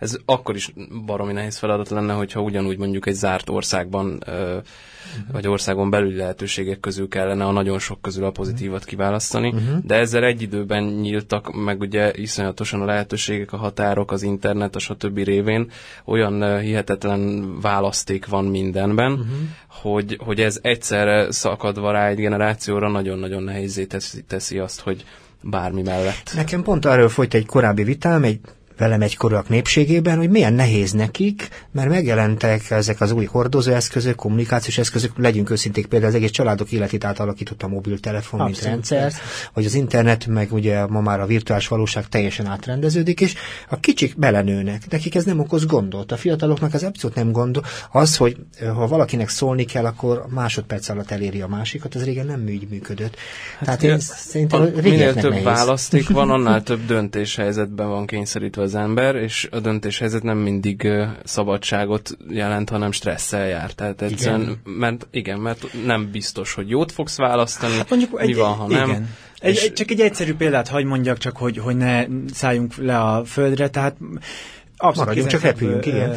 ez 0.03 0.17
akkor 0.25 0.55
is 0.55 0.73
baromi 1.05 1.33
nehéz 1.33 1.57
feladat 1.57 1.89
lenne, 1.89 2.13
hogyha 2.13 2.41
ugyanúgy 2.41 2.77
mondjuk 2.77 3.07
egy 3.07 3.13
zárt 3.13 3.49
országban 3.49 4.21
ö, 4.25 4.31
uh-huh. 4.31 5.31
vagy 5.31 5.47
országon 5.47 5.89
belüli 5.89 6.15
lehetőségek 6.15 6.79
közül 6.79 7.07
kellene 7.07 7.45
a 7.45 7.51
nagyon 7.51 7.79
sok 7.79 8.01
közül 8.01 8.25
a 8.25 8.31
pozitívat 8.31 8.85
kiválasztani, 8.85 9.47
uh-huh. 9.47 9.77
de 9.83 9.95
ezzel 9.95 10.23
egy 10.23 10.41
időben 10.41 10.83
nyíltak 10.83 11.53
meg 11.63 11.79
ugye 11.79 12.11
iszonyatosan 12.15 12.81
a 12.81 12.85
lehetőségek, 12.85 13.53
a 13.53 13.57
határok, 13.57 14.11
az 14.11 14.21
internet, 14.23 14.75
a 14.75 14.79
stb. 14.79 15.17
révén 15.17 15.71
olyan 16.05 16.59
hihetetlen 16.59 17.53
választék 17.61 18.25
van 18.27 18.45
mindenben, 18.45 19.11
uh-huh. 19.11 19.27
hogy, 19.67 20.17
hogy 20.23 20.41
ez 20.41 20.59
egyszerre 20.61 21.31
szakadva 21.31 21.91
rá 21.91 22.07
egy 22.07 22.17
generációra 22.17 22.89
nagyon-nagyon 22.89 23.43
nehézé 23.43 23.85
teszi, 23.85 24.23
teszi 24.23 24.57
azt, 24.59 24.79
hogy 24.81 25.05
bármi 25.41 25.81
mellett. 25.81 26.31
Nekem 26.35 26.63
pont 26.63 26.85
arról 26.85 27.09
folyt 27.09 27.33
egy 27.33 27.45
korábbi 27.45 27.83
vitám, 27.83 28.23
egy 28.23 28.39
velem 28.83 29.01
egykorúak 29.01 29.49
népségében, 29.49 30.17
hogy 30.17 30.29
milyen 30.29 30.53
nehéz 30.53 30.91
nekik, 30.91 31.47
mert 31.71 31.89
megjelentek 31.89 32.71
ezek 32.71 33.01
az 33.01 33.11
új 33.11 33.25
hordozóeszközök, 33.25 34.15
kommunikációs 34.15 34.77
eszközök, 34.77 35.11
legyünk 35.17 35.49
őszinték, 35.49 35.85
például 35.85 36.11
az 36.11 36.17
egész 36.17 36.31
családok 36.31 36.71
életét 36.71 37.03
átalakított 37.03 37.63
a 37.63 37.67
mobiltelefon, 37.67 38.39
Abszolút, 38.39 38.61
mint 38.61 38.89
rendszer, 38.89 39.21
vagy 39.53 39.65
az 39.65 39.73
internet, 39.73 40.25
meg 40.27 40.53
ugye 40.53 40.85
ma 40.85 41.01
már 41.01 41.19
a 41.19 41.25
virtuális 41.25 41.67
valóság 41.67 42.07
teljesen 42.09 42.45
átrendeződik, 42.45 43.21
és 43.21 43.33
a 43.69 43.79
kicsik 43.79 44.17
belenőnek, 44.17 44.89
nekik 44.89 45.15
ez 45.15 45.23
nem 45.23 45.39
okoz 45.39 45.65
gondot, 45.65 46.11
a 46.11 46.17
fiataloknak 46.17 46.73
ez 46.73 46.83
abszolút 46.83 47.15
nem 47.15 47.31
gond. 47.31 47.61
Az, 47.91 48.17
hogy 48.17 48.37
ha 48.59 48.87
valakinek 48.87 49.29
szólni 49.29 49.65
kell, 49.65 49.85
akkor 49.85 50.25
másodperc 50.29 50.89
alatt 50.89 51.11
eléri 51.11 51.41
a 51.41 51.47
másikat, 51.47 51.95
az 51.95 52.03
régen 52.03 52.25
nem 52.25 52.43
úgy 52.47 52.67
működött. 52.69 53.15
Hát 53.57 53.65
Tehát 53.65 53.83
én 53.83 53.99
szerintem 53.99 54.61
minél 54.81 55.13
több 55.13 55.29
nehéz. 55.29 55.45
választék 55.45 56.09
van, 56.09 56.29
annál 56.29 56.63
több 56.73 56.85
döntéshelyzetben 56.85 57.87
van 57.87 58.05
kényszerítve 58.05 58.61
az 58.61 58.72
ember, 58.75 59.15
és 59.15 59.47
a 59.51 59.59
döntéshelyzet 59.59 60.23
nem 60.23 60.37
mindig 60.37 60.87
szabadságot 61.23 62.17
jelent, 62.29 62.69
hanem 62.69 62.91
stresszel 62.91 63.47
jár. 63.47 63.71
Tehát 63.71 64.01
egyszerűen, 64.01 64.41
igen. 64.41 64.57
mert 64.63 65.07
igen, 65.11 65.39
mert 65.39 65.67
nem 65.85 66.11
biztos, 66.11 66.53
hogy 66.53 66.69
jót 66.69 66.91
fogsz 66.91 67.17
választani, 67.17 67.75
hát 67.75 67.89
mondjuk 67.89 68.11
mi 68.11 68.21
egy, 68.21 68.35
van, 68.35 68.53
ha 68.53 68.67
igen. 68.69 68.89
nem. 68.89 69.15
Egy, 69.39 69.55
és... 69.55 69.71
Csak 69.73 69.91
egy 69.91 70.01
egyszerű 70.01 70.33
példát 70.33 70.67
hagy 70.67 70.85
mondjak, 70.85 71.17
csak 71.17 71.37
hogy, 71.37 71.57
hogy 71.57 71.77
ne 71.77 72.05
szálljunk 72.33 72.75
le 72.75 72.99
a 72.99 73.25
földre, 73.25 73.67
tehát 73.69 73.97
Abszolút 74.83 74.97
Maradjunk, 74.97 75.29
csak 75.29 75.41
repüljünk, 75.41 75.85
igen. 75.85 76.09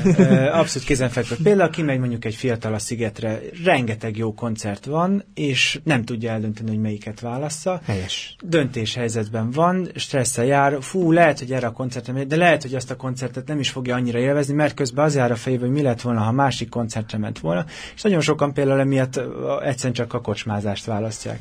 Abszolút 0.48 0.88
kézenfekvő. 0.88 1.36
Például 1.42 1.70
kimegy 1.70 1.98
mondjuk 1.98 2.24
egy 2.24 2.34
fiatal 2.34 2.74
a 2.74 2.78
szigetre, 2.78 3.40
rengeteg 3.64 4.16
jó 4.16 4.34
koncert 4.34 4.84
van, 4.84 5.24
és 5.34 5.80
nem 5.84 6.04
tudja 6.04 6.30
eldönteni, 6.30 6.68
hogy 6.68 6.80
melyiket 6.80 7.20
válassza. 7.20 7.80
Helyes. 7.84 8.36
Döntéshelyzetben 8.44 9.50
van, 9.50 9.88
stresszel 9.94 10.44
jár, 10.44 10.76
fú, 10.80 11.12
lehet, 11.12 11.38
hogy 11.38 11.52
erre 11.52 11.66
a 11.66 11.72
koncertre 11.72 12.12
megy, 12.12 12.26
de 12.26 12.36
lehet, 12.36 12.62
hogy 12.62 12.74
azt 12.74 12.90
a 12.90 12.96
koncertet 12.96 13.46
nem 13.46 13.58
is 13.58 13.70
fogja 13.70 13.94
annyira 13.94 14.18
élvezni, 14.18 14.54
mert 14.54 14.74
közben 14.74 15.04
az 15.04 15.14
jár 15.14 15.30
a 15.30 15.36
fejébe, 15.36 15.64
hogy 15.64 15.74
mi 15.74 15.82
lett 15.82 16.00
volna, 16.00 16.20
ha 16.20 16.32
másik 16.32 16.68
koncertre 16.68 17.18
ment 17.18 17.38
volna, 17.38 17.64
és 17.94 18.02
nagyon 18.02 18.20
sokan 18.20 18.52
például 18.52 18.80
emiatt 18.80 19.20
egyszerűen 19.62 19.94
csak 19.94 20.14
a 20.14 20.20
kocsmázást 20.20 20.84
választják. 20.84 21.40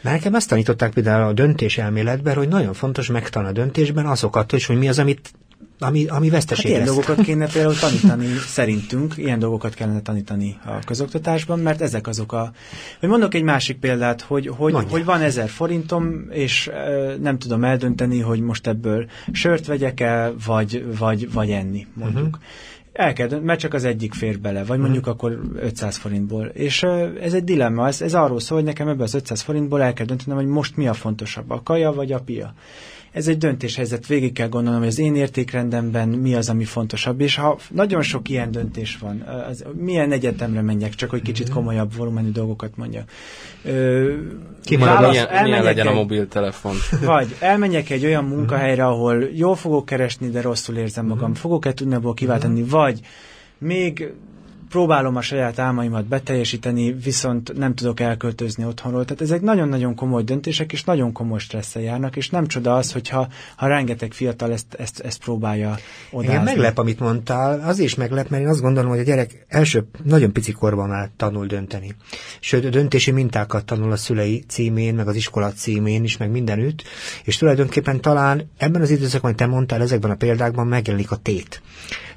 Mert 0.00 0.16
nekem 0.16 0.34
azt 0.34 0.48
tanították 0.48 0.92
például 0.92 1.28
a 1.28 1.32
döntés 1.32 1.78
elméletben, 1.78 2.34
hogy 2.34 2.48
nagyon 2.48 2.72
fontos 2.72 3.06
megtanulni 3.06 3.58
a 3.58 3.60
döntésben 3.60 4.06
azokat 4.06 4.52
is, 4.52 4.66
hogy 4.66 4.78
mi 4.78 4.88
az, 4.88 4.98
amit 4.98 5.30
ami, 5.78 6.06
ami 6.06 6.30
veszteség 6.30 6.64
hát 6.64 6.74
ilyen 6.74 6.86
lesz. 6.86 6.94
dolgokat 6.94 7.24
kéne 7.24 7.46
például 7.46 7.74
tanítani, 7.74 8.26
szerintünk, 8.46 9.14
ilyen 9.16 9.38
dolgokat 9.38 9.74
kellene 9.74 10.00
tanítani 10.00 10.58
a 10.64 10.78
közoktatásban, 10.84 11.58
mert 11.58 11.80
ezek 11.80 12.06
azok 12.06 12.32
a... 12.32 12.52
Hogy 13.00 13.08
mondok 13.08 13.34
egy 13.34 13.42
másik 13.42 13.78
példát, 13.78 14.20
hogy, 14.20 14.46
hogy, 14.56 14.74
hogy 14.90 15.04
van 15.04 15.20
ezer 15.20 15.48
forintom, 15.48 16.26
és 16.30 16.66
e, 16.66 17.16
nem 17.20 17.38
tudom 17.38 17.64
eldönteni, 17.64 18.20
hogy 18.20 18.40
most 18.40 18.66
ebből 18.66 19.06
sört 19.32 19.66
vegyek 19.66 20.00
el, 20.00 20.34
vagy, 20.46 20.96
vagy, 20.98 21.32
vagy 21.32 21.50
enni, 21.50 21.86
mondjuk. 21.94 22.26
Uh-huh. 22.26 22.42
El 22.92 23.12
kell, 23.12 23.40
mert 23.40 23.60
csak 23.60 23.74
az 23.74 23.84
egyik 23.84 24.14
fér 24.14 24.40
bele, 24.40 24.64
vagy 24.64 24.78
mondjuk 24.78 25.06
uh-huh. 25.06 25.14
akkor 25.14 25.40
500 25.60 25.96
forintból. 25.96 26.46
És 26.46 26.82
uh, 26.82 27.18
ez 27.20 27.32
egy 27.32 27.44
dilemma, 27.44 27.86
ez, 27.86 28.02
ez 28.02 28.14
arról 28.14 28.40
szól, 28.40 28.58
hogy 28.58 28.66
nekem 28.66 28.88
ebből 28.88 29.02
az 29.02 29.14
500 29.14 29.40
forintból 29.40 29.82
el 29.82 29.92
kell 29.92 30.06
döntenem, 30.06 30.36
hogy 30.36 30.46
most 30.46 30.76
mi 30.76 30.88
a 30.88 30.92
fontosabb, 30.92 31.50
a 31.50 31.62
kaja 31.62 31.92
vagy 31.92 32.12
a 32.12 32.20
pia 32.20 32.54
ez 33.18 33.28
egy 33.28 33.38
döntéshelyzet, 33.38 34.06
végig 34.06 34.32
kell 34.32 34.48
gondolnom, 34.48 34.80
hogy 34.80 34.88
az 34.88 34.98
én 34.98 35.14
értékrendemben 35.14 36.08
mi 36.08 36.34
az, 36.34 36.48
ami 36.48 36.64
fontosabb, 36.64 37.20
és 37.20 37.36
ha 37.36 37.58
nagyon 37.70 38.02
sok 38.02 38.28
ilyen 38.28 38.50
döntés 38.50 38.98
van, 39.00 39.20
az, 39.50 39.64
milyen 39.76 40.12
egyetemre 40.12 40.62
menjek, 40.62 40.94
csak 40.94 41.10
hogy 41.10 41.22
kicsit 41.22 41.46
mhm. 41.46 41.56
komolyabb 41.56 41.94
volumenű 41.96 42.30
dolgokat 42.30 42.76
mondja. 42.76 43.04
Ki 44.64 44.76
válasz, 44.76 45.10
milyen, 45.10 45.42
milyen 45.42 45.62
legyen 45.62 45.86
egy, 45.86 45.92
a 45.92 45.96
mobiltelefon. 45.96 46.74
Vagy 47.04 47.36
elmenjek 47.40 47.90
egy 47.90 48.04
olyan 48.04 48.24
munkahelyre, 48.24 48.86
ahol 48.86 49.28
jól 49.34 49.56
fogok 49.56 49.84
keresni, 49.84 50.28
de 50.28 50.40
rosszul 50.40 50.76
érzem 50.76 51.06
magam, 51.06 51.34
fogok-e 51.34 51.72
tudni 51.72 51.94
abból 51.94 52.14
kiváltani, 52.14 52.62
vagy 52.62 53.00
még 53.58 54.12
próbálom 54.68 55.16
a 55.16 55.20
saját 55.20 55.58
álmaimat 55.58 56.06
beteljesíteni, 56.06 56.92
viszont 56.92 57.56
nem 57.56 57.74
tudok 57.74 58.00
elköltözni 58.00 58.64
otthonról. 58.64 59.04
Tehát 59.04 59.22
ezek 59.22 59.40
nagyon-nagyon 59.40 59.94
komoly 59.94 60.22
döntések, 60.22 60.72
és 60.72 60.84
nagyon 60.84 61.12
komoly 61.12 61.38
stresszel 61.38 61.82
járnak, 61.82 62.16
és 62.16 62.30
nem 62.30 62.46
csoda 62.46 62.74
az, 62.76 62.92
hogyha 62.92 63.28
ha 63.56 63.66
rengeteg 63.66 64.12
fiatal 64.12 64.52
ezt, 64.52 64.74
ezt, 64.74 65.00
ezt 65.00 65.18
próbálja 65.18 65.76
odázni. 66.10 66.32
Igen, 66.32 66.44
meglep, 66.44 66.78
amit 66.78 67.00
mondtál, 67.00 67.60
az 67.60 67.78
is 67.78 67.94
meglep, 67.94 68.28
mert 68.28 68.42
én 68.42 68.48
azt 68.48 68.60
gondolom, 68.60 68.90
hogy 68.90 68.98
a 68.98 69.02
gyerek 69.02 69.44
első, 69.48 69.86
nagyon 70.04 70.32
pici 70.32 70.52
korban 70.52 70.88
már 70.88 71.10
tanul 71.16 71.46
dönteni. 71.46 71.94
Sőt, 72.40 72.68
döntési 72.68 73.10
mintákat 73.10 73.64
tanul 73.64 73.92
a 73.92 73.96
szülei 73.96 74.44
címén, 74.48 74.94
meg 74.94 75.08
az 75.08 75.16
iskola 75.16 75.52
címén 75.52 76.04
is, 76.04 76.16
meg 76.16 76.30
mindenütt, 76.30 76.82
és 77.24 77.36
tulajdonképpen 77.36 78.00
talán 78.00 78.50
ebben 78.56 78.82
az 78.82 78.90
időszakban, 78.90 79.30
amit 79.30 79.36
te 79.36 79.46
mondtál, 79.46 79.80
ezekben 79.80 80.10
a 80.10 80.14
példákban 80.14 80.66
megjelenik 80.66 81.10
a 81.10 81.16
tét. 81.16 81.62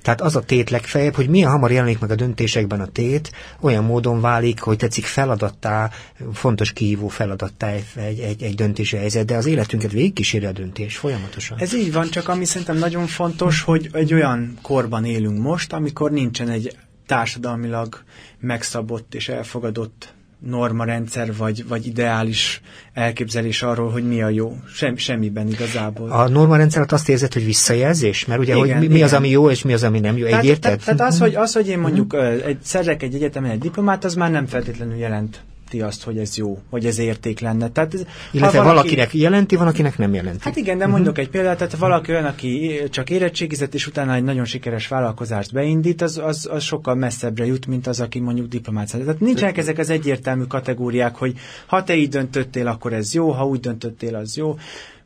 Tehát 0.02 0.22
az 0.22 0.36
a 0.36 0.41
tét 0.41 0.70
legfeljebb, 0.70 1.16
hogy 1.16 1.30
milyen 1.30 1.49
hamar 1.49 1.72
jelenik 1.72 1.99
meg 1.99 2.12
a 2.12 2.16
döntésekben 2.16 2.82
a 2.82 2.86
tét, 2.86 3.32
olyan 3.60 3.84
módon 3.84 4.22
válik, 4.22 4.60
hogy 4.60 4.78
tetszik 4.78 5.06
feladattá, 5.06 5.89
fontos 6.34 6.74
kihívó 6.74 7.08
feladattá 7.08 7.70
egy, 7.95 8.20
egy, 8.20 8.41
egy 8.41 8.56
döntési 8.56 8.97
helyzet, 8.97 9.26
de 9.26 9.36
az 9.36 9.45
életünket 9.45 9.91
végigkíséri 9.91 10.45
a 10.45 10.52
döntés 10.52 10.97
folyamatosan. 10.97 11.58
Ez 11.60 11.74
így 11.74 11.93
van, 11.93 12.10
csak 12.10 12.28
ami 12.30 12.45
szerintem 12.45 12.78
nagyon 12.78 13.08
fontos, 13.08 13.62
hogy 13.62 13.89
egy 13.93 14.14
olyan 14.14 14.58
korban 14.62 15.06
élünk 15.06 15.39
most, 15.39 15.74
amikor 15.74 16.12
nincsen 16.12 16.49
egy 16.49 16.78
társadalmilag 17.06 18.04
megszabott 18.39 19.16
és 19.16 19.30
elfogadott 19.30 20.14
normarendszer, 20.46 21.36
vagy, 21.36 21.68
vagy 21.68 21.88
ideális 21.88 22.62
elképzelés 22.94 23.62
arról, 23.62 23.89
hogy 23.92 24.08
mi 24.08 24.22
a 24.22 24.30
jó. 24.30 24.58
Sem, 24.74 24.98
semmiben 24.98 25.48
igazából. 25.48 26.12
A 26.12 26.28
normarendszer 26.28 26.86
azt 26.88 27.10
érzed, 27.10 27.34
hogy 27.34 27.46
visszajelzés? 27.46 28.26
Mert 28.26 28.39
ugye, 28.39 28.56
igen, 28.56 28.78
hogy 28.78 28.88
mi, 28.88 28.94
mi 28.94 29.04
az, 29.04 29.14
ami 29.14 29.30
jó, 29.30 29.50
és 29.50 29.64
mi 29.64 29.74
az, 29.74 29.84
ami 29.84 30.00
nem 30.00 30.18
jó. 30.18 30.28
Tehát, 30.28 30.60
tehát, 30.60 30.84
tehát 30.84 31.02
az, 31.02 31.20
hogy, 31.20 31.36
az, 31.36 31.54
hogy 31.54 31.68
én 31.68 31.80
mondjuk 31.80 32.14
uh-huh. 32.14 32.46
egy, 32.46 32.58
szerzek 32.62 33.04
egy 33.04 33.16
egyetemen 33.16 33.52
egy 33.52 33.60
diplomát, 33.60 34.04
az 34.04 34.16
már 34.16 34.32
nem 34.32 34.46
feltétlenül 34.46 34.96
jelent 34.96 35.39
jelenti 35.74 35.82
azt, 35.82 36.04
hogy 36.04 36.18
ez 36.18 36.38
jó, 36.38 36.60
hogy 36.70 36.86
ez 36.86 37.00
érték 37.00 37.40
lenne. 37.40 37.70
Tehát 37.70 37.94
ez, 37.94 38.02
Illetve 38.32 38.58
valaki, 38.58 38.76
valakinek 38.76 39.14
jelenti, 39.14 39.56
van, 39.56 39.68
akinek 39.68 39.98
nem 39.98 40.14
jelenti. 40.14 40.40
Hát 40.42 40.56
igen, 40.56 40.78
de 40.78 40.88
mondok 40.88 41.08
uh-huh. 41.08 41.26
egy 41.26 41.30
példát, 41.30 41.58
tehát 41.58 41.76
valaki 41.76 42.12
olyan, 42.12 42.26
aki 42.26 42.82
csak 42.90 43.10
érettségizett, 43.10 43.74
és 43.74 43.88
utána 43.88 44.14
egy 44.14 44.24
nagyon 44.24 44.46
sikeres 44.46 44.88
vállalkozást 44.88 45.54
beindít, 45.54 46.02
az, 46.02 46.18
az, 46.18 46.48
az 46.52 46.64
sokkal 46.64 46.96
messzebbre 46.96 47.46
jut, 47.46 47.66
mint 47.66 47.88
az, 47.88 48.00
aki 48.00 48.20
mondjuk 48.20 48.48
diplomát 48.48 48.88
szerzett. 48.88 49.08
Tehát 49.08 49.22
nincsenek 49.22 49.58
ezek 49.58 49.78
az 49.78 49.90
egyértelmű 49.90 50.44
kategóriák, 50.44 51.16
hogy 51.16 51.34
ha 51.66 51.84
te 51.84 51.96
így 51.96 52.10
döntöttél, 52.10 52.68
akkor 52.68 52.94
ez 52.94 53.14
jó, 53.14 53.32
ha 53.32 53.46
úgy 53.46 53.60
döntöttél, 53.60 54.16
az 54.16 54.38
jó. 54.38 54.58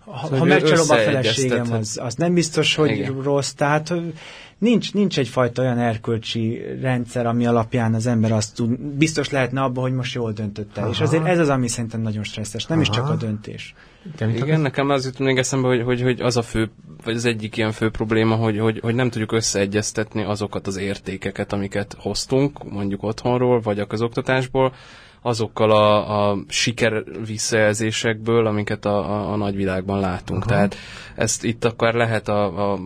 Ha, 0.05 0.24
szóval 0.24 0.39
ha 0.39 0.45
megcsalom 0.45 0.89
a 0.89 0.95
feleségem, 0.95 1.72
az, 1.72 1.99
az 2.01 2.16
nem 2.16 2.34
biztos, 2.34 2.76
hogy 2.76 2.91
Igen. 2.91 3.22
rossz. 3.22 3.51
Tehát 3.51 3.93
nincs, 4.66 4.93
nincs 4.93 5.20
egyfajta 5.20 5.61
olyan 5.61 5.80
erkölcsi 5.80 6.61
rendszer, 6.82 7.26
ami 7.26 7.45
alapján 7.45 7.93
az 7.93 8.05
ember 8.05 8.32
azt 8.32 8.55
tud, 8.55 8.80
biztos 8.80 9.30
lehetne 9.30 9.61
abban, 9.61 9.84
hogy 9.84 9.93
most 9.93 10.13
jól 10.13 10.32
döntött 10.32 10.78
el. 10.78 10.89
És 10.89 11.01
azért 11.01 11.26
ez 11.26 11.39
az, 11.39 11.49
ami 11.49 11.68
szerintem 11.68 12.01
nagyon 12.01 12.24
stresszes, 12.24 12.66
nem 12.66 12.78
Aha. 12.78 12.88
is 12.89 12.95
csak 12.95 13.09
a 13.09 13.16
döntés. 13.16 13.74
De 14.18 14.28
Igen, 14.28 14.59
nekem 14.59 14.89
az 14.89 15.05
jut 15.05 15.20
még 15.20 15.38
eszembe, 15.38 15.68
hogy, 15.68 15.82
hogy, 15.82 16.01
hogy 16.01 16.22
az 16.22 16.38
a 16.38 16.41
fő, 16.41 16.70
vagy 17.03 17.16
az 17.16 17.26
egyik 17.26 17.57
ilyen 17.57 17.72
fő 17.72 17.89
probléma, 17.89 18.36
hogy, 18.36 18.59
hogy, 18.59 18.80
hogy 18.80 18.95
nem 18.95 19.09
tudjuk 19.09 19.32
összeegyeztetni 19.32 20.24
azokat 20.24 20.68
az 20.68 20.78
értékeket, 20.78 21.53
amiket 21.53 21.95
hoztunk, 21.99 22.72
mondjuk 22.72 23.03
otthonról, 23.03 23.59
vagy 23.59 23.80
a 23.80 23.86
közoktatásból, 23.86 24.74
azokkal 25.26 25.71
a, 25.71 26.30
a 26.30 26.38
siker 26.47 27.03
visszajelzésekből, 27.26 28.45
amiket 28.45 28.86
a, 28.86 28.97
a, 28.97 29.32
a 29.32 29.36
nagyvilágban 29.36 29.99
látunk. 29.99 30.41
Aha. 30.41 30.49
Tehát 30.49 30.76
ezt 31.15 31.43
itt 31.43 31.65
akár 31.65 31.93
lehet 31.93 32.28
a, 32.28 32.71
a 32.71 32.80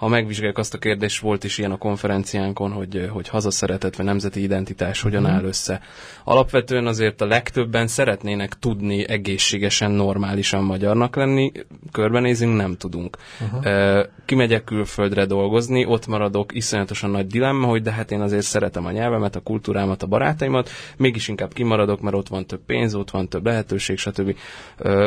ha 0.00 0.08
megvizsgáljuk 0.08 0.58
azt 0.58 0.74
a 0.74 0.78
kérdést, 0.78 1.20
volt 1.20 1.44
is 1.44 1.58
ilyen 1.58 1.70
a 1.70 1.76
konferenciánkon, 1.76 2.72
hogy, 2.72 3.08
hogy 3.12 3.28
hazaszeretet 3.28 3.96
vagy 3.96 4.06
nemzeti 4.06 4.42
identitás 4.42 5.00
hogyan 5.00 5.22
mhm. 5.22 5.30
áll 5.30 5.44
össze. 5.44 5.80
Alapvetően 6.24 6.86
azért 6.86 7.20
a 7.20 7.26
legtöbben 7.26 7.86
szeretnének 7.86 8.58
tudni 8.58 9.08
egészségesen, 9.08 9.90
normálisan 9.90 10.64
magyarnak 10.64 11.16
lenni, 11.16 11.52
körbenézünk, 11.92 12.56
nem 12.56 12.76
tudunk. 12.76 13.16
Uh-huh. 13.40 14.04
Kimegyek 14.24 14.64
külföldre 14.64 15.24
dolgozni, 15.24 15.84
ott 15.84 16.06
maradok, 16.06 16.54
iszonyatosan 16.54 17.10
nagy 17.10 17.26
dilemma, 17.26 17.66
hogy 17.66 17.82
de 17.82 17.90
hát 17.90 18.10
én 18.10 18.20
azért 18.20 18.46
szeretem 18.46 18.86
a 18.86 18.90
nyelvemet, 18.90 19.36
a 19.36 19.40
kultúrámat, 19.40 20.02
a 20.02 20.06
barátaimat, 20.06 20.70
mégis 20.96 21.28
inkább 21.28 21.52
kimaradok, 21.52 21.79
mert 22.00 22.16
ott 22.16 22.28
van 22.28 22.46
több 22.46 22.60
pénz, 22.66 22.94
ott 22.94 23.10
van 23.10 23.28
több 23.28 23.46
lehetőség, 23.46 23.98
stb. 23.98 24.36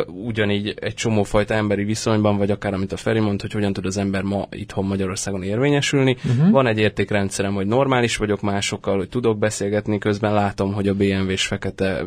Ugyanígy 0.05 0.73
egy 0.79 0.93
csomó 0.93 1.23
fajta 1.23 1.53
emberi 1.53 1.83
viszonyban, 1.83 2.37
vagy 2.37 2.51
akár 2.51 2.73
amit 2.73 2.91
a 2.91 2.97
Feri 2.97 3.19
mond, 3.19 3.41
hogy 3.41 3.51
hogyan 3.51 3.73
tud 3.73 3.85
az 3.85 3.97
ember 3.97 4.21
ma 4.21 4.47
itthon 4.51 4.85
Magyarországon 4.85 5.43
érvényesülni. 5.43 6.17
Uh-huh. 6.25 6.51
Van 6.51 6.67
egy 6.67 6.79
értékrendszerem, 6.79 7.53
hogy 7.53 7.65
normális 7.65 8.17
vagyok 8.17 8.41
másokkal, 8.41 8.97
hogy 8.97 9.09
tudok 9.09 9.37
beszélgetni, 9.37 9.97
közben 9.97 10.33
látom, 10.33 10.73
hogy 10.73 10.87
a 10.87 10.93
BMW-s 10.93 11.47
fekete 11.47 12.05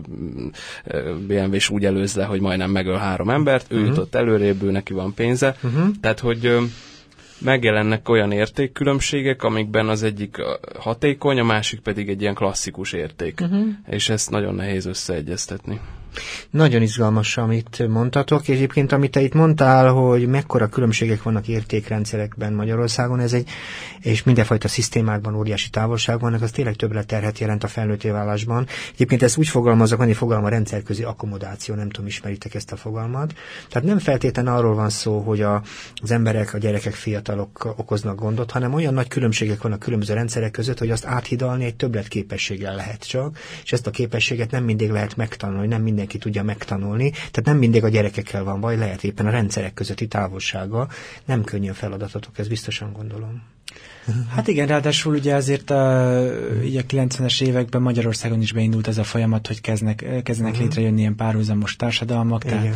BMW-s 1.26 1.70
úgy 1.70 1.84
előz 1.84 2.14
le, 2.14 2.24
hogy 2.24 2.40
majdnem 2.40 2.70
megöl 2.70 2.96
három 2.96 3.30
embert, 3.30 3.66
ő 3.68 3.74
uh-huh. 3.74 3.88
jutott 3.88 4.14
előrébb, 4.14 4.62
ő 4.62 4.70
neki 4.70 4.92
van 4.92 5.14
pénze. 5.14 5.56
Uh-huh. 5.62 5.86
Tehát, 6.00 6.20
hogy 6.20 6.56
megjelennek 7.38 8.08
olyan 8.08 8.32
értékkülönbségek, 8.32 9.42
amikben 9.42 9.88
az 9.88 10.02
egyik 10.02 10.36
hatékony, 10.78 11.38
a 11.38 11.44
másik 11.44 11.80
pedig 11.80 12.08
egy 12.08 12.20
ilyen 12.20 12.34
klasszikus 12.34 12.92
érték. 12.92 13.40
Uh-huh. 13.42 13.66
És 13.86 14.08
ezt 14.08 14.30
nagyon 14.30 14.54
nehéz 14.54 14.86
összeegyeztetni. 14.86 15.80
Nagyon 16.50 16.82
izgalmas, 16.82 17.36
amit 17.36 17.88
mondtatok, 17.88 18.48
és 18.48 18.54
egyébként 18.56 18.92
amit 18.92 19.10
te 19.10 19.20
itt 19.20 19.34
mondtál, 19.34 19.92
hogy 19.92 20.26
mekkora 20.26 20.68
különbségek 20.68 21.22
vannak 21.22 21.48
értékrendszerekben 21.48 22.52
Magyarországon, 22.52 23.20
ez 23.20 23.32
egy, 23.32 23.48
és 24.00 24.22
mindenfajta 24.22 24.68
szisztémákban 24.68 25.34
óriási 25.34 25.70
távolság 25.70 26.20
vannak, 26.20 26.42
az 26.42 26.50
tényleg 26.50 26.74
többlet 26.74 27.06
terhet 27.06 27.38
jelent 27.38 27.64
a 27.64 27.68
felnőtté 27.68 28.10
válásban. 28.10 28.66
Egyébként 28.94 29.22
ezt 29.22 29.36
úgy 29.36 29.48
fogalmazok, 29.48 29.98
van 29.98 30.08
egy 30.08 30.16
fogalom 30.16 30.44
a 30.44 30.48
rendszerközi 30.48 31.02
akkomodáció, 31.02 31.74
nem 31.74 31.88
tudom, 31.88 32.06
ismeritek 32.06 32.54
ezt 32.54 32.72
a 32.72 32.76
fogalmat. 32.76 33.34
Tehát 33.68 33.88
nem 33.88 33.98
feltétlenül 33.98 34.52
arról 34.52 34.74
van 34.74 34.90
szó, 34.90 35.20
hogy 35.20 35.40
a, 35.40 35.62
az 36.02 36.10
emberek, 36.10 36.54
a 36.54 36.58
gyerekek, 36.58 36.92
fiatalok 36.92 37.74
okoznak 37.76 38.20
gondot, 38.20 38.50
hanem 38.50 38.74
olyan 38.74 38.94
nagy 38.94 39.08
különbségek 39.08 39.62
vannak 39.62 39.78
különböző 39.78 40.14
rendszerek 40.14 40.50
között, 40.50 40.78
hogy 40.78 40.90
azt 40.90 41.04
áthidalni 41.04 41.64
egy 41.64 41.76
többlet 41.76 42.08
képességgel 42.08 42.74
lehet 42.74 43.08
csak, 43.08 43.38
és 43.64 43.72
ezt 43.72 43.86
a 43.86 43.90
képességet 43.90 44.50
nem 44.50 44.64
mindig 44.64 44.90
lehet 44.90 45.16
megtanulni, 45.16 45.66
nem 45.66 45.82
minden 45.82 46.05
mindenki 46.06 46.18
tudja 46.18 46.42
megtanulni, 46.42 47.10
tehát 47.10 47.44
nem 47.44 47.56
mindig 47.56 47.84
a 47.84 47.88
gyerekekkel 47.88 48.44
van 48.44 48.60
baj, 48.60 48.76
lehet 48.76 49.04
éppen 49.04 49.26
a 49.26 49.30
rendszerek 49.30 49.74
közötti 49.74 50.06
távolsága. 50.06 50.88
Nem 51.24 51.44
könnyű 51.44 51.70
feladatotok, 51.70 52.38
ez 52.38 52.48
biztosan 52.48 52.92
gondolom. 52.92 53.42
Hát 54.34 54.48
igen, 54.48 54.66
ráadásul 54.66 55.14
ugye 55.14 55.34
azért 55.34 55.70
a, 55.70 56.12
így 56.64 56.76
a 56.76 56.82
90-es 56.82 57.42
években 57.42 57.82
Magyarországon 57.82 58.40
is 58.40 58.52
beindult 58.52 58.88
ez 58.88 58.98
a 58.98 59.04
folyamat, 59.04 59.46
hogy 59.46 59.60
kezdnek, 59.60 60.04
kezdenek 60.22 60.52
uh-huh. 60.52 60.66
létrejönni 60.68 61.00
ilyen 61.00 61.16
párhuzamos 61.16 61.76
társadalmak, 61.76 62.44
igen. 62.44 62.74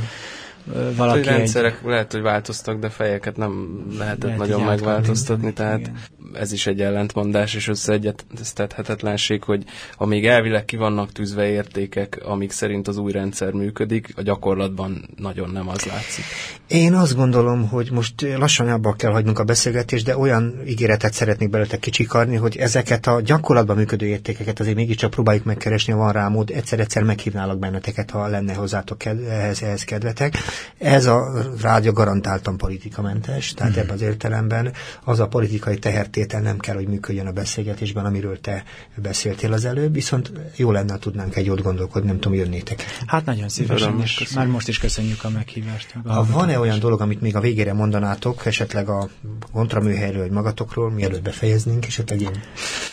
Valaki 0.97 1.29
hát, 1.29 1.37
rendszerek 1.37 1.79
egy... 1.83 1.89
lehet, 1.89 2.13
hogy 2.13 2.23
változtak, 2.23 2.79
de 2.79 2.89
fejeket 2.89 3.37
nem 3.37 3.85
lehetett 3.99 4.23
lehet 4.23 4.39
nagyon 4.39 4.63
megváltoztatni, 4.63 5.53
tehát 5.53 5.81
igen. 5.81 5.97
ez 6.33 6.53
is 6.53 6.67
egy 6.67 6.81
ellentmondás 6.81 7.55
és 7.55 7.69
összeegyeztethetetlenség, 7.69 9.43
hogy 9.43 9.65
amíg 9.97 10.27
elvileg 10.27 10.65
ki 10.65 10.77
vannak 10.77 11.13
tűzve 11.13 11.49
értékek, 11.49 12.21
amik 12.25 12.53
szerint 12.53 12.89
az 12.89 12.97
új 12.97 13.13
rendszer 13.13 13.53
működik, 13.53 14.13
a 14.17 14.23
gyakorlatban 14.23 15.09
nagyon 15.17 15.51
nem 15.51 15.69
az 15.69 15.85
látszik. 15.85 16.25
Én 16.67 16.95
azt 16.95 17.17
gondolom, 17.17 17.69
hogy 17.69 17.91
most 17.93 18.15
lassan 18.37 18.69
abba 18.69 18.93
kell 18.93 19.11
hagynunk 19.11 19.39
a 19.39 19.45
beszélgetést, 19.45 20.05
de 20.05 20.17
olyan 20.17 20.63
ígéretet 20.67 21.13
szeretnék 21.13 21.51
belőletek 21.51 21.81
kicsikarni, 21.81 22.37
hogy 22.37 22.57
ezeket 22.57 23.07
a 23.07 23.21
gyakorlatban 23.21 23.77
működő 23.77 24.07
értékeket 24.07 24.61
azért 24.61 24.77
mégiscsak 24.77 25.11
próbáljuk 25.11 25.45
megkeresni, 25.45 25.93
van 25.93 26.13
rá 26.13 26.29
mód, 26.29 26.51
egyszer-egyszer 26.51 27.03
meghívnálok 27.03 27.59
benneteket, 27.59 28.11
ha 28.11 28.27
lenne 28.27 28.55
hozzátok 28.55 29.05
ehhez, 29.05 29.63
ehhez 29.63 29.85
kedvetek. 29.85 30.35
Ez 30.79 31.07
a 31.07 31.45
rádió 31.61 31.93
garantáltan 31.93 32.57
politikamentes, 32.57 33.55
tehát 33.55 33.73
hmm. 33.73 33.83
ebben 33.83 33.95
az 33.95 34.01
értelemben 34.01 34.73
az 35.05 35.21
a 35.21 35.29
politikai 35.29 35.79
tehertétel 35.79 36.41
nem 36.41 36.59
kell, 36.59 36.75
hogy 36.75 36.89
működjön 36.89 37.27
a 37.27 37.33
beszélgetésben, 37.33 38.05
amiről 38.05 38.41
te 38.41 38.65
beszéltél 38.95 39.53
az 39.53 39.65
előbb, 39.65 39.93
viszont 39.93 40.33
jó 40.57 40.71
lenne, 40.71 40.99
tudnánk 40.99 41.37
egy 41.37 41.47
jót 41.47 41.63
gondolkodni, 41.63 42.09
nem 42.09 42.21
tudom, 42.21 42.39
jönnétek. 42.39 42.85
Hát 43.07 43.25
nagyon 43.25 43.49
szívesen, 43.49 44.01
és 44.01 44.33
már 44.35 44.47
most 44.47 44.69
is 44.69 44.79
köszönjük 44.79 45.25
a 45.25 45.31
meghívást. 45.31 45.95
Ha 46.05 46.27
van-e 46.31 46.59
olyan 46.59 46.79
dolog, 46.79 47.01
amit 47.01 47.21
még 47.21 47.37
a 47.37 47.41
végére 47.41 47.73
mondanátok, 47.73 48.47
esetleg 48.47 48.89
a 48.89 49.09
kontraműhelyről, 49.53 50.23
vagy 50.23 50.31
magatokról, 50.31 50.91
mielőtt 50.91 51.23
befejeznénk, 51.23 51.87
esetleg 51.87 52.21
én? 52.21 52.43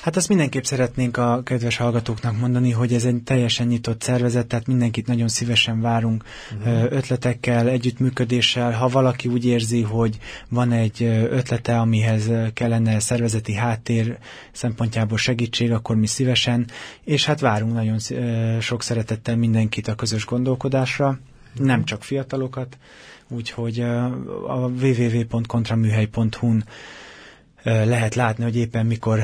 Hát 0.01 0.15
azt 0.15 0.29
mindenképp 0.29 0.63
szeretnénk 0.63 1.17
a 1.17 1.41
kedves 1.43 1.77
hallgatóknak 1.77 2.39
mondani, 2.39 2.71
hogy 2.71 2.93
ez 2.93 3.03
egy 3.03 3.23
teljesen 3.23 3.67
nyitott 3.67 4.01
szervezet, 4.01 4.47
tehát 4.47 4.67
mindenkit 4.67 5.07
nagyon 5.07 5.27
szívesen 5.27 5.81
várunk 5.81 6.23
uh-huh. 6.57 6.83
ötletekkel, 6.91 7.46
segítséggel, 7.47 7.67
együttműködéssel, 7.73 8.71
ha 8.71 8.87
valaki 8.87 9.27
úgy 9.27 9.45
érzi, 9.45 9.81
hogy 9.81 10.17
van 10.49 10.71
egy 10.71 11.03
ötlete, 11.29 11.79
amihez 11.79 12.31
kellene 12.53 12.99
szervezeti 12.99 13.53
háttér 13.53 14.17
szempontjából 14.51 15.17
segítség, 15.17 15.71
akkor 15.71 15.95
mi 15.95 16.07
szívesen, 16.07 16.67
és 17.03 17.25
hát 17.25 17.39
várunk 17.39 17.73
nagyon 17.73 17.97
sok 18.59 18.83
szeretettel 18.83 19.35
mindenkit 19.35 19.87
a 19.87 19.95
közös 19.95 20.25
gondolkodásra, 20.25 21.19
nem 21.55 21.83
csak 21.83 22.03
fiatalokat, 22.03 22.77
úgyhogy 23.27 23.79
a 24.47 24.71
www.kontraműhely.hu-n 24.81 26.63
lehet 27.63 28.15
látni, 28.15 28.43
hogy 28.43 28.55
éppen 28.55 28.85
mikor 28.85 29.19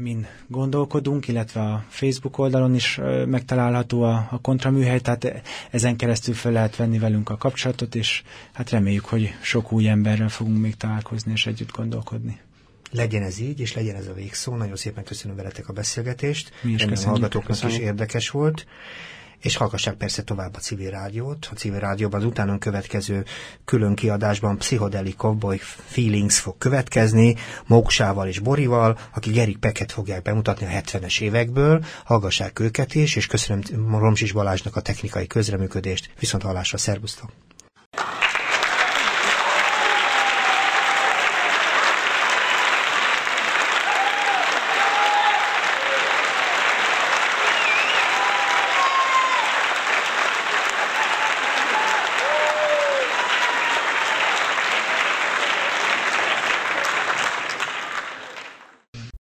min 0.00 0.26
gondolkodunk, 0.46 1.28
illetve 1.28 1.60
a 1.60 1.84
Facebook 1.88 2.38
oldalon 2.38 2.74
is 2.74 3.00
megtalálható 3.26 4.02
a, 4.02 4.28
a 4.30 4.40
kontraműhely, 4.40 5.00
tehát 5.00 5.42
ezen 5.70 5.96
keresztül 5.96 6.34
fel 6.34 6.52
lehet 6.52 6.76
venni 6.76 6.98
velünk 6.98 7.28
a 7.30 7.36
kapcsolatot, 7.36 7.94
és 7.94 8.22
hát 8.52 8.70
reméljük, 8.70 9.04
hogy 9.04 9.34
sok 9.42 9.72
új 9.72 9.88
emberrel 9.88 10.28
fogunk 10.28 10.60
még 10.60 10.76
találkozni 10.76 11.32
és 11.32 11.46
együtt 11.46 11.72
gondolkodni. 11.72 12.40
Legyen 12.92 13.22
ez 13.22 13.38
így, 13.38 13.60
és 13.60 13.74
legyen 13.74 13.96
ez 13.96 14.06
a 14.06 14.12
végszó. 14.14 14.56
Nagyon 14.56 14.76
szépen 14.76 15.04
köszönöm 15.04 15.36
veletek 15.36 15.68
a 15.68 15.72
beszélgetést. 15.72 16.50
Mi 16.50 16.70
is 16.70 16.78
Remélem 16.78 16.88
köszönjük. 16.88 17.10
hallgatóknak 17.20 17.56
is 17.56 17.62
Köszönjük. 17.62 17.86
érdekes 17.88 18.30
volt. 18.30 18.66
És 19.40 19.56
hallgassák 19.56 19.94
persze 19.94 20.22
tovább 20.22 20.54
a 20.54 20.58
civil 20.58 20.90
rádiót. 20.90 21.48
A 21.50 21.54
civil 21.54 21.78
rádióban 21.78 22.20
az 22.20 22.26
utánunk 22.26 22.60
következő 22.60 23.24
külön 23.64 23.94
kiadásban 23.94 24.58
Psychodelic 24.58 25.16
Cowboy 25.16 25.58
Feelings 25.86 26.38
fog 26.38 26.58
következni, 26.58 27.36
Moksával 27.66 28.28
és 28.28 28.38
Borival, 28.38 28.98
akik 29.14 29.32
Gerik 29.32 29.58
Peket 29.58 29.92
fogják 29.92 30.22
bemutatni 30.22 30.66
a 30.66 30.68
70-es 30.68 31.20
évekből. 31.20 31.84
Hallgassák 32.04 32.58
őket 32.58 32.94
is, 32.94 33.16
és 33.16 33.26
köszönöm 33.26 33.98
Romsis 33.98 34.32
Balázsnak 34.32 34.76
a 34.76 34.80
technikai 34.80 35.26
közreműködést. 35.26 36.10
Viszont 36.18 36.42
hallásra, 36.42 36.78
szervusztok! 36.78 37.30